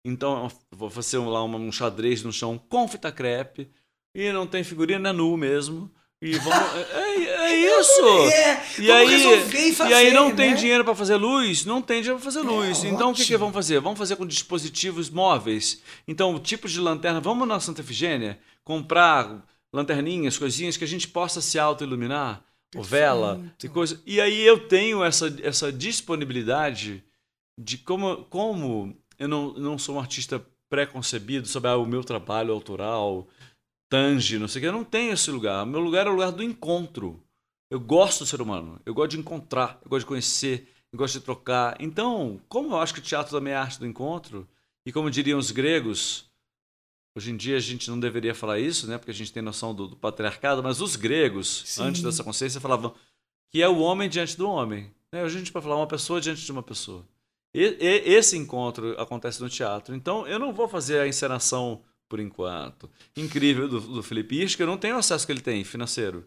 Então, 0.06 0.46
eu 0.46 0.78
vou 0.78 0.90
fazer 0.90 1.18
lá 1.18 1.44
um 1.44 1.72
xadrez 1.74 2.24
no 2.24 2.32
chão 2.32 2.58
com 2.58 2.88
fita 2.88 3.12
crepe, 3.12 3.70
e 4.16 4.32
não 4.32 4.48
tem 4.48 4.64
figurina 4.64 5.10
é 5.10 5.12
nu 5.12 5.36
mesmo. 5.36 5.92
E 6.22 6.38
vamos. 6.38 6.58
É, 6.94 7.27
é 7.48 7.80
isso! 7.80 8.08
É, 8.32 8.64
E 8.80 8.92
aí, 8.92 9.74
fazer, 9.74 9.90
e 9.90 9.94
aí 9.94 10.14
não 10.14 10.36
tem 10.36 10.52
né? 10.52 10.56
dinheiro 10.56 10.84
para 10.84 10.96
fazer 10.96 11.16
luz? 11.16 11.66
Não 11.66 11.82
tem 11.82 12.02
dinheiro 12.02 12.20
para 12.20 12.32
fazer 12.32 12.42
luz. 12.42 12.84
então 12.84 13.12
o 13.12 13.14
que, 13.14 13.26
que 13.26 13.38
fazer? 13.54 13.80
Vamos 13.80 13.98
fazer 13.98 14.16
com 14.16 14.26
dispositivos 14.26 15.10
móveis. 15.10 15.82
Então, 16.08 16.38
tipos 16.40 16.72
de 16.72 16.80
lanterna. 16.80 17.20
Vamos 17.20 17.48
na 17.48 17.60
Santa 17.60 17.82
Efigênia 17.82 18.40
comprar 18.64 19.44
lanterninhas, 19.74 20.38
coisinhas 20.38 20.78
que 20.78 20.84
a 20.84 20.88
gente 20.88 21.08
possa 21.08 21.42
se 21.42 21.60
auto-iluminar, 21.60 22.44
ou 22.76 22.84
vela 22.84 23.42
e 23.64 23.70
coisa. 23.70 24.02
E 24.06 24.20
aí 24.20 24.42
eu 24.42 24.68
tenho 24.68 25.04
essa, 25.04 25.34
essa 25.42 25.72
disponibilidade 25.72 27.04
de 27.60 27.78
como, 27.78 28.26
como 28.26 28.96
eu 29.18 29.28
não, 29.28 29.54
não 29.54 29.78
sou 29.78 29.96
um 29.96 30.00
artista 30.00 30.44
pré-concebido 30.70 31.48
sobre 31.48 31.70
ah, 31.70 31.78
o 31.78 31.86
meu 31.86 32.04
trabalho 32.04 32.54
autoral, 32.54 33.28
tange, 33.90 34.38
não 34.38 34.48
sei 34.48 34.60
o 34.60 34.62
que. 34.62 34.68
Eu 34.68 34.74
não 34.74 34.84
tenho 34.84 35.14
esse 35.14 35.32
lugar. 35.32 35.64
O 35.64 35.68
meu 35.68 35.80
lugar 35.80 36.08
é 36.08 36.10
o 36.10 36.14
lugar 36.14 36.32
do 36.32 36.44
encontro. 36.44 37.22
Eu 37.70 37.80
gosto 37.80 38.20
do 38.20 38.26
ser 38.26 38.42
humano. 38.42 38.80
Eu 38.86 38.94
gosto 38.94 39.12
de 39.12 39.20
encontrar, 39.20 39.80
eu 39.84 39.90
gosto 39.90 40.02
de 40.02 40.08
conhecer, 40.08 40.68
eu 40.92 40.98
gosto 40.98 41.20
de 41.20 41.26
trocar. 41.26 41.76
Então, 41.80 42.40
como 42.48 42.74
eu 42.74 42.78
acho 42.78 42.94
que 42.94 43.00
o 43.00 43.04
teatro 43.04 43.32
também 43.32 43.54
é 43.54 43.56
a 43.56 43.62
arte 43.62 43.80
do 43.80 43.86
encontro, 43.86 44.48
e 44.86 44.92
como 44.92 45.12
diriam 45.12 45.38
os 45.38 45.52
gregos, 45.52 46.28
Hoje 47.18 47.32
em 47.32 47.36
dia 47.36 47.58
a 47.58 47.60
gente 47.60 47.90
não 47.90 48.00
deveria 48.00 48.36
falar 48.36 48.60
isso, 48.60 48.86
né? 48.86 48.96
Porque 48.96 49.10
a 49.10 49.14
gente 49.14 49.34
tem 49.34 49.42
noção 49.42 49.74
do, 49.74 49.88
do 49.88 49.96
patriarcado, 49.96 50.62
mas 50.62 50.80
os 50.82 50.96
gregos, 50.96 51.64
Sim. 51.66 51.86
antes 51.86 52.04
dessa 52.04 52.24
consciência, 52.24 52.62
falavam 52.62 52.94
que 53.50 53.60
é 53.60 53.68
o 53.68 53.80
homem 53.80 54.08
diante 54.08 54.38
do 54.38 54.48
homem. 54.48 54.92
Né? 55.12 55.24
Hoje 55.24 55.36
a 55.36 55.40
gente 55.40 55.52
pode 55.52 55.64
falar 55.64 55.78
uma 55.78 55.88
pessoa 55.88 56.22
diante 56.22 56.46
de 56.46 56.52
uma 56.52 56.62
pessoa. 56.62 57.04
E, 57.56 57.76
e, 57.82 58.14
esse 58.14 58.38
encontro 58.38 58.94
acontece 59.02 59.42
no 59.42 59.50
teatro. 59.50 59.96
Então 59.96 60.28
eu 60.28 60.38
não 60.38 60.54
vou 60.54 60.68
fazer 60.68 61.00
a 61.00 61.08
encenação, 61.08 61.82
por 62.08 62.20
enquanto, 62.20 62.88
incrível 63.16 63.68
do, 63.68 63.80
do 63.82 64.04
Felipe 64.04 64.40
Isca, 64.40 64.62
eu 64.62 64.68
não 64.68 64.78
tenho 64.78 64.96
o 64.96 65.00
acesso 65.00 65.26
que 65.26 65.32
ele 65.32 65.42
tem 65.42 65.64
financeiro. 65.64 66.24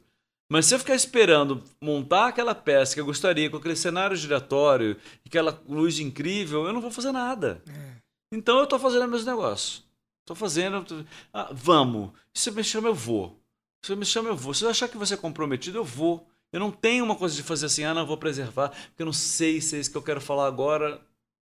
Mas 0.51 0.67
se 0.67 0.75
eu 0.75 0.79
ficar 0.81 0.97
esperando 0.97 1.63
montar 1.81 2.27
aquela 2.27 2.55
peça 2.57 2.95
que 2.95 3.01
eu 3.01 3.05
gostaria, 3.07 3.49
com 3.49 3.57
aquele 3.57 3.77
cenário 3.77 4.17
giratório, 4.17 4.97
aquela 5.25 5.63
luz 5.69 6.01
incrível, 6.01 6.67
eu 6.67 6.73
não 6.73 6.81
vou 6.81 6.91
fazer 6.91 7.13
nada. 7.13 7.63
É. 7.69 8.01
Então 8.33 8.59
eu 8.59 8.65
estou 8.65 8.79
fazendo 8.79 9.07
meus 9.09 9.25
negócios. 9.25 9.85
Estou 10.23 10.35
fazendo. 10.35 10.85
tô- 10.85 11.05
Ah, 11.33 11.51
vamos. 11.53 12.11
Se 12.35 12.45
você 12.45 12.51
me 12.51 12.65
chama, 12.65 12.89
eu 12.89 12.95
vou. 12.95 13.39
Se 13.85 13.93
você 13.93 13.97
me 13.97 14.05
chama, 14.05 14.29
eu 14.29 14.37
vou. 14.37 14.53
Se 14.53 14.65
eu 14.65 14.69
achar 14.71 14.89
que 14.89 14.99
você 14.99 15.15
é 15.15 15.17
comprometido, 15.17 15.79
eu 15.79 15.85
vou. 15.85 16.27
Eu 16.53 16.59
não 16.59 16.73
tenho 16.73 17.05
uma 17.05 17.15
coisa 17.15 17.35
de 17.37 17.45
fazer 17.45 17.67
assim, 17.67 17.85
ah, 17.85 17.95
não, 17.95 18.03
eu 18.03 18.07
vou 18.09 18.17
preservar, 18.19 18.71
porque 18.71 19.03
eu 19.03 19.07
não 19.07 19.13
sei 19.13 19.61
se 19.61 19.77
é 19.77 19.79
isso 19.79 19.91
que 19.91 19.97
eu 19.97 20.03
quero 20.03 20.21
falar 20.21 20.49
agora. 20.49 21.01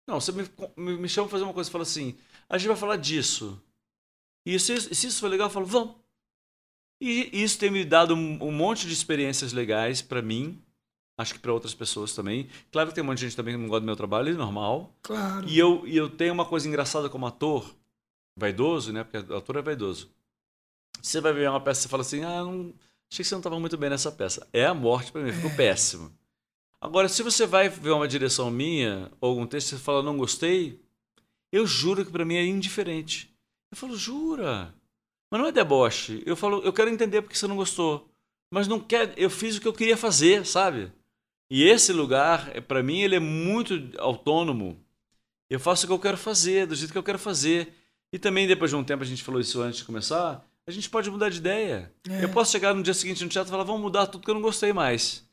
Não, 0.09 0.21
você 0.21 0.31
me, 0.31 0.49
me, 0.77 0.97
me 0.97 1.09
chama 1.09 1.27
pra 1.27 1.33
fazer 1.33 1.45
uma 1.45 1.53
coisa 1.53 1.69
e 1.69 1.73
fala 1.73 1.83
assim, 1.83 2.17
a 2.49 2.57
gente 2.57 2.69
vai 2.69 2.77
falar 2.77 2.97
disso. 2.97 3.61
E 4.47 4.59
se, 4.61 4.81
se 4.95 5.07
isso 5.09 5.19
for 5.21 5.29
legal, 5.29 5.49
eu 5.49 5.53
falo, 5.53 5.67
vamos. 5.67 5.97
E 7.05 7.43
isso 7.43 7.59
tem 7.59 7.69
me 7.69 7.85
dado 7.85 8.15
um, 8.15 8.38
um 8.41 8.53
monte 8.53 8.87
de 8.87 8.93
experiências 8.93 9.53
legais 9.53 10.01
para 10.01 10.23
mim, 10.23 10.62
acho 11.19 11.35
que 11.35 11.41
para 11.41 11.53
outras 11.53 11.75
pessoas 11.75 12.15
também. 12.15 12.47
Claro 12.71 12.91
que 12.91 12.95
tem 12.95 13.03
um 13.03 13.09
monte 13.09 13.19
de 13.19 13.25
gente 13.25 13.35
também 13.35 13.57
que 13.57 13.61
não 13.61 13.67
gosta 13.67 13.81
do 13.81 13.87
meu 13.87 13.97
trabalho, 13.97 14.29
é 14.29 14.35
normal. 14.35 14.95
Claro. 15.03 15.49
E 15.49 15.59
eu, 15.59 15.85
e 15.85 15.97
eu 15.97 16.09
tenho 16.09 16.33
uma 16.33 16.45
coisa 16.45 16.69
engraçada 16.69 17.11
como 17.11 17.27
ator, 17.27 17.75
vaidoso, 18.37 18.93
né? 18.93 19.03
Porque 19.03 19.35
ator 19.35 19.57
é 19.57 19.62
vaidoso. 19.62 20.12
Você 21.01 21.21
vai 21.21 21.33
ver 21.33 21.51
uma 21.51 21.61
peça 21.61 21.88
e 21.88 21.91
fala 21.91 22.03
assim: 22.03 22.23
ah, 22.23 22.45
não, 22.45 22.73
achei 23.11 23.25
que 23.25 23.25
você 23.25 23.35
não 23.35 23.41
estava 23.41 23.59
muito 23.59 23.77
bem 23.77 23.91
nessa 23.91 24.12
peça. 24.12 24.47
É 24.53 24.65
a 24.65 24.73
morte 24.73 25.11
para 25.11 25.23
mim, 25.23 25.33
ficou 25.33 25.51
péssimo. 25.57 26.17
Agora, 26.81 27.09
se 27.09 27.21
você 27.25 27.47
vai 27.47 27.69
ver 27.69 27.91
uma 27.91 28.07
direção 28.07 28.49
minha, 28.49 29.11
ou 29.21 29.31
algum 29.31 29.47
texto, 29.47 29.67
e 29.67 29.71
você 29.71 29.79
fala, 29.79 30.05
não 30.05 30.17
gostei, 30.17 30.81
eu 31.51 31.67
juro 31.67 32.05
que 32.05 32.12
para 32.12 32.25
mim 32.25 32.37
é 32.37 32.47
indiferente. 32.47 33.35
Eu 33.73 33.77
falo, 33.77 33.97
jura? 33.97 34.73
Mas 35.33 35.40
não 35.40 35.49
é 35.49 35.53
deboche. 35.53 36.23
Eu 36.27 36.37
falo, 36.37 36.61
eu 36.62 36.75
quero 36.75 36.90
entender 36.90 37.23
porque 37.23 37.35
você 37.35 37.47
não 37.47 37.57
gostou. 37.57 38.07
Mas 38.51 38.68
não 38.68 38.79
quer, 38.79 39.14
eu 39.16 39.31
fiz 39.31 39.57
o 39.57 39.62
que 39.62 39.66
eu 39.66 39.73
queria 39.73 39.97
fazer, 39.97 40.45
sabe? 40.45 40.92
E 41.51 41.64
esse 41.64 41.90
lugar, 41.90 42.61
para 42.64 42.83
mim, 42.83 43.01
ele 43.01 43.16
é 43.16 43.18
muito 43.18 43.92
autônomo. 43.97 44.79
Eu 45.49 45.59
faço 45.59 45.87
o 45.87 45.88
que 45.88 45.92
eu 45.95 45.99
quero 45.99 46.18
fazer, 46.18 46.66
do 46.66 46.75
jeito 46.75 46.92
que 46.92 46.99
eu 46.99 47.03
quero 47.03 47.18
fazer. 47.18 47.73
E 48.12 48.18
também, 48.18 48.47
depois 48.47 48.71
de 48.71 48.77
um 48.77 48.85
tempo, 48.85 49.03
a 49.03 49.07
gente 49.07 49.23
falou 49.23 49.40
isso 49.40 49.59
antes 49.62 49.79
de 49.79 49.87
começar, 49.87 50.47
a 50.66 50.71
gente 50.71 50.90
pode 50.90 51.11
mudar 51.11 51.31
de 51.31 51.38
ideia. 51.38 51.90
É. 52.11 52.25
Eu 52.25 52.29
posso 52.29 52.53
chegar 52.53 52.75
no 52.75 52.83
dia 52.83 52.92
seguinte 52.92 53.25
no 53.25 53.31
teatro 53.31 53.49
e 53.49 53.53
falar, 53.53 53.64
vamos 53.64 53.81
mudar 53.81 54.09
tudo 54.09 54.23
que 54.23 54.31
eu 54.31 54.35
não 54.35 54.42
gostei 54.42 54.75
mais. 54.75 55.27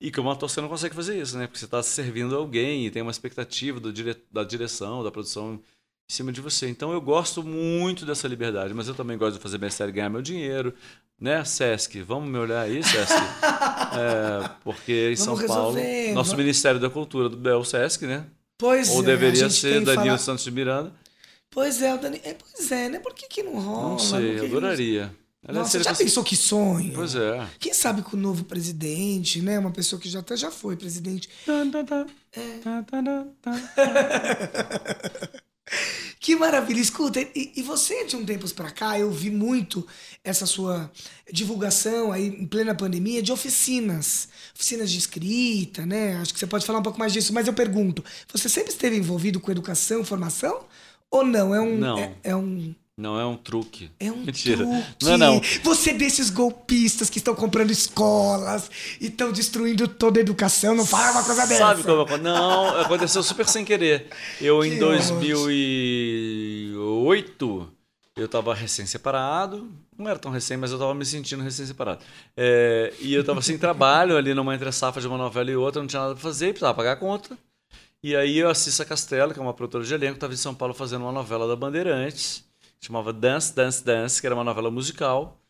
E 0.00 0.12
como 0.12 0.30
ator 0.30 0.48
você 0.48 0.60
não 0.60 0.68
consegue 0.68 0.94
fazer 0.94 1.20
isso, 1.20 1.36
né? 1.36 1.48
Porque 1.48 1.58
você 1.58 1.64
está 1.64 1.82
servindo 1.82 2.36
alguém 2.36 2.86
e 2.86 2.90
tem 2.90 3.02
uma 3.02 3.10
expectativa 3.10 3.80
do 3.80 3.92
dire... 3.92 4.16
da 4.30 4.44
direção, 4.44 5.02
da 5.02 5.10
produção 5.10 5.60
em 6.08 6.12
cima 6.12 6.32
de 6.32 6.40
você. 6.40 6.68
Então 6.68 6.92
eu 6.92 7.00
gosto 7.00 7.42
muito 7.42 8.04
dessa 8.04 8.28
liberdade, 8.28 8.74
mas 8.74 8.88
eu 8.88 8.94
também 8.94 9.16
gosto 9.16 9.36
de 9.36 9.42
fazer 9.42 9.58
minha 9.58 9.70
série 9.70 9.90
e 9.90 9.94
ganhar 9.94 10.10
meu 10.10 10.22
dinheiro. 10.22 10.74
Né, 11.20 11.44
Sesc? 11.44 12.02
Vamos 12.02 12.28
me 12.28 12.36
olhar 12.38 12.62
aí, 12.62 12.82
Sesc? 12.82 13.14
É, 13.96 14.50
porque 14.64 15.10
em 15.12 15.16
São 15.16 15.36
Vamos 15.36 15.48
Paulo, 15.48 15.76
resolver, 15.76 16.12
nosso 16.14 16.36
Ministério 16.36 16.80
da 16.80 16.90
Cultura 16.90 17.28
do 17.28 17.36
Bel 17.36 17.62
Sesc, 17.64 18.04
né? 18.06 18.24
Pois 18.58 18.90
Ou 18.90 19.04
é, 19.04 19.06
deveria 19.06 19.48
ser 19.48 19.84
Danilo 19.84 19.94
falar- 20.04 20.18
Santos 20.18 20.42
de 20.42 20.50
Miranda. 20.50 20.92
Pois 21.48 21.80
é, 21.80 21.94
o 21.94 21.98
Dani... 21.98 22.20
é, 22.24 22.34
pois 22.34 22.72
é, 22.72 22.88
né? 22.88 22.98
Por 22.98 23.14
que, 23.14 23.28
que 23.28 23.44
não 23.44 23.52
rola? 23.60 23.90
Não 23.90 23.98
sei, 24.00 24.36
não- 24.38 24.46
adoraria. 24.46 25.14
Aliás, 25.46 25.58
Nossa, 25.58 25.70
seria 25.70 25.84
já 25.84 25.90
cons- 25.90 25.98
pensou 25.98 26.24
que 26.24 26.36
sonho? 26.36 26.92
Pois 26.92 27.14
é. 27.14 27.46
Quem 27.60 27.72
sabe 27.72 28.02
com 28.02 28.16
o 28.16 28.20
novo 28.20 28.42
presidente, 28.44 29.40
né? 29.40 29.60
Uma 29.60 29.70
pessoa 29.70 30.00
que 30.00 30.08
já 30.08 30.18
até 30.18 30.36
já 30.36 30.50
foi 30.50 30.74
presidente. 30.74 31.28
Que 36.20 36.36
maravilha. 36.36 36.80
Escuta, 36.80 37.20
e, 37.20 37.52
e 37.56 37.62
você 37.62 38.04
de 38.04 38.16
um 38.16 38.24
tempos 38.24 38.52
pra 38.52 38.70
cá, 38.70 38.98
eu 38.98 39.10
vi 39.10 39.30
muito 39.30 39.86
essa 40.22 40.46
sua 40.46 40.90
divulgação 41.30 42.12
aí 42.12 42.26
em 42.26 42.46
plena 42.46 42.74
pandemia 42.74 43.22
de 43.22 43.32
oficinas. 43.32 44.28
Oficinas 44.54 44.90
de 44.90 44.98
escrita, 44.98 45.84
né? 45.84 46.16
Acho 46.16 46.32
que 46.32 46.38
você 46.38 46.46
pode 46.46 46.64
falar 46.64 46.78
um 46.78 46.82
pouco 46.82 46.98
mais 46.98 47.12
disso, 47.12 47.32
mas 47.32 47.46
eu 47.46 47.52
pergunto, 47.52 48.04
você 48.32 48.48
sempre 48.48 48.70
esteve 48.70 48.96
envolvido 48.96 49.40
com 49.40 49.50
educação, 49.50 50.04
formação? 50.04 50.64
Ou 51.10 51.24
não? 51.24 51.54
É 51.54 51.60
um. 51.60 51.78
Não. 51.78 51.98
É, 51.98 52.14
é 52.24 52.36
um. 52.36 52.74
Não 52.96 53.18
é 53.18 53.26
um 53.26 53.36
truque. 53.36 53.90
É 53.98 54.08
um 54.10 54.18
Mentira. 54.18 54.64
truque. 54.64 54.84
Não 55.02 55.12
é 55.12 55.16
não. 55.16 55.40
Você 55.64 55.90
é 55.90 55.94
desses 55.94 56.30
golpistas 56.30 57.10
que 57.10 57.18
estão 57.18 57.34
comprando 57.34 57.72
escolas 57.72 58.70
e 59.00 59.06
estão 59.06 59.32
destruindo 59.32 59.88
toda 59.88 60.20
a 60.20 60.22
educação. 60.22 60.76
Não 60.76 60.86
fala 60.86 61.10
uma 61.10 61.24
coisa 61.24 61.44
dessa. 61.44 61.58
Sabe 61.58 61.82
como 61.82 62.02
aconteceu? 62.02 62.22
Não, 62.22 62.80
aconteceu 62.80 63.22
super 63.24 63.48
sem 63.48 63.64
querer. 63.64 64.06
Eu, 64.40 64.64
em 64.64 64.74
Que 64.74 64.78
2008, 64.78 67.68
eu 68.16 68.26
estava 68.26 68.54
recém-separado. 68.54 69.68
Não 69.98 70.08
era 70.08 70.18
tão 70.18 70.30
recém, 70.30 70.56
mas 70.56 70.70
eu 70.70 70.76
estava 70.76 70.94
me 70.94 71.04
sentindo 71.04 71.42
recém-separado. 71.42 71.98
É, 72.36 72.92
e 73.00 73.12
eu 73.12 73.22
estava 73.22 73.42
sem 73.42 73.58
trabalho 73.58 74.16
ali 74.16 74.32
numa 74.34 74.54
entre-safra 74.54 75.00
de 75.00 75.08
uma 75.08 75.18
novela 75.18 75.50
e 75.50 75.56
outra, 75.56 75.80
não 75.80 75.88
tinha 75.88 76.02
nada 76.02 76.14
para 76.14 76.22
fazer, 76.22 76.50
precisava 76.50 76.74
pagar 76.74 76.92
a 76.92 76.96
conta. 76.96 77.36
E 78.02 78.14
aí 78.14 78.38
eu, 78.38 78.48
a 78.48 78.54
Cissa 78.54 78.84
Castelo, 78.84 79.32
que 79.32 79.40
é 79.40 79.42
uma 79.42 79.54
produtora 79.54 79.82
de 79.82 79.92
elenco, 79.94 80.14
estava 80.14 80.32
em 80.32 80.36
São 80.36 80.54
Paulo 80.54 80.74
fazendo 80.74 81.02
uma 81.02 81.12
novela 81.12 81.48
da 81.48 81.56
Bandeirantes, 81.56 82.44
chamava 82.86 83.12
Dance, 83.12 83.54
Dance, 83.54 83.84
Dance, 83.84 84.20
que 84.20 84.26
era 84.26 84.34
uma 84.34 84.44
novela 84.44 84.70
musical. 84.70 85.40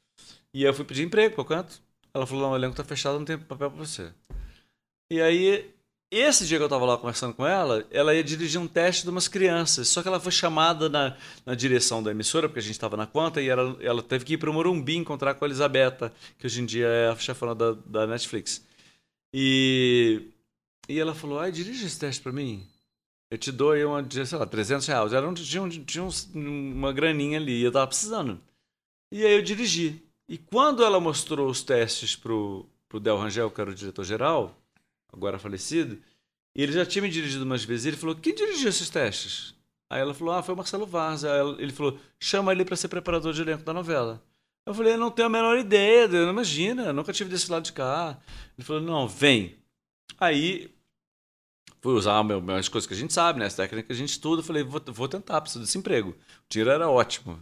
E 0.52 0.62
eu 0.62 0.72
fui 0.72 0.84
pedir 0.84 1.04
emprego, 1.04 1.34
eu 1.38 1.44
canto. 1.44 1.82
Ela 2.12 2.26
falou, 2.26 2.44
não, 2.44 2.52
o 2.52 2.56
elenco 2.56 2.76
tá 2.76 2.84
fechado, 2.84 3.18
não 3.18 3.24
tem 3.24 3.36
papel 3.36 3.70
para 3.70 3.78
você. 3.78 4.12
E 5.10 5.20
aí, 5.20 5.74
esse 6.10 6.46
dia 6.46 6.58
que 6.58 6.64
eu 6.64 6.68
tava 6.68 6.84
lá 6.84 6.96
conversando 6.96 7.34
com 7.34 7.44
ela, 7.44 7.84
ela 7.90 8.14
ia 8.14 8.22
dirigir 8.22 8.60
um 8.60 8.68
teste 8.68 9.02
de 9.02 9.10
umas 9.10 9.26
crianças. 9.26 9.88
Só 9.88 10.00
que 10.00 10.06
ela 10.06 10.20
foi 10.20 10.30
chamada 10.30 10.88
na, 10.88 11.16
na 11.44 11.56
direção 11.56 12.02
da 12.02 12.12
emissora, 12.12 12.48
porque 12.48 12.60
a 12.60 12.62
gente 12.62 12.72
estava 12.72 12.96
na 12.96 13.06
conta, 13.06 13.42
e 13.42 13.48
ela, 13.48 13.76
ela 13.80 14.02
teve 14.02 14.24
que 14.24 14.34
ir 14.34 14.38
para 14.38 14.48
o 14.48 14.52
Morumbi 14.52 14.96
encontrar 14.96 15.34
com 15.34 15.44
a 15.44 15.48
Elisabetta, 15.48 16.12
que 16.38 16.46
hoje 16.46 16.62
em 16.62 16.66
dia 16.66 16.86
é 16.86 17.08
a 17.08 17.16
chefona 17.16 17.54
da, 17.54 17.72
da 17.84 18.06
Netflix. 18.06 18.64
E, 19.32 20.28
e 20.88 21.00
ela 21.00 21.14
falou: 21.16 21.40
ai, 21.40 21.50
dirige 21.50 21.84
esse 21.84 21.98
teste 21.98 22.22
para 22.22 22.30
mim. 22.30 22.64
Eu 23.34 23.38
te 23.38 23.50
dou 23.50 23.72
aí 23.72 23.84
uma, 23.84 24.06
sei 24.08 24.38
lá, 24.38 24.46
300 24.46 24.86
reais. 24.86 25.12
Era 25.12 25.28
um, 25.28 25.34
tinha, 25.34 25.60
um- 25.60 25.68
tinha 25.68 26.04
uns- 26.04 26.30
uma 26.32 26.92
graninha 26.92 27.36
ali, 27.36 27.62
eu 27.62 27.72
tava 27.72 27.88
precisando. 27.88 28.40
E 29.10 29.26
aí 29.26 29.32
eu 29.34 29.42
dirigi. 29.42 30.00
E 30.28 30.38
quando 30.38 30.84
ela 30.84 31.00
mostrou 31.00 31.48
os 31.50 31.60
testes 31.60 32.14
pro, 32.14 32.64
pro 32.88 33.00
Del 33.00 33.18
Rangel, 33.18 33.50
que 33.50 33.60
era 33.60 33.70
o 33.70 33.74
diretor-geral, 33.74 34.56
agora 35.12 35.36
falecido, 35.36 35.98
ele 36.54 36.70
já 36.72 36.86
tinha 36.86 37.02
me 37.02 37.10
dirigido 37.10 37.44
umas 37.44 37.64
vezes, 37.64 37.86
ele 37.86 37.96
falou, 37.96 38.14
quem 38.14 38.32
dirigiu 38.32 38.68
esses 38.68 38.88
testes? 38.88 39.52
Aí 39.90 40.00
ela 40.00 40.14
falou, 40.14 40.34
ah, 40.34 40.42
foi 40.42 40.54
o 40.54 40.56
Marcelo 40.56 40.86
Vaz. 40.86 41.24
Aí 41.24 41.40
ele 41.58 41.72
falou, 41.72 41.98
chama 42.20 42.52
ele 42.52 42.64
para 42.64 42.76
ser 42.76 42.86
preparador 42.86 43.32
de 43.32 43.42
elenco 43.42 43.64
da 43.64 43.72
novela. 43.74 44.22
Eu 44.64 44.72
falei, 44.74 44.92
eu 44.94 44.98
não 44.98 45.10
tenho 45.10 45.26
a 45.26 45.30
menor 45.30 45.58
ideia, 45.58 46.04
eu 46.04 46.24
não 46.26 46.30
imagina, 46.32 46.84
eu 46.84 46.92
nunca 46.94 47.12
tive 47.12 47.30
desse 47.30 47.50
lado 47.50 47.64
de 47.64 47.72
cá. 47.72 48.16
Ele 48.56 48.64
falou, 48.64 48.80
não, 48.80 49.08
vem. 49.08 49.56
Aí 50.18 50.73
fui 51.84 51.92
usar 51.92 52.24
meu, 52.24 52.42
as 52.56 52.66
coisas 52.66 52.88
que 52.88 52.94
a 52.94 52.96
gente 52.96 53.12
sabe, 53.12 53.38
né? 53.38 53.44
As 53.44 53.54
técnicas 53.54 53.86
que 53.86 53.92
a 53.92 53.96
gente 53.96 54.08
estuda. 54.08 54.42
Falei, 54.42 54.62
vou, 54.62 54.80
vou 54.86 55.06
tentar, 55.06 55.38
preciso 55.42 55.62
desse 55.62 55.76
emprego. 55.76 56.12
O 56.12 56.14
dinheiro 56.48 56.70
era 56.70 56.88
ótimo. 56.88 57.38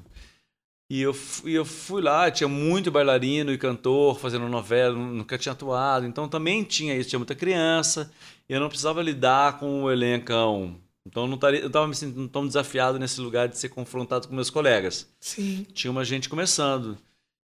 E 0.91 1.01
eu, 1.01 1.17
e 1.45 1.55
eu 1.55 1.65
fui 1.65 2.03
lá, 2.03 2.29
tinha 2.29 2.49
muito 2.49 2.91
bailarino 2.91 3.53
e 3.53 3.57
cantor 3.57 4.19
fazendo 4.19 4.49
novela, 4.49 4.97
nunca 4.97 5.39
tinha 5.39 5.53
atuado. 5.53 6.07
Então 6.07 6.29
também 6.29 6.65
tinha 6.65 6.97
isso, 6.97 7.09
tinha 7.11 7.21
muita 7.21 7.37
criança. 7.37 8.13
E 8.49 8.53
eu 8.53 8.59
não 8.59 8.69
precisava 8.69 9.01
lidar 9.01 9.61
com 9.61 9.85
o 9.85 9.91
elencão. 9.93 10.77
Então 11.07 11.23
eu 11.23 11.29
não 11.29 11.39
eu 11.51 11.69
estava 11.69 11.87
me 11.87 11.95
sentindo 11.95 12.29
tão 12.29 12.45
desafiado 12.45 12.99
nesse 12.99 13.21
lugar 13.21 13.47
de 13.49 13.57
ser 13.57 13.69
confrontado 13.69 14.27
com 14.27 14.35
meus 14.35 14.51
colegas 14.51 15.09
Sim. 15.21 15.65
tinha 15.73 15.91
uma 15.91 16.05
gente 16.05 16.29
começando. 16.29 16.99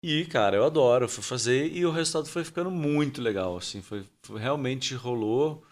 E, 0.02 0.26
cara, 0.26 0.58
eu 0.58 0.64
adoro, 0.66 1.06
eu 1.06 1.10
fui 1.10 1.24
fazer 1.24 1.72
e 1.76 1.86
o 1.86 1.92
resultado 1.92 2.28
foi 2.28 2.44
ficando 2.44 2.70
muito 2.70 3.22
legal, 3.22 3.56
assim, 3.58 3.82
foi, 3.82 4.04
foi- 4.22 4.40
realmente 4.40 4.94
rolou 4.96 5.64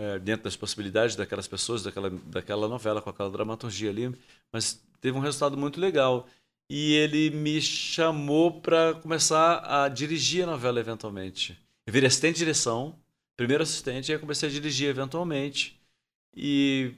é, 0.00 0.18
dentro 0.18 0.44
das 0.44 0.56
possibilidades 0.56 1.14
daquelas 1.14 1.46
pessoas, 1.46 1.82
daquela, 1.82 2.08
daquela 2.08 2.66
novela, 2.66 3.02
com 3.02 3.10
aquela 3.10 3.30
dramaturgia 3.30 3.90
ali, 3.90 4.10
mas 4.50 4.82
teve 4.98 5.16
um 5.18 5.20
resultado 5.20 5.58
muito 5.58 5.78
legal. 5.78 6.26
E 6.70 6.94
ele 6.94 7.28
me 7.28 7.60
chamou 7.60 8.62
para 8.62 8.94
começar 8.94 9.62
a 9.66 9.88
dirigir 9.88 10.44
a 10.44 10.46
novela 10.46 10.80
eventualmente. 10.80 11.58
Eu 11.86 11.92
virei 11.92 12.06
assistente 12.06 12.36
de 12.36 12.38
direção, 12.38 12.96
primeiro 13.36 13.62
assistente, 13.62 14.10
e 14.10 14.14
aí 14.14 14.18
comecei 14.18 14.48
a 14.48 14.52
dirigir 14.52 14.88
eventualmente. 14.88 15.78
E, 16.34 16.94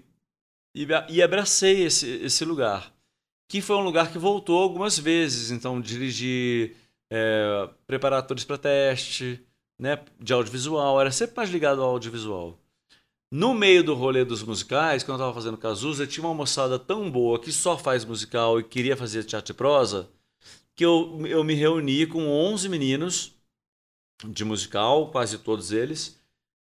e, 0.73 0.87
e 1.09 1.23
abracei 1.23 1.83
esse, 1.83 2.07
esse 2.07 2.45
lugar 2.45 2.93
que 3.49 3.61
foi 3.61 3.77
um 3.77 3.83
lugar 3.83 4.13
que 4.13 4.19
voltou 4.19 4.63
algumas 4.63 4.99
vezes. 4.99 5.51
Então, 5.51 5.81
dirigi 5.81 6.77
é, 7.11 7.69
preparadores 7.87 8.45
para 8.45 8.59
teste, 8.59 9.45
né, 9.79 9.99
de 10.21 10.33
audiovisual, 10.33 11.01
era 11.01 11.11
sempre 11.11 11.37
mais 11.37 11.51
ligado 11.51 11.83
ao 11.83 11.91
audiovisual. 11.91 12.62
No 13.33 13.55
meio 13.55 13.83
do 13.83 13.95
rolê 13.95 14.27
dos 14.27 14.43
musicais, 14.43 15.03
quando 15.03 15.13
eu 15.19 15.23
estava 15.23 15.33
fazendo 15.33 15.57
Cazuza, 15.57 16.07
tinha 16.07 16.23
uma 16.23 16.35
moçada 16.35 16.79
tão 16.79 17.11
boa 17.11 17.41
que 17.41 17.51
só 17.51 17.79
faz 17.79 18.05
musical 18.05 18.61
e 18.61 18.63
queria 18.63 18.95
fazer 18.95 19.25
teatro 19.25 19.55
e 19.55 19.57
prosa, 19.57 20.07
que 20.77 20.85
eu, 20.85 21.19
eu 21.27 21.43
me 21.43 21.55
reuni 21.55 22.07
com 22.07 22.29
11 22.29 22.69
meninos 22.69 23.35
de 24.23 24.45
musical, 24.45 25.11
quase 25.11 25.39
todos 25.39 25.73
eles, 25.73 26.21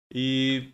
e 0.09 0.69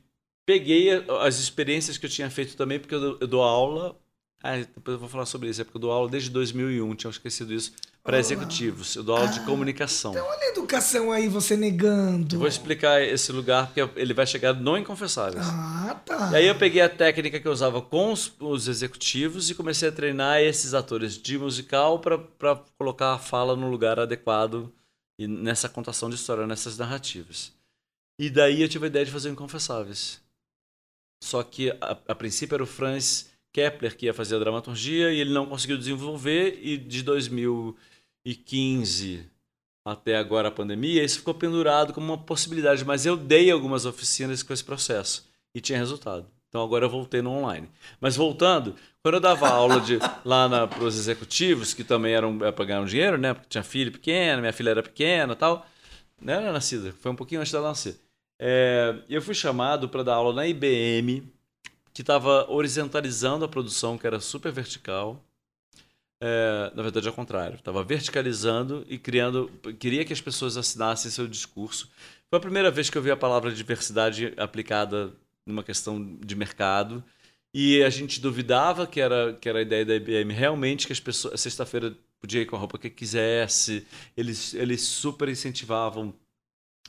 peguei 0.45 0.89
as 1.19 1.39
experiências 1.39 1.97
que 1.97 2.05
eu 2.05 2.11
tinha 2.11 2.29
feito 2.29 2.55
também, 2.55 2.79
porque 2.79 2.93
eu 2.93 2.99
dou, 3.01 3.17
eu 3.19 3.27
dou 3.27 3.41
aula. 3.41 3.99
Ah, 4.43 4.57
depois 4.57 4.93
eu 4.93 4.99
vou 4.99 5.09
falar 5.09 5.25
sobre 5.25 5.49
isso, 5.49 5.61
é 5.61 5.63
porque 5.63 5.77
eu 5.77 5.81
dou 5.81 5.91
aula 5.91 6.07
desde 6.07 6.29
2001, 6.29 6.93
tinha 6.93 7.09
esquecido 7.09 7.51
isso 7.51 7.73
para 8.03 8.19
executivos. 8.19 8.95
Eu 8.95 9.03
dou 9.03 9.15
aula 9.15 9.29
ah, 9.29 9.31
de 9.31 9.41
comunicação. 9.41 10.11
Então 10.11 10.25
olha 10.25 10.43
a 10.43 10.49
educação 10.49 11.11
aí, 11.11 11.27
você 11.27 11.55
negando. 11.55 12.35
Eu 12.35 12.39
vou 12.39 12.47
explicar 12.47 13.01
esse 13.01 13.31
lugar, 13.31 13.67
porque 13.67 13.99
ele 13.99 14.13
vai 14.13 14.25
chegar 14.25 14.53
no 14.53 14.77
Inconfessáveis. 14.77 15.45
Ah, 15.47 16.01
tá. 16.05 16.31
E 16.31 16.35
aí 16.37 16.47
eu 16.47 16.55
peguei 16.55 16.81
a 16.81 16.89
técnica 16.89 17.39
que 17.39 17.47
eu 17.47 17.51
usava 17.51 17.81
com 17.81 18.11
os, 18.11 18.33
os 18.39 18.67
executivos 18.67 19.49
e 19.49 19.55
comecei 19.55 19.89
a 19.89 19.91
treinar 19.91 20.39
esses 20.41 20.73
atores 20.73 21.17
de 21.17 21.37
musical 21.37 21.99
para 21.99 22.55
colocar 22.77 23.13
a 23.13 23.19
fala 23.19 23.55
no 23.55 23.69
lugar 23.69 23.99
adequado 23.99 24.73
e 25.19 25.27
nessa 25.27 25.69
contação 25.69 26.09
de 26.09 26.15
história, 26.15 26.47
nessas 26.47 26.77
narrativas. 26.77 27.53
E 28.17 28.29
daí 28.29 28.61
eu 28.61 28.69
tive 28.69 28.85
a 28.85 28.87
ideia 28.87 29.05
de 29.05 29.11
fazer 29.11 29.29
o 29.29 29.33
Inconfessáveis. 29.33 30.19
Só 31.23 31.43
que 31.43 31.69
a, 31.69 31.97
a 32.07 32.15
princípio 32.15 32.55
era 32.55 32.63
o 32.63 32.67
Franz 32.67 33.29
Kepler 33.53 33.95
que 33.95 34.05
ia 34.07 34.13
fazer 34.13 34.35
a 34.37 34.39
dramaturgia 34.39 35.11
e 35.11 35.19
ele 35.19 35.33
não 35.33 35.45
conseguiu 35.45 35.77
desenvolver 35.77 36.59
e 36.61 36.77
de 36.77 37.03
2000 37.03 37.77
2015 38.25 39.29
até 39.83 40.15
agora 40.15 40.49
a 40.49 40.51
pandemia, 40.51 41.03
isso 41.03 41.19
ficou 41.19 41.33
pendurado 41.33 41.93
como 41.93 42.05
uma 42.07 42.17
possibilidade, 42.17 42.85
mas 42.85 43.05
eu 43.05 43.17
dei 43.17 43.49
algumas 43.49 43.85
oficinas 43.85 44.43
com 44.43 44.53
esse 44.53 44.63
processo 44.63 45.27
e 45.55 45.59
tinha 45.59 45.79
resultado. 45.79 46.27
Então 46.49 46.61
agora 46.63 46.85
eu 46.85 46.89
voltei 46.89 47.21
no 47.21 47.31
online. 47.31 47.67
Mas 47.99 48.15
voltando, 48.15 48.75
quando 49.01 49.15
eu 49.15 49.21
dava 49.21 49.49
aula 49.49 49.79
de, 49.79 49.97
lá 50.23 50.67
para 50.67 50.83
os 50.83 50.97
executivos, 50.97 51.73
que 51.73 51.83
também 51.83 52.13
eram 52.13 52.45
é, 52.45 52.51
para 52.51 52.65
ganhar 52.65 52.81
um 52.81 52.85
dinheiro, 52.85 53.17
né? 53.17 53.33
Porque 53.33 53.49
tinha 53.49 53.63
filho 53.63 53.91
pequeno, 53.91 54.41
minha 54.41 54.53
filha 54.53 54.71
era 54.71 54.83
pequena 54.83 55.35
tal. 55.35 55.65
Não 56.21 56.33
era 56.33 56.51
nascida, 56.51 56.93
foi 56.99 57.11
um 57.11 57.15
pouquinho 57.15 57.41
antes 57.41 57.51
dela 57.51 57.69
nascer. 57.69 57.99
É, 58.39 58.95
eu 59.09 59.21
fui 59.21 59.33
chamado 59.33 59.89
para 59.89 60.03
dar 60.03 60.15
aula 60.15 60.33
na 60.33 60.47
IBM, 60.47 61.23
que 61.93 62.01
estava 62.01 62.51
horizontalizando 62.51 63.45
a 63.45 63.47
produção, 63.47 63.97
que 63.97 64.05
era 64.05 64.19
super 64.19 64.51
vertical. 64.51 65.23
É, 66.23 66.71
na 66.75 66.83
verdade, 66.83 67.07
ao 67.07 67.13
contrário. 67.13 67.55
Estava 67.55 67.83
verticalizando 67.83 68.85
e 68.87 68.99
criando. 68.99 69.51
Queria 69.79 70.05
que 70.05 70.13
as 70.13 70.21
pessoas 70.21 70.55
assinassem 70.55 71.09
seu 71.09 71.27
discurso. 71.27 71.89
Foi 72.29 72.37
a 72.37 72.41
primeira 72.41 72.69
vez 72.69 72.91
que 72.91 72.97
eu 72.97 73.01
vi 73.01 73.09
a 73.09 73.17
palavra 73.17 73.51
diversidade 73.51 74.31
aplicada 74.37 75.11
numa 75.43 75.63
questão 75.63 76.15
de 76.23 76.35
mercado. 76.35 77.03
E 77.51 77.83
a 77.83 77.89
gente 77.89 78.21
duvidava 78.21 78.85
que 78.85 79.01
era, 79.01 79.33
que 79.33 79.49
era 79.49 79.59
a 79.59 79.61
ideia 79.63 79.83
da 79.83 79.95
IBM 79.95 80.31
realmente 80.31 80.85
que 80.85 80.93
as 80.93 80.99
pessoas. 80.99 81.41
Sexta-feira 81.41 81.93
podia 82.19 82.41
ir 82.41 82.45
com 82.45 82.55
a 82.55 82.59
roupa 82.59 82.77
que 82.77 82.89
quisesse. 82.89 83.85
Eles, 84.15 84.53
eles 84.53 84.83
super 84.83 85.27
incentivavam 85.27 86.13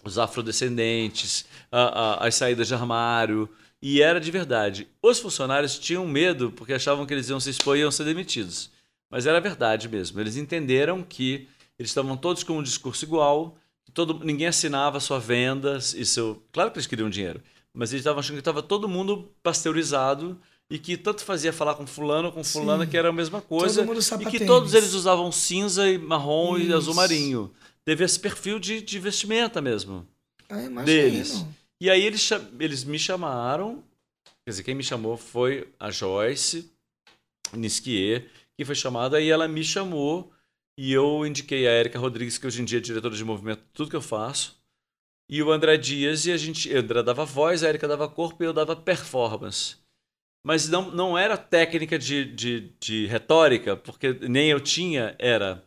os 0.05 0.19
afrodescendentes, 0.19 1.47
a, 1.71 2.25
a, 2.25 2.27
as 2.27 2.35
saídas 2.35 2.69
de 2.69 2.75
armário. 2.75 3.49
E 3.81 4.03
era 4.03 4.21
de 4.21 4.31
verdade. 4.31 4.87
Os 5.01 5.19
funcionários 5.19 5.79
tinham 5.79 6.07
medo 6.07 6.53
porque 6.53 6.75
achavam 6.75 7.07
que 7.07 7.15
eles 7.15 7.31
iam 7.31 7.41
se 7.41 7.49
expor 7.49 7.79
e 7.79 7.81
iam 7.81 7.91
ser 7.91 8.05
demitidos. 8.05 8.71
Mas 9.13 9.27
era 9.27 9.39
verdade 9.43 9.91
mesmo. 9.91 10.19
Eles 10.19 10.39
entenderam 10.39 11.03
que 11.03 11.47
eles 11.79 11.91
estavam 11.91 12.17
todos 12.17 12.43
com 12.43 12.57
um 12.59 12.63
discurso 12.63 13.05
igual, 13.05 13.59
todo, 13.93 14.25
ninguém 14.25 14.47
assinava 14.47 14.99
sua 15.01 15.21
venda 15.21 15.77
e 15.77 16.07
seu. 16.07 16.43
Claro 16.51 16.71
que 16.71 16.79
eles 16.79 16.87
queriam 16.87 17.11
dinheiro, 17.11 17.43
mas 17.75 17.93
eles 17.93 18.01
estavam 18.01 18.21
achando 18.21 18.37
que 18.37 18.41
estava 18.41 18.63
todo 18.63 18.89
mundo 18.89 19.31
pasteurizado 19.43 20.41
e 20.71 20.79
que 20.79 20.97
tanto 20.97 21.23
fazia 21.25 21.53
falar 21.53 21.75
com 21.75 21.87
fulano 21.87 22.33
com 22.33 22.43
fulana 22.43 22.87
Sim. 22.87 22.91
que 22.91 22.97
era 22.97 23.11
a 23.11 23.13
mesma 23.13 23.43
coisa 23.43 23.87
e 24.19 24.27
que 24.27 24.47
todos 24.47 24.73
eles 24.73 24.95
usavam 24.95 25.31
cinza 25.31 25.87
e 25.91 25.99
marrom 25.99 26.57
Isso. 26.57 26.67
e 26.71 26.73
azul 26.73 26.95
marinho. 26.95 27.53
Teve 27.85 28.05
esse 28.05 28.19
perfil 28.19 28.59
de, 28.59 28.81
de 28.81 28.99
vestimenta 28.99 29.61
mesmo 29.61 30.07
ah, 30.49 30.83
deles. 30.85 31.45
E 31.79 31.91
aí 31.91 32.03
eles, 32.03 32.31
eles 32.59 32.85
me 32.85 32.99
chamaram, 32.99 33.83
quer 34.47 34.53
dizer, 34.53 34.63
quem 34.63 34.75
me 34.75 34.85
chamou 34.85 35.19
foi 35.19 35.69
a 35.79 35.91
Joyce 35.91 36.71
Nisquier, 37.53 38.29
foi 38.65 38.75
chamada, 38.75 39.21
e 39.21 39.31
ela 39.31 39.49
me 39.49 39.65
chamou 39.65 40.33
e 40.77 40.93
eu 40.93 41.27
indiquei 41.27 41.67
a 41.67 41.71
Érica 41.71 41.99
Rodrigues, 41.99 42.39
que 42.39 42.47
hoje 42.47 42.63
em 42.63 42.65
dia 42.65 42.79
é 42.79 42.81
diretora 42.81 43.15
de 43.15 43.25
movimento, 43.25 43.63
tudo 43.73 43.91
que 43.91 43.97
eu 43.97 44.03
faço, 44.03 44.61
e 45.29 45.43
o 45.43 45.51
André 45.51 45.77
Dias, 45.77 46.27
e 46.27 46.33
a 46.33 46.37
gente, 46.37 46.75
André 46.75 47.03
dava 47.03 47.25
voz, 47.25 47.63
a 47.63 47.69
Érica 47.69 47.89
dava 47.89 48.09
corpo 48.09 48.43
e 48.43 48.47
eu 48.47 48.53
dava 48.53 48.75
performance. 48.77 49.77
Mas 50.45 50.69
não, 50.69 50.91
não 50.91 51.17
era 51.17 51.37
técnica 51.37 51.99
de, 51.99 52.25
de, 52.25 52.73
de 52.81 53.07
retórica, 53.07 53.77
porque 53.77 54.13
nem 54.29 54.51
eu 54.51 54.61
tinha, 54.61 55.15
era. 55.19 55.65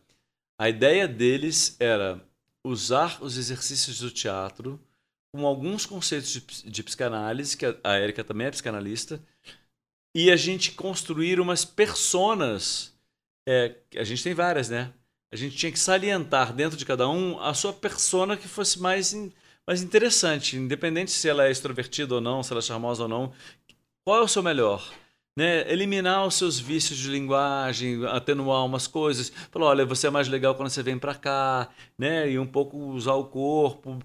A 0.60 0.70
ideia 0.70 1.08
deles 1.08 1.78
era 1.80 2.22
usar 2.64 3.24
os 3.24 3.38
exercícios 3.38 4.00
do 4.00 4.12
teatro 4.12 4.80
com 5.34 5.46
alguns 5.46 5.86
conceitos 5.86 6.30
de, 6.30 6.70
de 6.70 6.84
psicanálise, 6.84 7.58
que 7.58 7.66
a, 7.66 7.76
a 7.84 7.96
Érica 7.96 8.24
também 8.24 8.48
é 8.48 8.52
psicanalista, 8.52 9.22
e 10.16 10.32
a 10.32 10.38
gente 10.38 10.72
construir 10.72 11.42
umas 11.42 11.66
personas. 11.66 12.94
É, 13.46 13.76
a 13.98 14.04
gente 14.06 14.24
tem 14.24 14.34
várias, 14.34 14.70
né? 14.70 14.94
A 15.30 15.36
gente 15.36 15.58
tinha 15.58 15.72
que 15.72 15.78
salientar 15.78 16.54
dentro 16.54 16.78
de 16.78 16.86
cada 16.86 17.10
um 17.10 17.38
a 17.42 17.54
sua 17.54 17.74
persona 17.74 18.38
que 18.38 18.48
fosse 18.48 18.80
mais, 18.80 19.14
mais 19.68 19.82
interessante, 19.84 20.56
independente 20.56 21.12
se 21.12 21.28
ela 21.28 21.46
é 21.46 21.52
extrovertida 21.52 22.16
ou 22.16 22.22
não, 22.22 22.42
se 22.42 22.54
ela 22.54 22.60
é 22.60 22.62
charmosa 22.62 23.04
ou 23.04 23.10
não. 23.10 23.34
Qual 24.06 24.22
é 24.22 24.24
o 24.24 24.28
seu 24.28 24.42
melhor? 24.42 24.90
Né, 25.38 25.70
eliminar 25.70 26.26
os 26.26 26.36
seus 26.36 26.58
vícios 26.58 26.98
de 26.98 27.10
linguagem, 27.10 28.06
atenuar 28.06 28.66
umas 28.66 28.88
coisas. 28.88 29.30
Falar, 29.52 29.66
olha, 29.66 29.86
você 29.86 30.08
é 30.08 30.10
mais 30.10 30.30
legal 30.30 30.56
quando 30.56 30.70
você 30.70 30.82
vem 30.82 30.98
para 30.98 31.14
cá, 31.14 31.70
né? 31.98 32.32
E 32.32 32.40
um 32.40 32.48
pouco 32.48 32.78
usar 32.78 33.16
o 33.16 33.26
corpo 33.26 34.00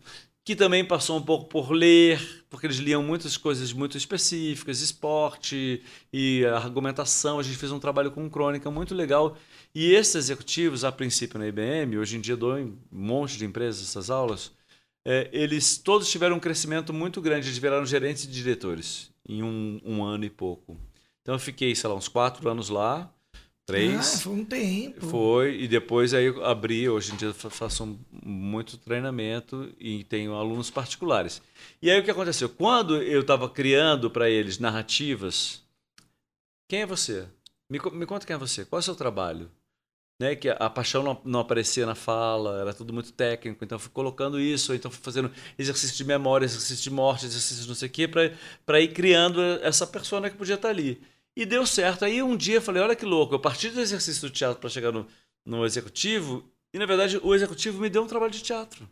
que 0.45 0.57
também 0.57 0.84
passou 0.84 1.18
um 1.18 1.22
pouco 1.22 1.47
por 1.47 1.70
ler, 1.70 2.45
porque 2.49 2.66
eles 2.66 2.78
liam 2.78 3.03
muitas 3.03 3.36
coisas 3.36 3.72
muito 3.72 3.97
específicas, 3.97 4.80
esporte 4.80 5.82
e 6.12 6.45
argumentação. 6.47 7.38
A 7.38 7.43
gente 7.43 7.57
fez 7.57 7.70
um 7.70 7.78
trabalho 7.78 8.11
com 8.11 8.28
crônica 8.28 8.70
muito 8.70 8.95
legal. 8.95 9.36
E 9.74 9.93
esses 9.93 10.14
executivos, 10.14 10.84
a 10.84 10.91
princípio 10.91 11.38
na 11.38 11.47
IBM, 11.47 11.99
hoje 11.99 12.16
em 12.16 12.20
dia 12.20 12.36
dou 12.36 12.59
em 12.59 12.64
um 12.64 12.78
monte 12.91 13.36
de 13.36 13.45
empresas 13.45 13.82
essas 13.82 14.11
aulas, 14.11 14.53
é, 15.05 15.28
eles 15.32 15.78
todos 15.78 16.11
tiveram 16.11 16.36
um 16.36 16.41
crescimento 16.41 16.93
muito 16.93 17.20
grande, 17.20 17.47
eles 17.47 17.59
viraram 17.59 17.86
gerentes 17.86 18.24
e 18.24 18.28
diretores 18.28 19.11
em 19.28 19.43
um, 19.43 19.80
um 19.84 20.03
ano 20.03 20.24
e 20.24 20.30
pouco. 20.30 20.76
Então 21.22 21.34
eu 21.34 21.38
fiquei, 21.38 21.74
sei 21.74 21.88
lá, 21.88 21.95
uns 21.95 22.09
quatro 22.09 22.49
anos 22.49 22.68
lá, 22.68 23.12
Três. 23.67 24.17
Ah, 24.17 24.19
foi 24.19 24.33
um 24.33 24.45
tempo. 24.45 25.07
Foi, 25.07 25.61
e 25.61 25.69
depois 25.69 26.13
aí 26.13 26.25
eu 26.25 26.45
abri, 26.45 26.89
hoje 26.89 27.13
em 27.13 27.17
dia 27.17 27.33
faço 27.33 27.99
muito 28.11 28.77
treinamento 28.77 29.73
e 29.79 30.03
tenho 30.05 30.35
alunos 30.35 30.71
particulares. 30.71 31.41
E 31.81 31.91
aí 31.91 32.01
o 32.01 32.05
que 32.05 32.11
aconteceu? 32.11 32.49
Quando 32.49 33.01
eu 33.01 33.21
estava 33.21 33.49
criando 33.49 34.11
para 34.11 34.29
eles 34.29 34.59
narrativas, 34.59 35.63
quem 36.69 36.83
é 36.83 36.87
você? 36.87 37.27
Me, 37.69 37.79
me 37.93 38.07
conta 38.07 38.27
quem 38.27 38.35
é 38.35 38.39
você, 38.39 38.65
qual 38.65 38.79
é 38.79 38.83
o 38.83 38.85
seu 38.85 38.97
trabalho? 38.97 39.51
Né, 40.21 40.35
que 40.35 40.51
a, 40.51 40.69
paixão 40.69 41.03
não, 41.03 41.19
não, 41.25 41.41
aparecia 41.41 41.87
na 41.87 41.95
fala, 41.95 42.61
era 42.61 42.75
tudo 42.75 42.93
muito 42.93 43.11
técnico, 43.11 43.65
então 43.65 43.79
fui 43.79 43.91
colocando 43.91 44.39
isso, 44.39 44.75
então 44.75 44.91
fui 44.91 45.01
fazendo 45.03 45.33
exercício 45.59 45.97
de 45.97 46.05
memória, 46.05 46.45
exercício 46.45 46.83
de 46.83 46.91
morte, 46.91 47.25
exercício 47.25 47.63
de 47.63 47.69
não 47.69 47.75
sei 47.75 47.89
o 47.89 47.91
quê, 47.91 48.07
para 48.67 48.81
ir 48.81 48.89
criando 48.89 49.41
essa 49.63 49.87
persona 49.87 50.29
que 50.29 50.37
podia 50.37 50.57
estar 50.57 50.69
ali. 50.69 51.01
E 51.41 51.47
deu 51.47 51.64
certo. 51.64 52.05
Aí 52.05 52.22
um 52.22 52.36
dia 52.36 52.57
eu 52.57 52.61
falei, 52.61 52.82
olha 52.82 52.95
que 52.95 53.07
louco, 53.07 53.34
eu 53.34 53.38
parti 53.41 53.70
do 53.70 53.80
exercício 53.80 54.28
do 54.28 54.30
teatro 54.30 54.61
para 54.61 54.68
chegar 54.68 54.93
no, 54.93 55.07
no 55.43 55.64
executivo, 55.64 56.45
e 56.70 56.78
na 56.78 56.84
verdade 56.84 57.18
o 57.22 57.34
executivo 57.34 57.80
me 57.80 57.88
deu 57.88 58.03
um 58.03 58.07
trabalho 58.07 58.30
de 58.30 58.43
teatro. 58.43 58.86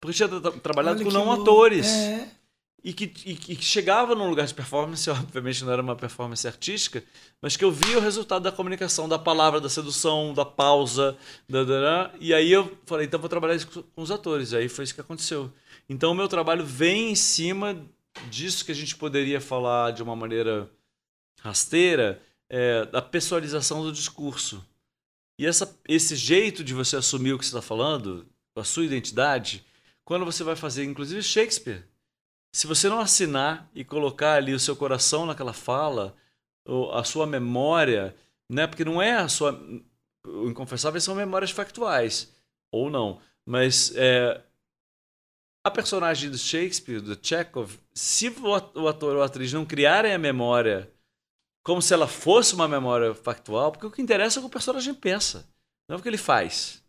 Porque 0.00 0.14
tinha 0.16 0.28
tra 0.28 0.52
trabalhado 0.52 1.00
olha 1.00 1.04
com 1.04 1.12
não 1.12 1.24
louco. 1.24 1.42
atores. 1.42 1.88
É. 1.88 2.28
E 2.84 2.92
que, 2.92 3.12
e, 3.26 3.32
e 3.32 3.56
que 3.56 3.64
chegava 3.64 4.14
num 4.14 4.28
lugar 4.28 4.46
de 4.46 4.54
performance, 4.54 5.10
obviamente 5.10 5.64
não 5.64 5.72
era 5.72 5.82
uma 5.82 5.96
performance 5.96 6.46
artística, 6.46 7.02
mas 7.40 7.56
que 7.56 7.64
eu 7.64 7.72
via 7.72 7.98
o 7.98 8.00
resultado 8.00 8.44
da 8.44 8.52
comunicação, 8.52 9.08
da 9.08 9.18
palavra, 9.18 9.60
da 9.60 9.68
sedução, 9.68 10.32
da 10.32 10.44
pausa, 10.44 11.18
da, 11.48 11.64
da, 11.64 11.80
da, 11.80 12.14
e 12.20 12.32
aí 12.32 12.52
eu 12.52 12.78
falei, 12.86 13.06
então 13.06 13.18
vou 13.18 13.28
trabalhar 13.28 13.56
isso 13.56 13.84
com 13.92 14.02
os 14.02 14.12
atores. 14.12 14.54
Aí 14.54 14.68
foi 14.68 14.84
isso 14.84 14.94
que 14.94 15.00
aconteceu. 15.00 15.52
Então 15.88 16.12
o 16.12 16.14
meu 16.14 16.28
trabalho 16.28 16.64
vem 16.64 17.10
em 17.10 17.16
cima 17.16 17.76
disso 18.30 18.64
que 18.64 18.70
a 18.70 18.74
gente 18.74 18.94
poderia 18.94 19.40
falar 19.40 19.90
de 19.90 20.00
uma 20.00 20.14
maneira 20.14 20.70
rasteira 21.42 22.22
é, 22.48 22.86
da 22.86 23.02
pessoalização 23.02 23.82
do 23.82 23.92
discurso. 23.92 24.64
E 25.38 25.46
essa, 25.46 25.78
esse 25.88 26.14
jeito 26.14 26.62
de 26.62 26.72
você 26.72 26.96
assumir 26.96 27.32
o 27.32 27.38
que 27.38 27.44
você 27.44 27.50
está 27.50 27.62
falando, 27.62 28.26
a 28.54 28.62
sua 28.62 28.84
identidade, 28.84 29.64
quando 30.04 30.24
você 30.24 30.44
vai 30.44 30.54
fazer, 30.54 30.84
inclusive 30.84 31.22
Shakespeare, 31.22 31.84
se 32.54 32.66
você 32.66 32.88
não 32.88 33.00
assinar 33.00 33.68
e 33.74 33.84
colocar 33.84 34.34
ali 34.34 34.54
o 34.54 34.60
seu 34.60 34.76
coração 34.76 35.26
naquela 35.26 35.52
fala, 35.52 36.14
a 36.92 37.02
sua 37.02 37.26
memória, 37.26 38.14
né? 38.48 38.66
Porque 38.66 38.84
não 38.84 39.00
é 39.00 39.16
a 39.16 39.28
sua. 39.28 39.58
O 40.24 40.48
Inconfessável 40.48 41.00
são 41.00 41.14
memórias 41.14 41.50
factuais, 41.50 42.32
ou 42.70 42.90
não. 42.90 43.20
Mas 43.44 43.92
é, 43.96 44.40
a 45.64 45.70
personagem 45.70 46.30
do 46.30 46.38
Shakespeare, 46.38 47.00
do 47.00 47.18
Chekhov, 47.20 47.78
se 47.94 48.28
o 48.28 48.86
ator 48.86 49.16
ou 49.16 49.22
a 49.22 49.26
atriz 49.26 49.52
não 49.52 49.64
criarem 49.64 50.12
a 50.12 50.18
memória 50.18 50.92
como 51.62 51.80
se 51.80 51.94
ela 51.94 52.08
fosse 52.08 52.54
uma 52.54 52.66
memória 52.66 53.14
factual, 53.14 53.72
porque 53.72 53.86
o 53.86 53.90
que 53.90 54.02
interessa 54.02 54.38
é 54.38 54.40
o 54.40 54.42
que 54.42 54.48
o 54.48 54.52
personagem 54.52 54.94
pensa, 54.94 55.46
não 55.88 55.96
é 55.96 55.98
o 55.98 56.02
que 56.02 56.08
ele 56.08 56.18
faz. 56.18 56.82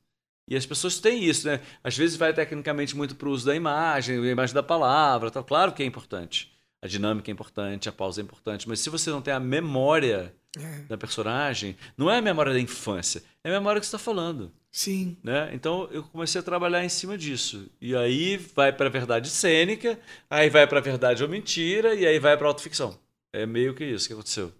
E 0.49 0.55
as 0.55 0.65
pessoas 0.65 0.99
têm 0.99 1.24
isso, 1.24 1.47
né? 1.47 1.61
Às 1.84 1.95
vezes 1.95 2.17
vai 2.17 2.34
tecnicamente 2.34 2.95
muito 2.95 3.15
para 3.15 3.30
o 3.30 3.32
uso 3.32 3.45
da 3.45 3.55
imagem, 3.55 4.19
a 4.19 4.32
imagem 4.32 4.53
da 4.53 4.63
palavra, 4.63 5.32
tal. 5.32 5.43
claro 5.43 5.71
que 5.71 5.82
é 5.82 5.86
importante. 5.86 6.51
A 6.82 6.88
dinâmica 6.88 7.32
é 7.32 7.34
importante, 7.34 7.88
a 7.88 7.93
pausa 7.93 8.19
é 8.19 8.24
importante, 8.24 8.67
mas 8.67 8.82
se 8.82 8.89
você 8.89 9.09
não 9.09 9.21
tem 9.21 9.34
a 9.34 9.39
memória 9.39 10.36
é. 10.57 10.80
da 10.82 10.97
personagem, 10.97 11.78
não 11.97 12.11
é 12.11 12.17
a 12.17 12.21
memória 12.21 12.51
da 12.51 12.59
infância, 12.59 13.24
é 13.41 13.49
a 13.49 13.53
memória 13.53 13.80
que 13.80 13.88
você 13.88 13.95
está 13.95 14.03
falando. 14.03 14.51
Sim. 14.69 15.15
Né? 15.24 15.51
Então 15.53 15.88
eu 15.91 16.03
comecei 16.03 16.41
a 16.41 16.43
trabalhar 16.43 16.84
em 16.84 16.89
cima 16.89 17.17
disso. 17.17 17.69
E 17.80 17.95
aí 17.95 18.36
vai 18.36 18.74
para 18.74 18.88
a 18.88 18.89
verdade 18.89 19.30
cênica, 19.30 19.97
aí 20.30 20.49
vai 20.49 20.67
para 20.67 20.80
a 20.80 20.82
verdade 20.82 21.24
ou 21.24 21.30
mentira, 21.30 21.95
e 21.95 22.05
aí 22.05 22.19
vai 22.19 22.36
para 22.36 22.47
a 22.47 22.49
autoficção. 22.49 22.99
É 23.32 23.45
meio 23.45 23.74
que 23.74 23.86
isso 23.86 24.07
que 24.07 24.13
aconteceu. 24.13 24.51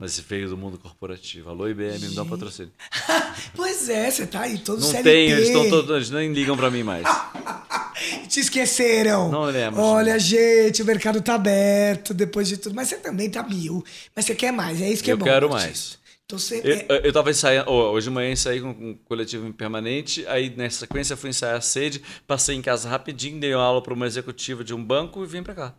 Mas 0.00 0.18
veio 0.18 0.48
do 0.48 0.56
mundo 0.56 0.78
corporativo. 0.78 1.50
Alô, 1.50 1.68
IBM, 1.68 1.98
me 1.98 2.14
dá 2.14 2.22
um 2.22 2.26
patrocínio. 2.26 2.72
pois 3.54 3.86
é, 3.90 4.10
você 4.10 4.26
tá 4.26 4.40
aí 4.40 4.56
todo 4.56 4.80
Não 4.80 4.88
CLT. 4.88 5.02
tem, 5.02 5.30
eles 5.30 5.48
estão 5.48 5.68
todos, 5.68 5.94
eles 5.94 6.08
nem 6.08 6.32
ligam 6.32 6.56
para 6.56 6.70
mim 6.70 6.82
mais. 6.82 7.04
Te 8.26 8.40
esqueceram. 8.40 9.30
Não 9.30 9.44
lembro. 9.44 9.78
Olha, 9.78 10.18
gente, 10.18 10.80
o 10.80 10.86
mercado 10.86 11.20
tá 11.20 11.34
aberto 11.34 12.14
depois 12.14 12.48
de 12.48 12.56
tudo. 12.56 12.74
Mas 12.74 12.88
você 12.88 12.96
também 12.96 13.28
tá 13.28 13.42
mil. 13.42 13.84
Mas 14.16 14.24
você 14.24 14.34
quer 14.34 14.54
mais, 14.54 14.80
é 14.80 14.88
isso 14.88 15.04
que 15.04 15.10
eu 15.10 15.16
é 15.16 15.18
bom. 15.18 15.26
Eu 15.26 15.32
quero 15.32 15.50
mais. 15.50 15.98
Então 16.24 16.38
você 16.38 16.62
eu, 16.64 16.96
é... 16.96 17.06
eu 17.06 17.12
tava 17.12 17.30
ensaiando, 17.30 17.70
hoje 17.70 18.08
de 18.08 18.14
manhã 18.14 18.32
ensaiei 18.32 18.62
com 18.62 18.70
um 18.70 18.98
coletivo 19.04 19.46
impermanente, 19.46 20.24
aí 20.28 20.48
nessa 20.48 20.78
sequência 20.78 21.14
fui 21.14 21.28
ensaiar 21.28 21.56
a 21.56 21.60
sede, 21.60 22.00
passei 22.26 22.56
em 22.56 22.62
casa 22.62 22.88
rapidinho, 22.88 23.38
dei 23.38 23.54
uma 23.54 23.64
aula 23.64 23.82
para 23.82 23.92
uma 23.92 24.06
executiva 24.06 24.64
de 24.64 24.72
um 24.72 24.82
banco 24.82 25.22
e 25.22 25.26
vim 25.26 25.42
para 25.42 25.54
cá. 25.54 25.74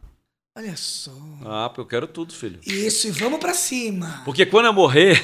Olha 0.53 0.75
só. 0.75 1.13
Ah, 1.45 1.69
porque 1.69 1.79
eu 1.79 1.85
quero 1.85 2.07
tudo, 2.07 2.33
filho. 2.33 2.59
Isso, 2.67 3.07
e 3.07 3.11
vamos 3.11 3.39
para 3.39 3.53
cima. 3.53 4.21
Porque 4.25 4.45
quando 4.45 4.65
eu 4.65 4.73
morrer. 4.73 5.23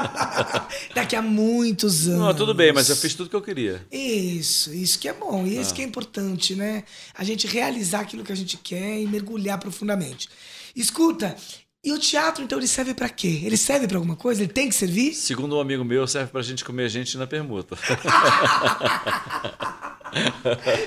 Daqui 0.94 1.14
a 1.14 1.20
muitos 1.20 2.08
anos. 2.08 2.20
Não, 2.20 2.34
tudo 2.34 2.54
bem, 2.54 2.72
mas 2.72 2.88
eu 2.88 2.96
fiz 2.96 3.14
tudo 3.14 3.28
que 3.28 3.36
eu 3.36 3.42
queria. 3.42 3.86
Isso, 3.92 4.72
isso 4.72 4.98
que 4.98 5.06
é 5.06 5.12
bom. 5.12 5.46
E 5.46 5.58
ah. 5.58 5.60
isso 5.60 5.74
que 5.74 5.82
é 5.82 5.84
importante, 5.84 6.54
né? 6.54 6.84
A 7.14 7.24
gente 7.24 7.46
realizar 7.46 8.00
aquilo 8.00 8.24
que 8.24 8.32
a 8.32 8.36
gente 8.36 8.56
quer 8.56 8.98
e 8.98 9.06
mergulhar 9.06 9.58
profundamente. 9.58 10.30
Escuta, 10.74 11.36
e 11.84 11.92
o 11.92 11.98
teatro, 11.98 12.42
então, 12.42 12.58
ele 12.58 12.66
serve 12.66 12.92
para 12.92 13.08
quê? 13.08 13.40
Ele 13.44 13.56
serve 13.56 13.86
para 13.86 13.96
alguma 13.98 14.16
coisa? 14.16 14.42
Ele 14.42 14.52
tem 14.52 14.68
que 14.68 14.74
servir? 14.74 15.14
Segundo 15.14 15.56
um 15.56 15.60
amigo 15.60 15.84
meu, 15.84 16.08
serve 16.08 16.32
pra 16.32 16.42
gente 16.42 16.64
comer 16.64 16.88
gente 16.88 17.16
na 17.16 17.24
permuta. 17.26 17.76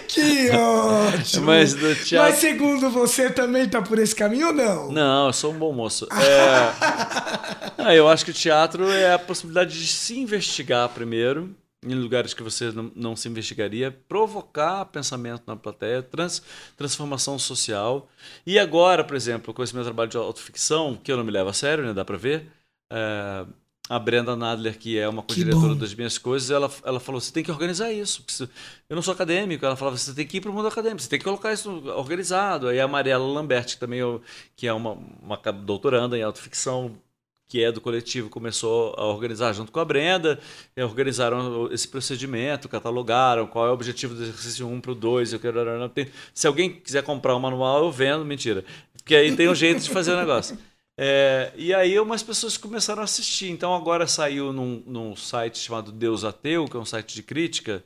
que 0.09 0.49
ótimo! 0.51 1.45
Mas, 1.45 1.73
do 1.73 1.95
teatro... 1.95 2.29
Mas 2.29 2.39
segundo 2.39 2.89
você 2.89 3.29
também 3.29 3.69
tá 3.69 3.81
por 3.81 3.99
esse 3.99 4.13
caminho 4.13 4.47
ou 4.47 4.53
não? 4.53 4.91
Não, 4.91 5.27
eu 5.27 5.33
sou 5.33 5.53
um 5.53 5.57
bom 5.57 5.71
moço. 5.71 6.07
É... 6.21 6.73
ah, 7.77 7.95
eu 7.95 8.07
acho 8.09 8.25
que 8.25 8.31
o 8.31 8.33
teatro 8.33 8.91
é 8.91 9.13
a 9.13 9.19
possibilidade 9.19 9.79
de 9.79 9.87
se 9.87 10.19
investigar 10.19 10.89
primeiro, 10.89 11.55
em 11.83 11.95
lugares 11.95 12.33
que 12.33 12.43
você 12.43 12.71
não, 12.71 12.91
não 12.95 13.15
se 13.15 13.27
investigaria, 13.27 13.91
provocar 14.07 14.85
pensamento 14.85 15.43
na 15.47 15.55
plateia, 15.55 16.03
trans, 16.03 16.41
transformação 16.77 17.39
social. 17.39 18.09
E 18.45 18.59
agora, 18.59 19.03
por 19.03 19.15
exemplo, 19.15 19.53
com 19.53 19.63
esse 19.63 19.73
meu 19.73 19.83
trabalho 19.83 20.09
de 20.09 20.17
autoficção, 20.17 20.95
que 20.95 21.11
eu 21.11 21.17
não 21.17 21.23
me 21.23 21.31
levo 21.31 21.49
a 21.49 21.53
sério, 21.53 21.83
né, 21.83 21.93
dá 21.93 22.05
para 22.05 22.17
ver, 22.17 22.51
é, 22.91 23.45
a 23.89 23.99
Brenda 23.99 24.37
Nadler, 24.37 24.77
que 24.77 24.97
é 24.97 25.09
uma 25.09 25.21
co-diretora 25.21 25.75
das 25.75 25.93
minhas 25.93 26.17
coisas, 26.17 26.49
ela, 26.49 26.71
ela 26.85 26.99
falou: 26.99 27.19
você 27.19 27.31
tem 27.33 27.43
que 27.43 27.51
organizar 27.51 27.91
isso. 27.91 28.23
Eu 28.87 28.95
não 28.95 29.01
sou 29.01 29.13
acadêmico. 29.13 29.65
Ela 29.65 29.75
falava: 29.75 29.97
você 29.97 30.13
tem 30.13 30.25
que 30.25 30.37
ir 30.37 30.41
para 30.41 30.49
o 30.49 30.53
mundo 30.53 30.69
acadêmico, 30.69 31.01
você 31.01 31.09
tem 31.09 31.19
que 31.19 31.25
colocar 31.25 31.51
isso 31.51 31.69
organizado. 31.89 32.69
Aí 32.69 32.79
a 32.79 32.87
Mariela 32.87 33.25
Lambert, 33.25 33.65
que 33.65 33.77
também 33.77 33.99
é, 33.99 34.19
que 34.55 34.65
é 34.65 34.71
uma, 34.71 34.93
uma 34.93 35.35
doutoranda 35.51 36.17
em 36.17 36.21
autoficção, 36.21 36.95
que 37.51 37.61
é 37.61 37.69
do 37.69 37.81
coletivo, 37.81 38.29
começou 38.29 38.95
a 38.97 39.03
organizar 39.07 39.51
junto 39.51 39.73
com 39.73 39.79
a 39.81 39.83
Brenda, 39.83 40.39
organizaram 40.77 41.69
esse 41.69 41.85
procedimento, 41.85 42.69
catalogaram 42.69 43.45
qual 43.45 43.67
é 43.67 43.69
o 43.69 43.73
objetivo 43.73 44.15
do 44.15 44.23
exercício 44.23 44.65
1 44.65 44.79
para 44.79 44.93
o 44.93 44.95
2. 44.95 45.33
Eu 45.33 45.39
quero, 45.41 45.59
se 46.33 46.47
alguém 46.47 46.71
quiser 46.71 47.03
comprar 47.03 47.33
o 47.33 47.37
um 47.37 47.41
manual, 47.41 47.83
eu 47.83 47.91
vendo, 47.91 48.23
mentira. 48.23 48.63
Porque 48.95 49.13
aí 49.13 49.35
tem 49.35 49.49
um 49.49 49.53
jeito 49.53 49.81
de 49.81 49.89
fazer 49.89 50.13
o 50.13 50.15
negócio. 50.15 50.57
É, 50.97 51.51
e 51.57 51.73
aí 51.73 51.99
umas 51.99 52.23
pessoas 52.23 52.55
começaram 52.55 53.01
a 53.01 53.03
assistir. 53.03 53.49
Então 53.49 53.75
agora 53.75 54.07
saiu 54.07 54.53
num, 54.53 54.81
num 54.87 55.13
site 55.13 55.59
chamado 55.59 55.91
Deus 55.91 56.23
Ateu, 56.23 56.69
que 56.69 56.77
é 56.77 56.79
um 56.79 56.85
site 56.85 57.13
de 57.13 57.21
crítica, 57.21 57.83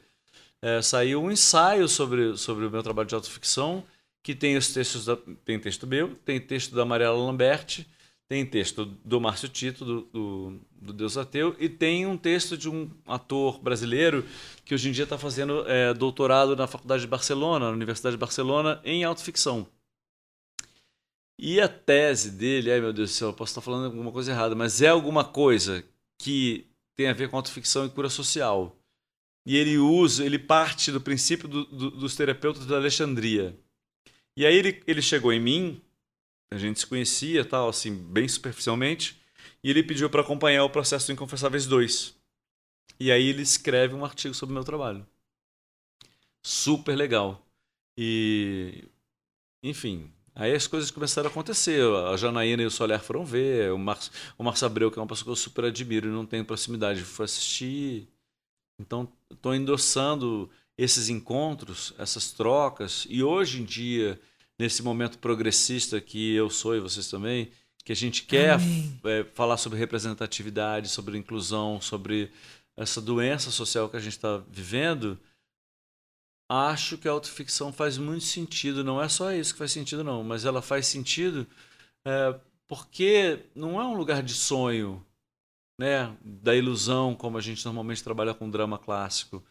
é, 0.61 0.79
saiu 0.79 1.23
um 1.23 1.31
ensaio 1.31 1.87
sobre, 1.87 2.37
sobre 2.37 2.67
o 2.67 2.69
meu 2.69 2.83
trabalho 2.83 3.07
de 3.07 3.15
autoficção, 3.15 3.83
que 4.21 4.35
tem 4.35 4.57
os 4.57 4.71
textos 4.71 5.05
da, 5.05 5.17
tem 5.43 5.59
texto 5.59 5.87
meu, 5.87 6.13
tem 6.23 6.39
texto 6.39 6.75
da 6.75 6.85
Mariela 6.85 7.17
Lamberti, 7.17 7.87
tem 8.27 8.45
texto 8.45 8.85
do 8.85 9.21
Márcio 9.21 9.47
Tito, 9.47 9.85
do, 9.85 10.01
do, 10.01 10.61
do, 10.71 10.93
Deus 10.93 11.15
Ateu, 11.17 11.55
e 11.59 11.69
tem 11.69 12.05
um 12.05 12.17
texto 12.17 12.57
de 12.57 12.69
um 12.69 12.89
ator 13.05 13.59
brasileiro 13.59 14.25
que 14.63 14.73
hoje 14.73 14.89
em 14.89 14.91
dia 14.91 15.03
está 15.03 15.17
fazendo 15.17 15.67
é, 15.69 15.93
doutorado 15.93 16.55
na 16.55 16.65
Faculdade 16.65 17.01
de 17.01 17.07
Barcelona, 17.07 17.67
na 17.67 17.71
Universidade 17.71 18.15
de 18.15 18.19
Barcelona, 18.19 18.81
em 18.83 19.03
autoficção. 19.03 19.67
E 21.37 21.59
a 21.59 21.67
tese 21.67 22.31
dele, 22.31 22.71
ai 22.71 22.79
meu 22.79 22.93
Deus 22.93 23.11
do 23.11 23.13
céu, 23.13 23.27
eu 23.29 23.33
posso 23.33 23.51
estar 23.51 23.61
falando 23.61 23.85
alguma 23.85 24.11
coisa 24.11 24.31
errada, 24.31 24.55
mas 24.55 24.81
é 24.81 24.87
alguma 24.87 25.23
coisa 25.23 25.83
que 26.17 26.65
tem 26.95 27.07
a 27.07 27.13
ver 27.13 27.29
com 27.29 27.37
autoficção 27.37 27.85
e 27.85 27.89
cura 27.89 28.09
social. 28.09 28.75
E 29.45 29.55
ele 29.55 29.77
usa, 29.77 30.25
ele 30.25 30.39
parte 30.39 30.91
do 30.91 30.99
princípio 30.99 31.47
do, 31.47 31.65
do, 31.65 31.91
dos 31.91 32.15
terapeutas 32.15 32.65
da 32.65 32.77
Alexandria. 32.77 33.55
E 34.35 34.45
aí 34.45 34.55
ele, 34.55 34.81
ele 34.87 35.01
chegou 35.01 35.31
em 35.31 35.39
mim, 35.39 35.81
a 36.51 36.57
gente 36.57 36.79
se 36.79 36.87
conhecia, 36.87 37.43
tal, 37.43 37.69
assim, 37.69 37.95
bem 37.95 38.27
superficialmente, 38.27 39.21
e 39.63 39.69
ele 39.69 39.83
pediu 39.83 40.09
para 40.09 40.21
acompanhar 40.21 40.63
o 40.63 40.69
processo 40.69 41.07
do 41.07 41.13
Inconfessáveis 41.13 41.65
2. 41.65 42.15
E 42.99 43.11
aí 43.11 43.27
ele 43.27 43.41
escreve 43.41 43.93
um 43.95 44.05
artigo 44.05 44.33
sobre 44.33 44.53
o 44.53 44.55
meu 44.55 44.63
trabalho. 44.63 45.05
Super 46.43 46.95
legal. 46.95 47.45
E, 47.97 48.87
enfim, 49.63 50.13
Aí 50.35 50.53
as 50.53 50.67
coisas 50.67 50.91
começaram 50.91 51.29
a 51.29 51.31
acontecer. 51.31 51.81
A 52.11 52.17
Janaína 52.17 52.61
e 52.61 52.65
o 52.65 52.71
Soler 52.71 52.99
foram 52.99 53.25
ver. 53.25 53.71
O 53.71 53.77
Marcos, 53.77 54.11
o 54.37 54.43
Marcos 54.43 54.63
Abreu, 54.63 54.91
que 54.91 54.99
é 54.99 55.01
uma 55.01 55.07
pessoa 55.07 55.23
que 55.23 55.31
eu 55.31 55.35
super 55.35 55.63
admiro 55.63 56.09
e 56.09 56.11
não 56.11 56.25
tenho 56.25 56.43
proximidade, 56.43 57.01
foi 57.01 57.23
assistir. 57.23 58.09
Então, 58.77 59.09
estou 59.31 59.55
endossando 59.55 60.49
esses 60.77 61.07
encontros, 61.07 61.93
essas 61.97 62.33
trocas. 62.33 63.07
E 63.09 63.23
hoje 63.23 63.61
em 63.61 63.65
dia, 63.65 64.19
nesse 64.59 64.81
momento 64.81 65.17
progressista 65.19 65.99
que 65.99 66.33
eu 66.33 66.49
sou 66.49 66.75
e 66.75 66.79
vocês 66.79 67.09
também, 67.09 67.51
que 67.83 67.91
a 67.91 67.95
gente 67.95 68.23
quer 68.23 68.57
é, 69.03 69.23
falar 69.33 69.57
sobre 69.57 69.77
representatividade, 69.77 70.89
sobre 70.89 71.17
inclusão, 71.17 71.79
sobre 71.81 72.31
essa 72.75 73.01
doença 73.01 73.51
social 73.51 73.89
que 73.89 73.97
a 73.97 73.99
gente 73.99 74.13
está 74.13 74.37
vivendo 74.49 75.19
acho 76.49 76.97
que 76.97 77.07
a 77.07 77.11
autoficção 77.11 77.73
faz 77.73 77.97
muito 77.97 78.23
sentido. 78.23 78.83
Não 78.83 79.01
é 79.01 79.09
só 79.09 79.31
isso 79.31 79.53
que 79.53 79.59
faz 79.59 79.71
sentido, 79.71 80.03
não, 80.03 80.23
mas 80.23 80.45
ela 80.45 80.61
faz 80.61 80.87
sentido 80.87 81.47
é, 82.05 82.39
porque 82.67 83.45
não 83.55 83.79
é 83.81 83.85
um 83.85 83.95
lugar 83.95 84.23
de 84.23 84.33
sonho, 84.33 85.05
né, 85.79 86.15
da 86.23 86.55
ilusão, 86.55 87.15
como 87.15 87.37
a 87.37 87.41
gente 87.41 87.65
normalmente 87.65 88.03
trabalha 88.03 88.33
com 88.33 88.49
drama 88.49 88.77
clássico. 88.77 89.43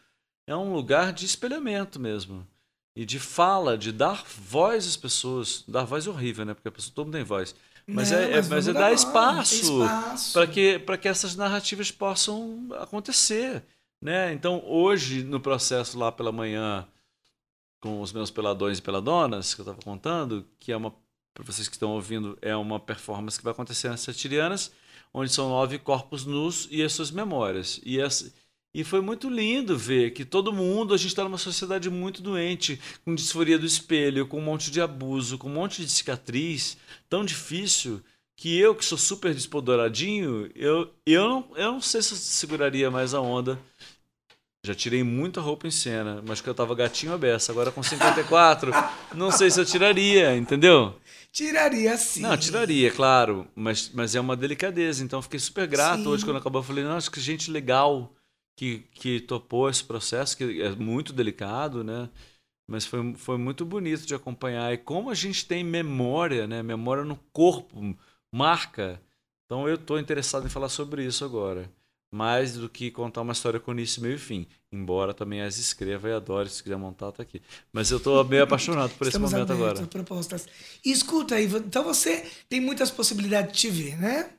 É 0.47 0.55
um 0.55 0.73
lugar 0.73 1.13
de 1.13 1.25
espelhamento 1.25 1.99
mesmo. 1.99 2.47
E 2.95 3.05
de 3.05 3.19
fala, 3.19 3.77
de 3.77 3.91
dar 3.91 4.23
voz 4.23 4.87
às 4.87 4.95
pessoas. 4.95 5.63
Dar 5.67 5.83
voz 5.83 6.07
é 6.07 6.09
horrível, 6.09 6.45
né? 6.45 6.53
Porque 6.53 6.69
a 6.69 6.71
pessoa 6.71 6.93
todo 6.95 7.07
mundo 7.07 7.15
tem 7.15 7.23
voz. 7.23 7.53
Mas, 7.87 8.09
não, 8.09 8.17
é, 8.17 8.35
mas, 8.37 8.49
mas 8.49 8.67
é 8.67 8.73
dar 8.73 8.91
espaço, 8.93 9.83
espaço. 9.83 10.33
para 10.33 10.47
que, 10.47 10.79
que 10.79 11.07
essas 11.07 11.35
narrativas 11.35 11.91
possam 11.91 12.67
acontecer. 12.79 13.63
Né? 14.01 14.33
Então, 14.33 14.63
hoje, 14.65 15.23
no 15.23 15.39
processo 15.39 15.97
lá 15.97 16.11
pela 16.11 16.31
manhã, 16.31 16.87
com 17.79 18.01
os 18.01 18.11
meus 18.11 18.31
peladões 18.31 18.79
e 18.79 18.81
peladonas, 18.81 19.53
que 19.53 19.61
eu 19.61 19.63
estava 19.63 19.81
contando, 19.83 20.45
que 20.59 20.71
é 20.71 20.77
uma, 20.77 20.91
para 21.33 21.43
vocês 21.43 21.67
que 21.67 21.75
estão 21.75 21.91
ouvindo, 21.91 22.37
é 22.41 22.55
uma 22.55 22.79
performance 22.79 23.37
que 23.37 23.43
vai 23.43 23.53
acontecer 23.53 23.89
nas 23.89 24.01
Satirianas, 24.01 24.71
onde 25.13 25.31
são 25.31 25.49
nove 25.49 25.77
corpos 25.77 26.25
nus 26.25 26.67
e 26.71 26.81
as 26.83 26.93
suas 26.93 27.11
memórias. 27.11 27.79
E, 27.83 27.99
essa, 27.99 28.33
e 28.75 28.83
foi 28.83 28.99
muito 28.99 29.29
lindo 29.29 29.77
ver 29.77 30.11
que 30.11 30.25
todo 30.25 30.51
mundo, 30.51 30.93
a 30.93 30.97
gente 30.97 31.07
está 31.07 31.23
numa 31.23 31.37
sociedade 31.37 31.89
muito 31.89 32.21
doente, 32.21 32.77
com 33.05 33.15
disforia 33.15 33.57
do 33.57 33.65
espelho, 33.65 34.27
com 34.27 34.37
um 34.37 34.43
monte 34.43 34.69
de 34.69 34.81
abuso, 34.81 35.37
com 35.37 35.47
um 35.47 35.53
monte 35.53 35.81
de 35.81 35.89
cicatriz, 35.89 36.75
tão 37.09 37.23
difícil 37.23 38.01
que 38.35 38.59
eu, 38.59 38.75
que 38.75 38.83
sou 38.83 38.97
super 38.97 39.33
despodoradinho, 39.33 40.51
eu, 40.53 40.93
eu, 41.05 41.29
não, 41.29 41.47
eu 41.55 41.71
não 41.71 41.81
sei 41.81 42.01
se 42.01 42.11
eu 42.11 42.17
seguraria 42.17 42.91
mais 42.91 43.13
a 43.13 43.21
onda 43.21 43.57
já 44.61 44.73
tirei 44.73 45.03
muita 45.03 45.39
roupa 45.39 45.67
em 45.67 45.71
cena, 45.71 46.21
mas 46.27 46.41
que 46.41 46.49
eu 46.49 46.53
tava 46.53 46.73
gatinho 46.73 47.13
aberto. 47.13 47.51
Agora 47.51 47.71
com 47.71 47.83
54, 47.83 48.71
não 49.13 49.31
sei 49.31 49.51
se 49.51 49.61
eu 49.61 49.65
tiraria, 49.65 50.35
entendeu? 50.35 50.95
Tiraria 51.31 51.95
sim. 51.97 52.21
Não, 52.21 52.35
tiraria, 52.35 52.89
claro. 52.89 53.47
Mas, 53.55 53.91
mas 53.93 54.15
é 54.15 54.19
uma 54.19 54.35
delicadeza. 54.35 55.03
Então 55.03 55.21
fiquei 55.21 55.39
super 55.39 55.67
grato 55.67 56.01
sim. 56.01 56.07
hoje 56.07 56.25
quando 56.25 56.37
acabou. 56.37 56.61
Eu 56.61 56.65
falei, 56.65 56.83
nossa, 56.83 57.11
que 57.11 57.21
gente 57.21 57.51
legal 57.51 58.11
que, 58.55 58.79
que 58.93 59.19
topou 59.19 59.69
esse 59.69 59.83
processo, 59.83 60.37
que 60.37 60.61
é 60.61 60.69
muito 60.71 61.13
delicado, 61.13 61.83
né? 61.83 62.09
mas 62.67 62.85
foi, 62.85 63.13
foi 63.15 63.37
muito 63.37 63.65
bonito 63.65 64.05
de 64.05 64.15
acompanhar. 64.15 64.73
E 64.73 64.77
como 64.77 65.09
a 65.09 65.15
gente 65.15 65.45
tem 65.45 65.63
memória, 65.63 66.47
né? 66.47 66.63
Memória 66.63 67.03
no 67.03 67.15
corpo, 67.31 67.95
marca. 68.33 69.01
Então 69.45 69.67
eu 69.67 69.75
estou 69.75 69.99
interessado 69.99 70.45
em 70.45 70.49
falar 70.49 70.69
sobre 70.69 71.05
isso 71.05 71.23
agora. 71.23 71.69
Mais 72.11 72.53
do 72.53 72.69
que 72.69 72.91
contar 72.91 73.21
uma 73.21 73.33
história 73.33 73.59
com 73.59 73.71
início, 73.71 74.01
meio 74.01 74.15
e 74.15 74.19
fim. 74.19 74.47
Embora 74.71 75.13
também 75.13 75.41
as 75.41 75.57
escreva 75.57 76.09
e 76.09 76.13
adore, 76.13 76.49
se 76.49 76.63
quiser 76.63 76.77
montar, 76.77 77.11
tá 77.11 77.21
aqui. 77.21 77.41
Mas 77.73 77.91
eu 77.91 77.97
estou 77.97 78.23
bem 78.23 78.39
apaixonado 78.39 78.93
por 78.95 79.07
esse 79.07 79.19
momento 79.19 79.51
agora. 79.51 79.85
Propostas. 79.87 80.47
E 80.83 80.91
escuta 80.91 81.35
aí, 81.35 81.45
então 81.45 81.83
você 81.83 82.25
tem 82.47 82.61
muitas 82.61 82.89
possibilidades 82.89 83.53
de 83.53 83.59
te 83.59 83.69
ver, 83.69 83.97
né? 83.97 84.29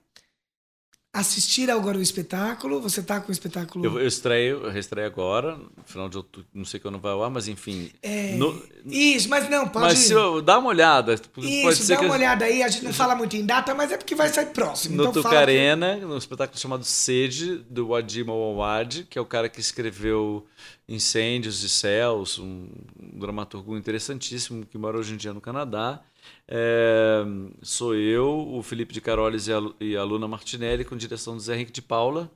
Assistir 1.16 1.70
agora 1.70 1.98
o 1.98 2.02
espetáculo. 2.02 2.80
Você 2.80 3.02
tá 3.02 3.20
com 3.20 3.30
o 3.30 3.32
espetáculo. 3.32 3.84
Eu, 3.84 3.98
eu 3.98 4.06
estreio, 4.06 4.64
eu 4.64 4.70
reestreio 4.70 5.06
agora, 5.06 5.56
no 5.56 5.84
final 5.84 6.08
de 6.08 6.16
outubro, 6.18 6.46
não 6.54 6.64
sei 6.64 6.78
quando 6.78 6.98
vai 6.98 7.12
ao 7.12 7.24
ar, 7.24 7.30
mas 7.30 7.48
enfim. 7.48 7.90
É, 8.02 8.36
no... 8.36 8.62
Isso, 8.84 9.28
mas 9.28 9.48
não, 9.48 9.66
pode. 9.66 9.86
Mas 9.86 9.98
se 9.98 10.12
eu, 10.12 10.42
dá 10.42 10.58
uma 10.58 10.68
olhada. 10.68 11.14
Isso, 11.14 11.22
pode 11.30 11.86
dá 11.86 12.00
uma 12.00 12.14
olhada 12.14 12.44
aí. 12.44 12.62
A 12.62 12.68
gente 12.68 12.84
não 12.84 12.92
fala 12.94 13.14
muito 13.14 13.34
em 13.36 13.44
data, 13.44 13.74
mas 13.74 13.90
é 13.90 13.96
porque 13.96 14.14
vai 14.14 14.28
sair 14.28 14.46
próximo. 14.46 14.96
No 14.96 15.04
então 15.04 15.22
Tucarena, 15.22 15.96
que... 15.96 16.04
no 16.04 16.16
espetáculo 16.16 16.58
chamado 16.58 16.84
Sede, 16.84 17.64
do 17.70 17.88
Wadim 17.88 18.24
Mawawad, 18.24 19.06
que 19.08 19.18
é 19.18 19.20
o 19.20 19.26
cara 19.26 19.48
que 19.48 19.60
escreveu 19.60 20.46
Incêndios 20.89 21.64
e 21.64 21.68
Céus, 21.68 22.39
um, 22.39 22.68
dramaturgo 22.97 23.76
interessantíssimo 23.76 24.64
que 24.64 24.78
mora 24.78 24.99
hoje 24.99 25.14
em 25.14 25.16
dia 25.16 25.34
no 25.34 25.41
Canadá. 25.41 26.03
É, 26.47 27.24
sou 27.62 27.95
eu, 27.95 28.55
o 28.55 28.62
Felipe 28.62 28.95
de 28.95 29.01
Carolis 29.01 29.49
e 29.49 29.53
a, 29.53 29.59
e 29.80 29.97
a 29.97 30.05
Luna 30.05 30.28
Martinelli, 30.28 30.84
com 30.84 30.97
direção 30.97 31.34
do 31.34 31.41
Zé 31.41 31.55
Henrique 31.57 31.72
de 31.72 31.82
Paula. 31.82 32.30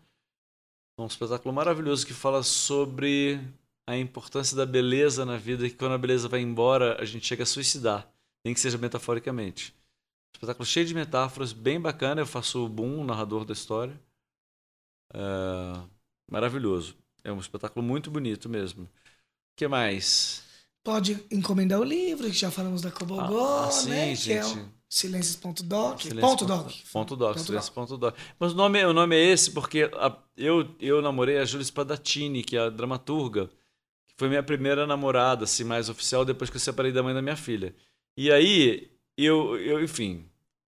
Um 0.98 1.06
espetáculo 1.06 1.54
maravilhoso 1.54 2.06
que 2.06 2.12
fala 2.12 2.42
sobre 2.42 3.40
a 3.86 3.96
importância 3.96 4.56
da 4.56 4.66
beleza 4.66 5.24
na 5.24 5.36
vida 5.36 5.66
e 5.66 5.70
que 5.70 5.76
quando 5.76 5.92
a 5.92 5.98
beleza 5.98 6.28
vai 6.28 6.40
embora, 6.40 7.00
a 7.00 7.04
gente 7.04 7.26
chega 7.26 7.44
a 7.44 7.46
suicidar, 7.46 8.12
nem 8.44 8.52
que 8.52 8.60
seja 8.60 8.78
metaforicamente. 8.78 9.74
Um 10.34 10.36
espetáculo 10.36 10.66
cheio 10.66 10.86
de 10.86 10.94
metáforas, 10.94 11.52
bem 11.52 11.80
bacana. 11.80 12.20
Eu 12.20 12.26
faço 12.26 12.64
o 12.64 12.68
Boom, 12.68 13.00
o 13.00 13.04
narrador 13.04 13.44
da 13.44 13.52
história. 13.52 13.98
É, 15.12 15.88
maravilhoso. 16.30 16.96
É 17.22 17.32
um 17.32 17.38
espetáculo 17.38 17.84
muito 17.84 18.10
bonito 18.10 18.48
mesmo. 18.48 18.84
O 18.84 18.88
que 19.56 19.68
mais? 19.68 20.42
Pode 20.82 21.22
encomendar 21.30 21.78
o 21.80 21.84
livro, 21.84 22.26
que 22.26 22.36
já 22.36 22.50
falamos 22.50 22.80
da 22.80 22.90
Cobogó, 22.90 23.64
ah, 23.66 23.70
sim, 23.70 23.90
né? 23.90 24.14
Gente. 24.14 24.24
Que 24.24 24.32
é 24.32 24.44
o 24.44 24.80
Silêncios.doc. 24.88 26.02
Ponto 26.20 26.44
doc. 26.44 26.72
Ponto 26.92 27.16
doc, 27.16 27.38
Silêncios.doc. 27.38 28.16
Mas 28.38 28.52
o 28.52 28.56
nome, 28.56 28.84
o 28.84 28.92
nome 28.92 29.14
é 29.14 29.24
esse 29.24 29.52
porque 29.52 29.88
a, 29.94 30.16
eu, 30.36 30.74
eu 30.80 31.00
namorei 31.00 31.38
a 31.38 31.44
Júlia 31.44 31.64
Spadatini, 31.64 32.42
que 32.42 32.56
é 32.56 32.60
a 32.60 32.70
dramaturga, 32.70 33.46
que 34.08 34.14
foi 34.16 34.28
minha 34.28 34.42
primeira 34.42 34.86
namorada, 34.86 35.44
assim, 35.44 35.62
mais 35.62 35.88
oficial, 35.88 36.24
depois 36.24 36.50
que 36.50 36.56
eu 36.56 36.60
separei 36.60 36.90
da 36.90 37.02
mãe 37.02 37.14
da 37.14 37.22
minha 37.22 37.36
filha. 37.36 37.72
E 38.16 38.32
aí, 38.32 38.90
eu, 39.16 39.56
eu 39.58 39.80
enfim, 39.84 40.28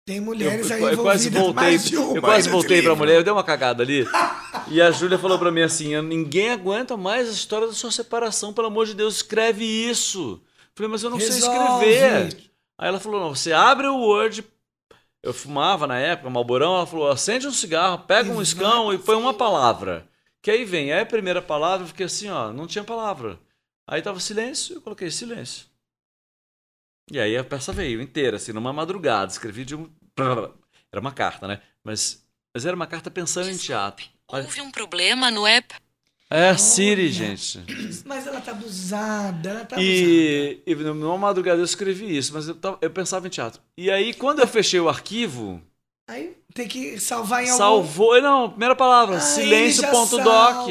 tem 0.05 0.21
mulheres 0.21 0.69
eu, 0.69 0.75
aí 0.75 0.93
eu 0.93 1.01
quase 1.01 1.29
voltei, 1.31 1.77
Eu 2.15 2.21
quase 2.21 2.47
voltei 2.47 2.81
pra 2.81 2.95
mulher, 2.95 3.17
eu 3.17 3.23
dei 3.23 3.33
uma 3.33 3.43
cagada 3.43 3.81
ali. 3.81 4.05
e 4.69 4.81
a 4.81 4.91
Júlia 4.91 5.17
falou 5.17 5.37
pra 5.37 5.51
mim 5.51 5.61
assim: 5.61 5.99
ninguém 6.01 6.49
aguenta 6.51 6.97
mais 6.97 7.29
a 7.29 7.31
história 7.33 7.67
da 7.67 7.73
sua 7.73 7.91
separação, 7.91 8.53
pelo 8.53 8.67
amor 8.67 8.85
de 8.85 8.93
Deus, 8.93 9.17
escreve 9.17 9.63
isso. 9.65 10.41
Eu 10.43 10.71
falei, 10.75 10.91
mas 10.91 11.03
eu 11.03 11.09
não 11.09 11.17
Resolve. 11.17 11.41
sei 11.41 11.93
escrever. 11.95 12.51
Aí 12.77 12.87
ela 12.87 12.99
falou: 12.99 13.19
não, 13.21 13.35
você 13.35 13.51
abre 13.53 13.87
o 13.87 13.97
Word. 13.97 14.43
Eu 15.23 15.33
fumava 15.33 15.87
na 15.87 15.97
época, 15.97 16.29
Malborão, 16.29 16.75
ela 16.75 16.85
falou: 16.85 17.09
acende 17.09 17.47
um 17.47 17.51
cigarro, 17.51 17.99
pega 18.05 18.31
um 18.31 18.41
escão 18.41 18.93
e 18.93 18.97
põe 18.97 19.15
uma 19.15 19.33
palavra. 19.33 20.07
Que 20.41 20.51
aí 20.51 20.63
vem, 20.65 20.93
aí 20.93 21.01
a 21.01 21.05
primeira 21.05 21.41
palavra, 21.41 21.83
eu 21.83 21.87
fiquei 21.87 22.05
assim, 22.05 22.29
ó, 22.29 22.53
não 22.53 22.67
tinha 22.67 22.83
palavra. 22.83 23.39
Aí 23.87 24.01
tava 24.01 24.19
silêncio, 24.19 24.75
eu 24.75 24.81
coloquei 24.81 25.09
silêncio. 25.09 25.65
E 27.11 27.19
aí 27.19 27.37
a 27.37 27.43
peça 27.43 27.71
veio 27.71 28.01
inteira, 28.01 28.37
assim, 28.37 28.51
numa 28.51 28.73
madrugada. 28.73 29.31
Escrevi 29.31 29.65
de 29.65 29.75
um. 29.75 29.89
Era 30.91 31.01
uma 31.01 31.11
carta, 31.11 31.47
né? 31.47 31.61
Mas, 31.83 32.25
mas 32.53 32.65
era 32.65 32.75
uma 32.75 32.87
carta 32.87 33.11
pensando 33.11 33.49
em 33.49 33.57
teatro. 33.57 34.07
Houve 34.27 34.61
um 34.61 34.71
problema 34.71 35.29
no 35.29 35.45
app? 35.45 35.75
É 36.29 36.49
a 36.49 36.57
Siri, 36.57 37.09
gente. 37.09 37.63
Mas 38.03 38.25
ela 38.25 38.41
tá 38.41 38.51
abusada, 38.51 39.49
ela 39.49 39.65
tá 39.65 39.79
e, 39.79 40.61
abusada. 40.65 40.93
E 40.93 40.93
numa 40.93 41.17
madrugada 41.17 41.61
eu 41.61 41.65
escrevi 41.65 42.17
isso, 42.17 42.33
mas 42.33 42.47
eu, 42.47 42.55
tava, 42.55 42.77
eu 42.81 42.89
pensava 42.89 43.27
em 43.27 43.29
teatro. 43.29 43.61
E 43.77 43.91
aí, 43.91 44.13
quando 44.13 44.39
eu 44.39 44.47
fechei 44.47 44.79
o 44.79 44.89
arquivo. 44.89 45.61
Aí 46.07 46.35
tem 46.53 46.67
que 46.67 46.99
salvar 46.99 47.43
em 47.43 47.49
algum... 47.49 47.57
Salvou. 47.57 48.19
Não, 48.21 48.49
primeira 48.49 48.75
palavra. 48.75 49.19
Silêncio.doc. 49.19 50.69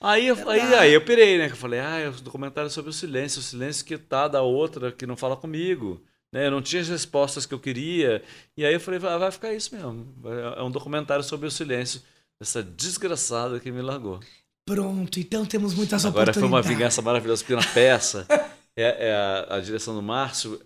Aí, 0.00 0.26
eu, 0.26 0.50
aí, 0.50 0.74
aí 0.74 0.92
eu 0.92 1.00
pirei, 1.00 1.38
né? 1.38 1.46
Que 1.46 1.52
eu 1.52 1.58
falei, 1.58 1.80
ah, 1.80 1.98
é 1.98 2.08
um 2.08 2.12
documentário 2.12 2.68
sobre 2.68 2.90
o 2.90 2.92
silêncio, 2.92 3.38
o 3.38 3.42
silêncio 3.42 3.84
que 3.84 3.96
tá 3.96 4.28
da 4.28 4.42
outra 4.42 4.92
que 4.92 5.06
não 5.06 5.16
fala 5.16 5.36
comigo. 5.36 6.02
Né? 6.32 6.46
Eu 6.46 6.50
não 6.50 6.60
tinha 6.60 6.82
as 6.82 6.88
respostas 6.88 7.46
que 7.46 7.54
eu 7.54 7.60
queria. 7.60 8.22
E 8.56 8.66
aí 8.66 8.74
eu 8.74 8.80
falei, 8.80 8.98
vai, 8.98 9.18
vai 9.18 9.30
ficar 9.30 9.54
isso 9.54 9.74
mesmo. 9.74 10.06
É 10.56 10.62
um 10.62 10.70
documentário 10.70 11.24
sobre 11.24 11.46
o 11.46 11.50
silêncio 11.50 12.02
dessa 12.40 12.62
desgraçada 12.62 13.60
que 13.60 13.70
me 13.70 13.82
largou. 13.82 14.20
Pronto, 14.66 15.20
então 15.20 15.44
temos 15.44 15.74
muitas 15.74 16.04
Agora 16.04 16.30
oportunidades. 16.30 16.38
Agora 16.38 16.62
foi 16.62 16.70
uma 16.70 16.76
vingança 16.76 17.02
maravilhosa, 17.02 17.44
porque 17.44 17.54
na 17.54 17.72
peça 17.72 18.26
é, 18.76 19.08
é 19.08 19.14
a, 19.14 19.56
a, 19.56 19.60
direção 19.60 19.94
do 19.94 20.02
Márcio, 20.02 20.60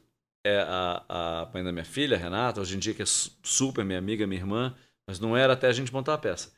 é 0.46 0.60
a, 0.60 1.04
a 1.08 1.50
mãe 1.52 1.64
da 1.64 1.72
minha 1.72 1.84
filha, 1.84 2.16
Renata, 2.16 2.60
hoje 2.60 2.76
em 2.76 2.78
dia 2.78 2.94
que 2.94 3.02
é 3.02 3.06
super 3.06 3.84
minha 3.84 3.98
amiga, 3.98 4.26
minha 4.26 4.40
irmã, 4.40 4.74
mas 5.08 5.18
não 5.18 5.36
era 5.36 5.54
até 5.54 5.66
a 5.66 5.72
gente 5.72 5.92
montar 5.92 6.14
a 6.14 6.18
peça. 6.18 6.52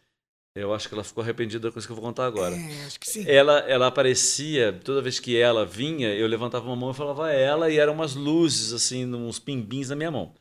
Eu 0.54 0.74
acho 0.74 0.88
que 0.88 0.94
ela 0.94 1.04
ficou 1.04 1.22
arrependida 1.22 1.68
da 1.68 1.72
coisa 1.72 1.86
que 1.86 1.92
eu 1.92 1.96
vou 1.96 2.04
contar 2.04 2.26
agora. 2.26 2.56
É, 2.56 2.84
acho 2.84 2.98
que 2.98 3.08
sim. 3.08 3.24
Ela, 3.26 3.61
ela 3.61 3.86
aparecia, 3.86 4.72
toda 4.84 5.00
vez 5.00 5.20
que 5.20 5.36
ela 5.36 5.64
vinha, 5.64 6.12
eu 6.12 6.26
levantava 6.26 6.66
uma 6.66 6.74
mão 6.74 6.90
e 6.90 6.94
falava 6.94 7.32
ela, 7.32 7.70
e 7.70 7.78
eram 7.78 7.92
umas 7.92 8.14
luzes, 8.14 8.72
assim, 8.72 9.06
uns 9.14 9.38
pimbins 9.38 9.90
na 9.90 9.96
minha 9.96 10.11
mão. 10.11 10.34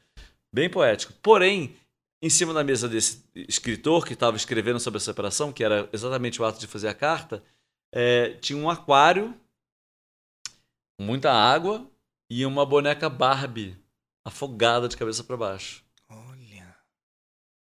Bem 0.51 0.67
poético. 0.67 1.13
Porém, 1.21 1.75
em 2.21 2.29
cima 2.29 2.53
da 2.53 2.63
mesa 2.63 2.87
desse 2.87 3.23
escritor 3.33 4.05
que 4.05 4.13
estava 4.13 4.35
escrevendo 4.35 4.79
sobre 4.79 4.97
a 4.97 5.01
separação, 5.01 5.51
que 5.51 5.63
era 5.63 5.89
exatamente 5.93 6.41
o 6.41 6.45
ato 6.45 6.59
de 6.59 6.67
fazer 6.67 6.89
a 6.89 6.93
carta, 6.93 7.43
é, 7.91 8.31
tinha 8.35 8.57
um 8.57 8.69
aquário, 8.69 9.33
muita 10.99 11.31
água 11.31 11.89
e 12.29 12.45
uma 12.45 12.65
boneca 12.65 13.09
Barbie 13.09 13.77
afogada 14.23 14.87
de 14.87 14.97
cabeça 14.97 15.23
para 15.23 15.37
baixo. 15.37 15.83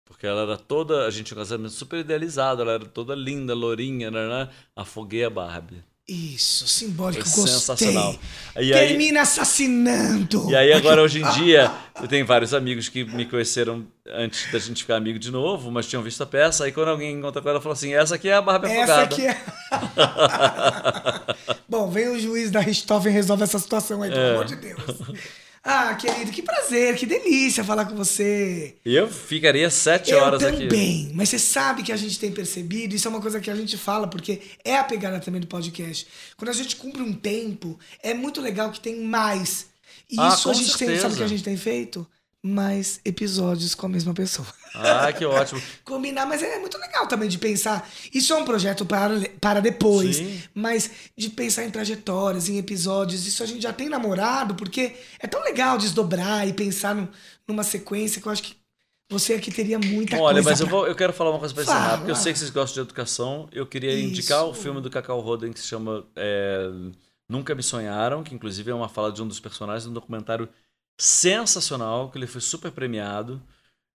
Porque 0.05 0.27
ela 0.27 0.43
era 0.43 0.57
toda. 0.57 1.07
A 1.07 1.11
gente 1.11 1.27
tinha 1.27 1.37
um 1.37 1.41
casamento 1.41 1.71
super 1.71 2.01
idealizado, 2.01 2.63
ela 2.63 2.73
era 2.73 2.87
toda 2.87 3.15
linda, 3.15 3.55
lourinha, 3.55 4.11
né 4.11 4.51
afoguei 4.75 5.25
a 5.25 5.31
Barbie. 5.31 5.85
Isso, 6.09 6.67
simbólico, 6.67 7.29
Foi 7.29 7.43
gostei. 7.43 7.59
Sensacional. 7.59 8.17
E 8.57 8.73
Termina 8.73 9.19
aí, 9.19 9.23
assassinando. 9.23 10.51
E 10.51 10.57
aí 10.57 10.73
agora, 10.73 11.03
hoje 11.03 11.21
em 11.21 11.31
dia, 11.33 11.71
eu 12.01 12.09
tenho 12.09 12.25
vários 12.25 12.55
amigos 12.55 12.89
que 12.89 13.05
me 13.05 13.27
conheceram 13.27 13.87
antes 14.07 14.51
da 14.51 14.59
gente 14.59 14.85
ficar 14.85 14.97
amigo 14.97 15.19
de 15.19 15.31
novo, 15.31 15.71
mas 15.71 15.87
tinham 15.87 16.03
visto 16.03 16.23
a 16.23 16.27
peça. 16.27 16.65
Aí 16.65 16.73
quando 16.73 16.89
alguém 16.89 17.15
encontra 17.15 17.43
com 17.43 17.49
ela, 17.51 17.61
fala 17.61 17.75
assim, 17.75 17.93
essa 17.93 18.15
aqui 18.15 18.31
é 18.31 18.33
a 18.33 18.41
Barbie 18.41 18.69
essa 18.69 19.03
afogada. 19.03 19.15
Essa 19.15 19.15
aqui 19.15 19.27
é... 21.51 21.57
Bom, 21.69 21.91
vem 21.91 22.09
o 22.09 22.19
juiz 22.19 22.51
da 22.51 22.61
Richthofen 22.61 23.13
e 23.13 23.15
resolve 23.15 23.43
essa 23.43 23.59
situação 23.59 24.03
aí, 24.03 24.09
pelo 24.09 24.23
é. 24.23 24.31
amor 24.31 24.47
de 24.47 24.57
Deus. 24.57 24.81
Ah, 25.71 25.95
querido, 25.97 26.33
que 26.33 26.41
prazer, 26.41 26.97
que 26.97 27.05
delícia 27.05 27.63
falar 27.63 27.85
com 27.85 27.95
você. 27.95 28.77
Eu 28.83 29.07
ficaria 29.07 29.69
sete 29.69 30.13
eu 30.13 30.19
horas 30.19 30.41
também, 30.41 30.61
aqui. 30.61 30.69
também, 30.69 31.11
mas 31.13 31.29
você 31.29 31.39
sabe 31.39 31.83
que 31.83 31.93
a 31.93 31.97
gente 31.97 32.19
tem 32.19 32.33
percebido, 32.33 32.95
isso 32.95 33.07
é 33.07 33.11
uma 33.11 33.21
coisa 33.21 33.39
que 33.39 33.51
a 33.51 33.55
gente 33.55 33.77
fala, 33.77 34.09
porque 34.09 34.41
é 34.65 34.79
a 34.79 34.85
pegada 34.85 35.21
também 35.21 35.43
do 35.43 35.47
podcast. 35.47 36.07
Quando 36.39 36.49
a 36.49 36.55
gente 36.55 36.75
cumpre 36.75 37.03
um 37.03 37.13
tempo, 37.13 37.79
é 38.03 38.15
muito 38.15 38.41
legal 38.41 38.73
que 38.73 38.81
tem 38.81 38.99
mais. 39.03 39.67
E 40.11 40.19
ah, 40.19 40.29
isso 40.29 40.49
a 40.49 40.55
gente 40.55 40.71
certeza. 40.71 40.91
tem, 40.91 41.01
sabe 41.03 41.13
o 41.13 41.17
que 41.19 41.23
a 41.25 41.29
gente 41.29 41.45
tem 41.45 41.57
feito? 41.59 42.07
Mais 42.45 43.01
episódios 43.05 43.75
com 43.75 43.87
a 43.87 43.89
mesma 43.89 44.15
pessoa. 44.15 44.47
Ah, 44.75 45.13
que 45.13 45.25
ótimo. 45.25 45.61
Combinar, 45.85 46.25
mas 46.25 46.43
é 46.43 46.59
muito 46.59 46.79
legal 46.79 47.07
também 47.09 47.29
de 47.29 47.39
pensar. 47.39 47.89
Isso 48.15 48.33
é 48.33 48.37
um 48.37 48.45
projeto 48.45 48.87
para, 48.87 49.21
para 49.41 49.61
depois, 49.61 50.17
Sim. 50.17 50.43
mas 50.55 50.91
de 51.17 51.31
pensar 51.31 51.65
em 51.65 51.71
trajetórias, 51.71 52.49
em 52.49 52.59
episódios. 52.59 53.27
Isso 53.27 53.43
a 53.43 53.47
gente 53.47 53.63
já 53.63 53.73
tem 53.73 53.89
namorado, 53.89 54.55
porque 54.55 54.95
é 55.19 55.27
tão 55.27 55.43
legal 55.43 55.77
desdobrar 55.77 56.47
e 56.47 56.53
pensar 56.53 56.95
no, 56.95 57.09
numa 57.47 57.65
sequência 57.65 58.21
que 58.21 58.29
eu 58.29 58.33
acho 58.33 58.43
que 58.43 58.57
você 59.11 59.35
aqui 59.35 59.51
teria 59.51 59.79
muita 59.79 60.17
Olha, 60.17 60.23
coisa. 60.23 60.25
Olha, 60.25 60.43
mas 60.43 60.59
pra... 60.59 60.67
eu, 60.67 60.71
vou, 60.71 60.87
eu 60.87 60.95
quero 60.95 61.13
falar 61.13 61.31
uma 61.31 61.39
coisa 61.39 61.55
para 61.55 61.65
encerrar, 61.65 61.97
porque 61.97 62.11
eu 62.11 62.17
sei 62.17 62.33
que 62.33 62.39
vocês 62.39 62.51
gostam 62.51 62.75
de 62.75 62.89
educação. 62.89 63.49
Eu 63.51 63.67
queria 63.67 63.93
Isso. 63.93 64.09
indicar 64.11 64.45
o 64.45 64.55
filme 64.55 64.81
do 64.81 64.91
Cacau 64.91 65.19
Roden 65.21 65.53
que 65.53 65.59
se 65.59 65.67
chama 65.67 66.07
é, 66.15 66.71
Nunca 67.29 67.55
Me 67.55 67.63
Sonharam, 67.63 68.23
que 68.23 68.35
inclusive 68.35 68.71
é 68.71 68.75
uma 68.75 68.89
fala 68.89 69.11
de 69.11 69.23
um 69.23 69.27
dos 69.27 69.41
personagens 69.41 69.87
um 69.87 69.93
documentário 69.93 70.49
sensacional, 70.99 72.11
que 72.11 72.19
ele 72.19 72.27
foi 72.27 72.41
super 72.41 72.73
premiado. 72.73 73.43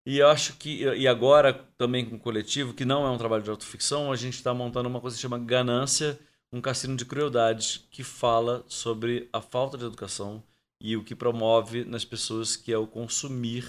E 0.06 0.20
eu 0.20 0.28
acho 0.28 0.58
que, 0.58 0.84
e 0.84 1.08
agora 1.08 1.54
também 1.78 2.06
com 2.06 2.16
o 2.16 2.20
coletivo, 2.20 2.74
que 2.74 2.86
não 2.86 3.06
é 3.06 3.10
um 3.10 3.18
trabalho 3.18 3.44
de 3.44 3.50
autoficção, 3.50 4.12
a 4.12 4.16
gente 4.16 4.36
está 4.36 4.54
montando 4.54 4.90
uma 4.90 5.00
coisa 5.02 5.16
que 5.16 5.22
chama 5.22 5.40
Ganância, 5.40 6.20
um 6.52 6.62
cassino 6.62 6.96
de 6.96 7.06
crueldade, 7.06 7.86
que 7.90 8.04
fala 8.04 8.64
sobre 8.68 9.30
a 9.32 9.42
falta 9.42 9.78
de 9.78 9.86
educação 9.86 10.44
e 10.80 10.98
o 10.98 11.04
que 11.04 11.16
promove 11.16 11.86
nas 11.86 12.06
pessoas, 12.06 12.56
que 12.56 12.72
é 12.72 12.78
o 12.78 12.88
consumir 12.88 13.66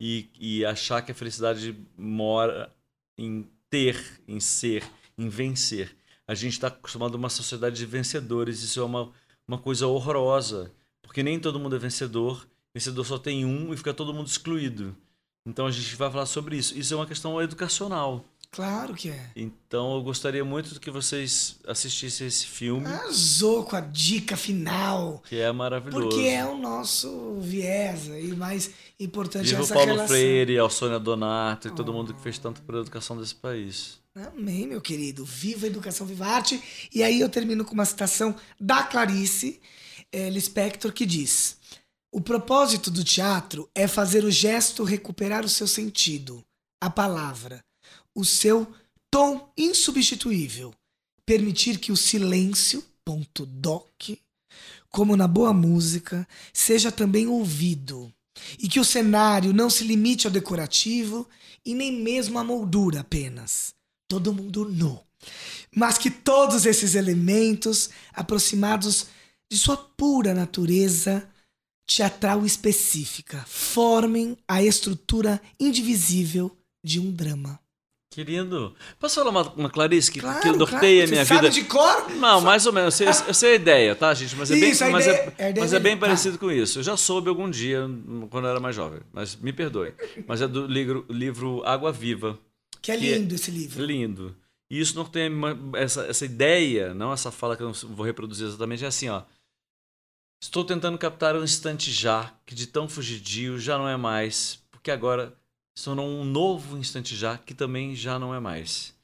e, 0.00 0.28
e 0.38 0.64
achar 0.64 1.02
que 1.02 1.12
a 1.12 1.14
felicidade 1.14 1.76
mora 1.96 2.74
em 3.18 3.48
ter, 3.70 4.22
em 4.26 4.40
ser, 4.40 4.84
em 5.16 5.28
vencer. 5.28 5.94
A 6.26 6.34
gente 6.34 6.54
está 6.54 6.68
acostumado 6.68 7.14
a 7.14 7.18
uma 7.18 7.28
sociedade 7.28 7.76
de 7.76 7.86
vencedores, 7.86 8.62
isso 8.62 8.80
é 8.80 8.84
uma 8.84 9.12
uma 9.48 9.58
coisa 9.58 9.86
horrorosa, 9.86 10.70
porque 11.00 11.22
nem 11.22 11.40
todo 11.40 11.58
mundo 11.58 11.74
é 11.74 11.78
vencedor, 11.78 12.46
vencedor 12.74 13.04
só 13.04 13.18
tem 13.18 13.44
um 13.44 13.72
e 13.72 13.76
fica 13.76 13.94
todo 13.94 14.14
mundo 14.14 14.26
excluído. 14.26 14.96
Então 15.46 15.66
a 15.66 15.70
gente 15.70 15.96
vai 15.96 16.10
falar 16.10 16.26
sobre 16.26 16.56
isso. 16.56 16.76
Isso 16.78 16.92
é 16.92 16.96
uma 16.96 17.06
questão 17.06 17.40
educacional. 17.40 18.24
Claro 18.50 18.94
que 18.94 19.10
é. 19.10 19.30
Então 19.36 19.94
eu 19.94 20.02
gostaria 20.02 20.44
muito 20.44 20.80
que 20.80 20.90
vocês 20.90 21.56
assistissem 21.66 22.26
esse 22.26 22.46
filme, 22.46 22.86
Arrasou 22.86 23.64
com 23.64 23.76
a 23.76 23.80
dica 23.80 24.36
final. 24.36 25.22
que 25.28 25.38
é 25.38 25.52
maravilhoso. 25.52 26.08
Porque 26.08 26.26
é 26.28 26.46
o 26.46 26.56
nosso 26.56 27.38
viés 27.40 28.10
aí, 28.10 28.34
mais 28.34 28.70
importante 28.98 29.48
Viva 29.48 29.60
o 29.60 29.64
essa 29.64 29.74
Paulo 29.74 29.90
relação. 29.90 30.08
Freire, 30.08 30.58
a 30.58 30.68
Sônia 30.70 30.98
Donato 30.98 31.68
e 31.68 31.70
todo 31.70 31.92
mundo 31.92 32.14
que 32.14 32.22
fez 32.22 32.38
tanto 32.38 32.62
pela 32.62 32.80
educação 32.80 33.18
desse 33.18 33.34
país. 33.34 33.98
Amém, 34.14 34.66
meu 34.66 34.80
querido. 34.80 35.24
Viva 35.24 35.66
a 35.66 35.68
educação, 35.68 36.06
viva 36.06 36.24
a 36.26 36.36
arte. 36.36 36.60
E 36.92 37.02
aí 37.02 37.20
eu 37.20 37.28
termino 37.28 37.64
com 37.64 37.74
uma 37.74 37.84
citação 37.84 38.34
da 38.58 38.82
Clarice 38.82 39.60
eh, 40.10 40.30
Lispector 40.30 40.90
que 40.92 41.04
diz: 41.04 41.57
O 42.10 42.22
propósito 42.22 42.90
do 42.90 43.04
teatro 43.04 43.68
é 43.74 43.86
fazer 43.86 44.24
o 44.24 44.30
gesto 44.30 44.82
recuperar 44.82 45.44
o 45.44 45.48
seu 45.48 45.66
sentido, 45.66 46.42
a 46.80 46.88
palavra, 46.88 47.62
o 48.14 48.24
seu 48.24 48.66
tom 49.10 49.52
insubstituível, 49.56 50.74
permitir 51.26 51.78
que 51.78 51.92
o 51.92 51.96
silêncio, 51.96 52.82
ponto 53.04 53.44
doc, 53.44 54.10
como 54.88 55.16
na 55.16 55.28
boa 55.28 55.52
música, 55.52 56.26
seja 56.52 56.90
também 56.90 57.26
ouvido. 57.26 58.12
E 58.58 58.68
que 58.68 58.80
o 58.80 58.84
cenário 58.84 59.52
não 59.52 59.68
se 59.68 59.84
limite 59.84 60.26
ao 60.26 60.32
decorativo 60.32 61.28
e 61.64 61.74
nem 61.74 61.92
mesmo 61.92 62.38
à 62.38 62.44
moldura 62.44 63.00
apenas. 63.00 63.74
Todo 64.08 64.32
mundo 64.32 64.64
nu. 64.64 64.98
Mas 65.74 65.98
que 65.98 66.10
todos 66.10 66.64
esses 66.64 66.94
elementos, 66.94 67.90
aproximados 68.14 69.06
de 69.50 69.58
sua 69.58 69.76
pura 69.76 70.32
natureza 70.32 71.28
teatral 71.88 72.44
específica, 72.44 73.42
formem 73.48 74.36
a 74.46 74.62
estrutura 74.62 75.40
indivisível 75.58 76.54
de 76.84 77.00
um 77.00 77.10
drama. 77.10 77.58
Que 78.10 78.22
lindo. 78.24 78.74
Posso 78.98 79.16
falar 79.16 79.30
uma, 79.30 79.42
uma 79.52 79.70
Clarice 79.70 80.10
que, 80.10 80.20
Claro, 80.20 80.40
que 80.40 80.50
norteia 80.52 81.04
a 81.04 81.06
claro. 81.06 81.10
minha 81.12 81.24
Você 81.24 81.34
vida? 81.34 81.46
sabe 81.52 81.54
de 81.62 81.64
cor? 81.68 82.10
Não, 82.16 82.40
mais 82.40 82.66
ou 82.66 82.72
menos. 82.72 82.98
Eu 83.00 83.12
sei, 83.12 83.28
eu 83.28 83.34
sei 83.34 83.52
a 83.52 83.54
ideia, 83.54 83.94
tá, 83.94 84.12
gente? 84.14 84.34
Mas 84.36 84.50
é 84.50 84.54
bem, 84.58 84.70
Isso, 84.70 84.84
a 84.84 84.90
mas 84.90 85.06
é, 85.06 85.34
a 85.38 85.50
ideia 85.50 85.54
mas 85.58 85.72
é 85.72 85.78
bem 85.78 85.94
tá. 85.96 86.00
parecido 86.06 86.38
com 86.38 86.50
isso. 86.50 86.78
Eu 86.78 86.82
já 86.82 86.96
soube 86.96 87.28
algum 87.28 87.48
dia, 87.50 87.82
quando 88.30 88.44
eu 88.46 88.50
era 88.50 88.60
mais 88.60 88.74
jovem. 88.74 89.00
Mas 89.12 89.36
me 89.36 89.52
perdoe. 89.52 89.92
Mas 90.26 90.40
é 90.42 90.48
do 90.48 90.66
livro, 90.66 91.04
livro 91.08 91.62
Água 91.64 91.92
Viva. 91.92 92.38
Que 92.82 92.92
é 92.92 92.96
Que 92.96 93.12
é 93.12 93.18
lindo 93.18 93.34
esse 93.34 93.50
livro. 93.50 93.84
Lindo. 93.84 94.34
E 94.70 94.80
isso 94.80 94.94
não 94.96 95.04
tem 95.04 95.32
uma- 95.32 95.56
essa, 95.74 96.04
essa 96.06 96.24
ideia, 96.24 96.92
não 96.94 97.12
essa 97.12 97.30
fala 97.30 97.56
que 97.56 97.62
eu 97.62 97.66
não 97.66 97.94
vou 97.94 98.04
reproduzir 98.04 98.46
exatamente, 98.46 98.84
é 98.84 98.88
assim, 98.88 99.08
ó. 99.08 99.22
Estou 100.40 100.64
tentando 100.64 100.96
captar 100.98 101.34
um 101.36 101.42
instante 101.42 101.90
já, 101.90 102.32
que 102.46 102.54
de 102.54 102.66
tão 102.66 102.88
fugidio 102.88 103.58
já 103.58 103.76
não 103.76 103.88
é 103.88 103.96
mais, 103.96 104.62
porque 104.70 104.90
agora 104.90 105.36
se 105.76 105.84
tornou 105.84 106.08
um 106.08 106.24
novo 106.24 106.78
instante 106.78 107.16
já, 107.16 107.36
que 107.36 107.54
também 107.54 107.94
já 107.94 108.18
não 108.18 108.34
é 108.34 108.38
mais. 108.40 108.94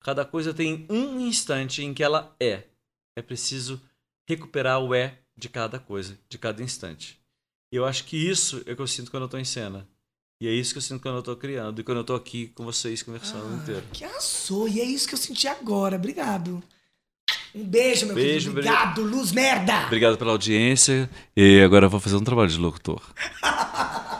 Cada 0.00 0.24
coisa 0.24 0.52
tem 0.52 0.86
um 0.90 1.18
instante 1.20 1.82
em 1.82 1.94
que 1.94 2.02
ela 2.02 2.34
é. 2.38 2.64
É 3.16 3.22
preciso 3.22 3.80
recuperar 4.28 4.80
o 4.80 4.94
é 4.94 5.18
de 5.36 5.48
cada 5.48 5.78
coisa, 5.78 6.18
de 6.28 6.36
cada 6.38 6.62
instante. 6.62 7.18
E 7.72 7.76
eu 7.76 7.86
acho 7.86 8.04
que 8.04 8.16
isso 8.16 8.62
é 8.66 8.72
o 8.72 8.76
que 8.76 8.82
eu 8.82 8.86
sinto 8.86 9.10
quando 9.10 9.22
eu 9.22 9.26
estou 9.26 9.40
em 9.40 9.44
cena. 9.44 9.88
E 10.42 10.48
é 10.48 10.52
isso 10.52 10.72
que 10.72 10.78
eu 10.78 10.82
sinto 10.82 11.00
quando 11.00 11.14
eu 11.14 11.20
estou 11.20 11.36
criando 11.36 11.80
e 11.80 11.84
quando 11.84 11.98
eu 11.98 12.02
estou 12.02 12.16
aqui 12.16 12.48
com 12.48 12.64
vocês 12.64 13.02
conversando 13.02 13.44
o 13.46 13.54
Ah, 13.54 13.62
inteiro. 13.62 13.86
que 13.92 14.04
arrasou. 14.04 14.68
E 14.68 14.80
é 14.80 14.84
isso 14.84 15.06
que 15.08 15.14
eu 15.14 15.18
senti 15.18 15.46
agora. 15.46 15.96
Obrigado. 15.96 16.62
Um 17.54 17.64
beijo, 17.64 18.06
meu 18.06 18.14
Beijo, 18.14 18.50
querido. 18.50 18.68
Obrigado, 18.68 19.02
luz 19.02 19.30
merda. 19.32 19.86
Obrigado 19.86 20.16
pela 20.16 20.30
audiência 20.32 21.08
e 21.36 21.60
agora 21.62 21.86
eu 21.86 21.90
vou 21.90 22.00
fazer 22.00 22.16
um 22.16 22.24
trabalho 22.24 22.48
de 22.48 22.58
locutor. 22.58 23.02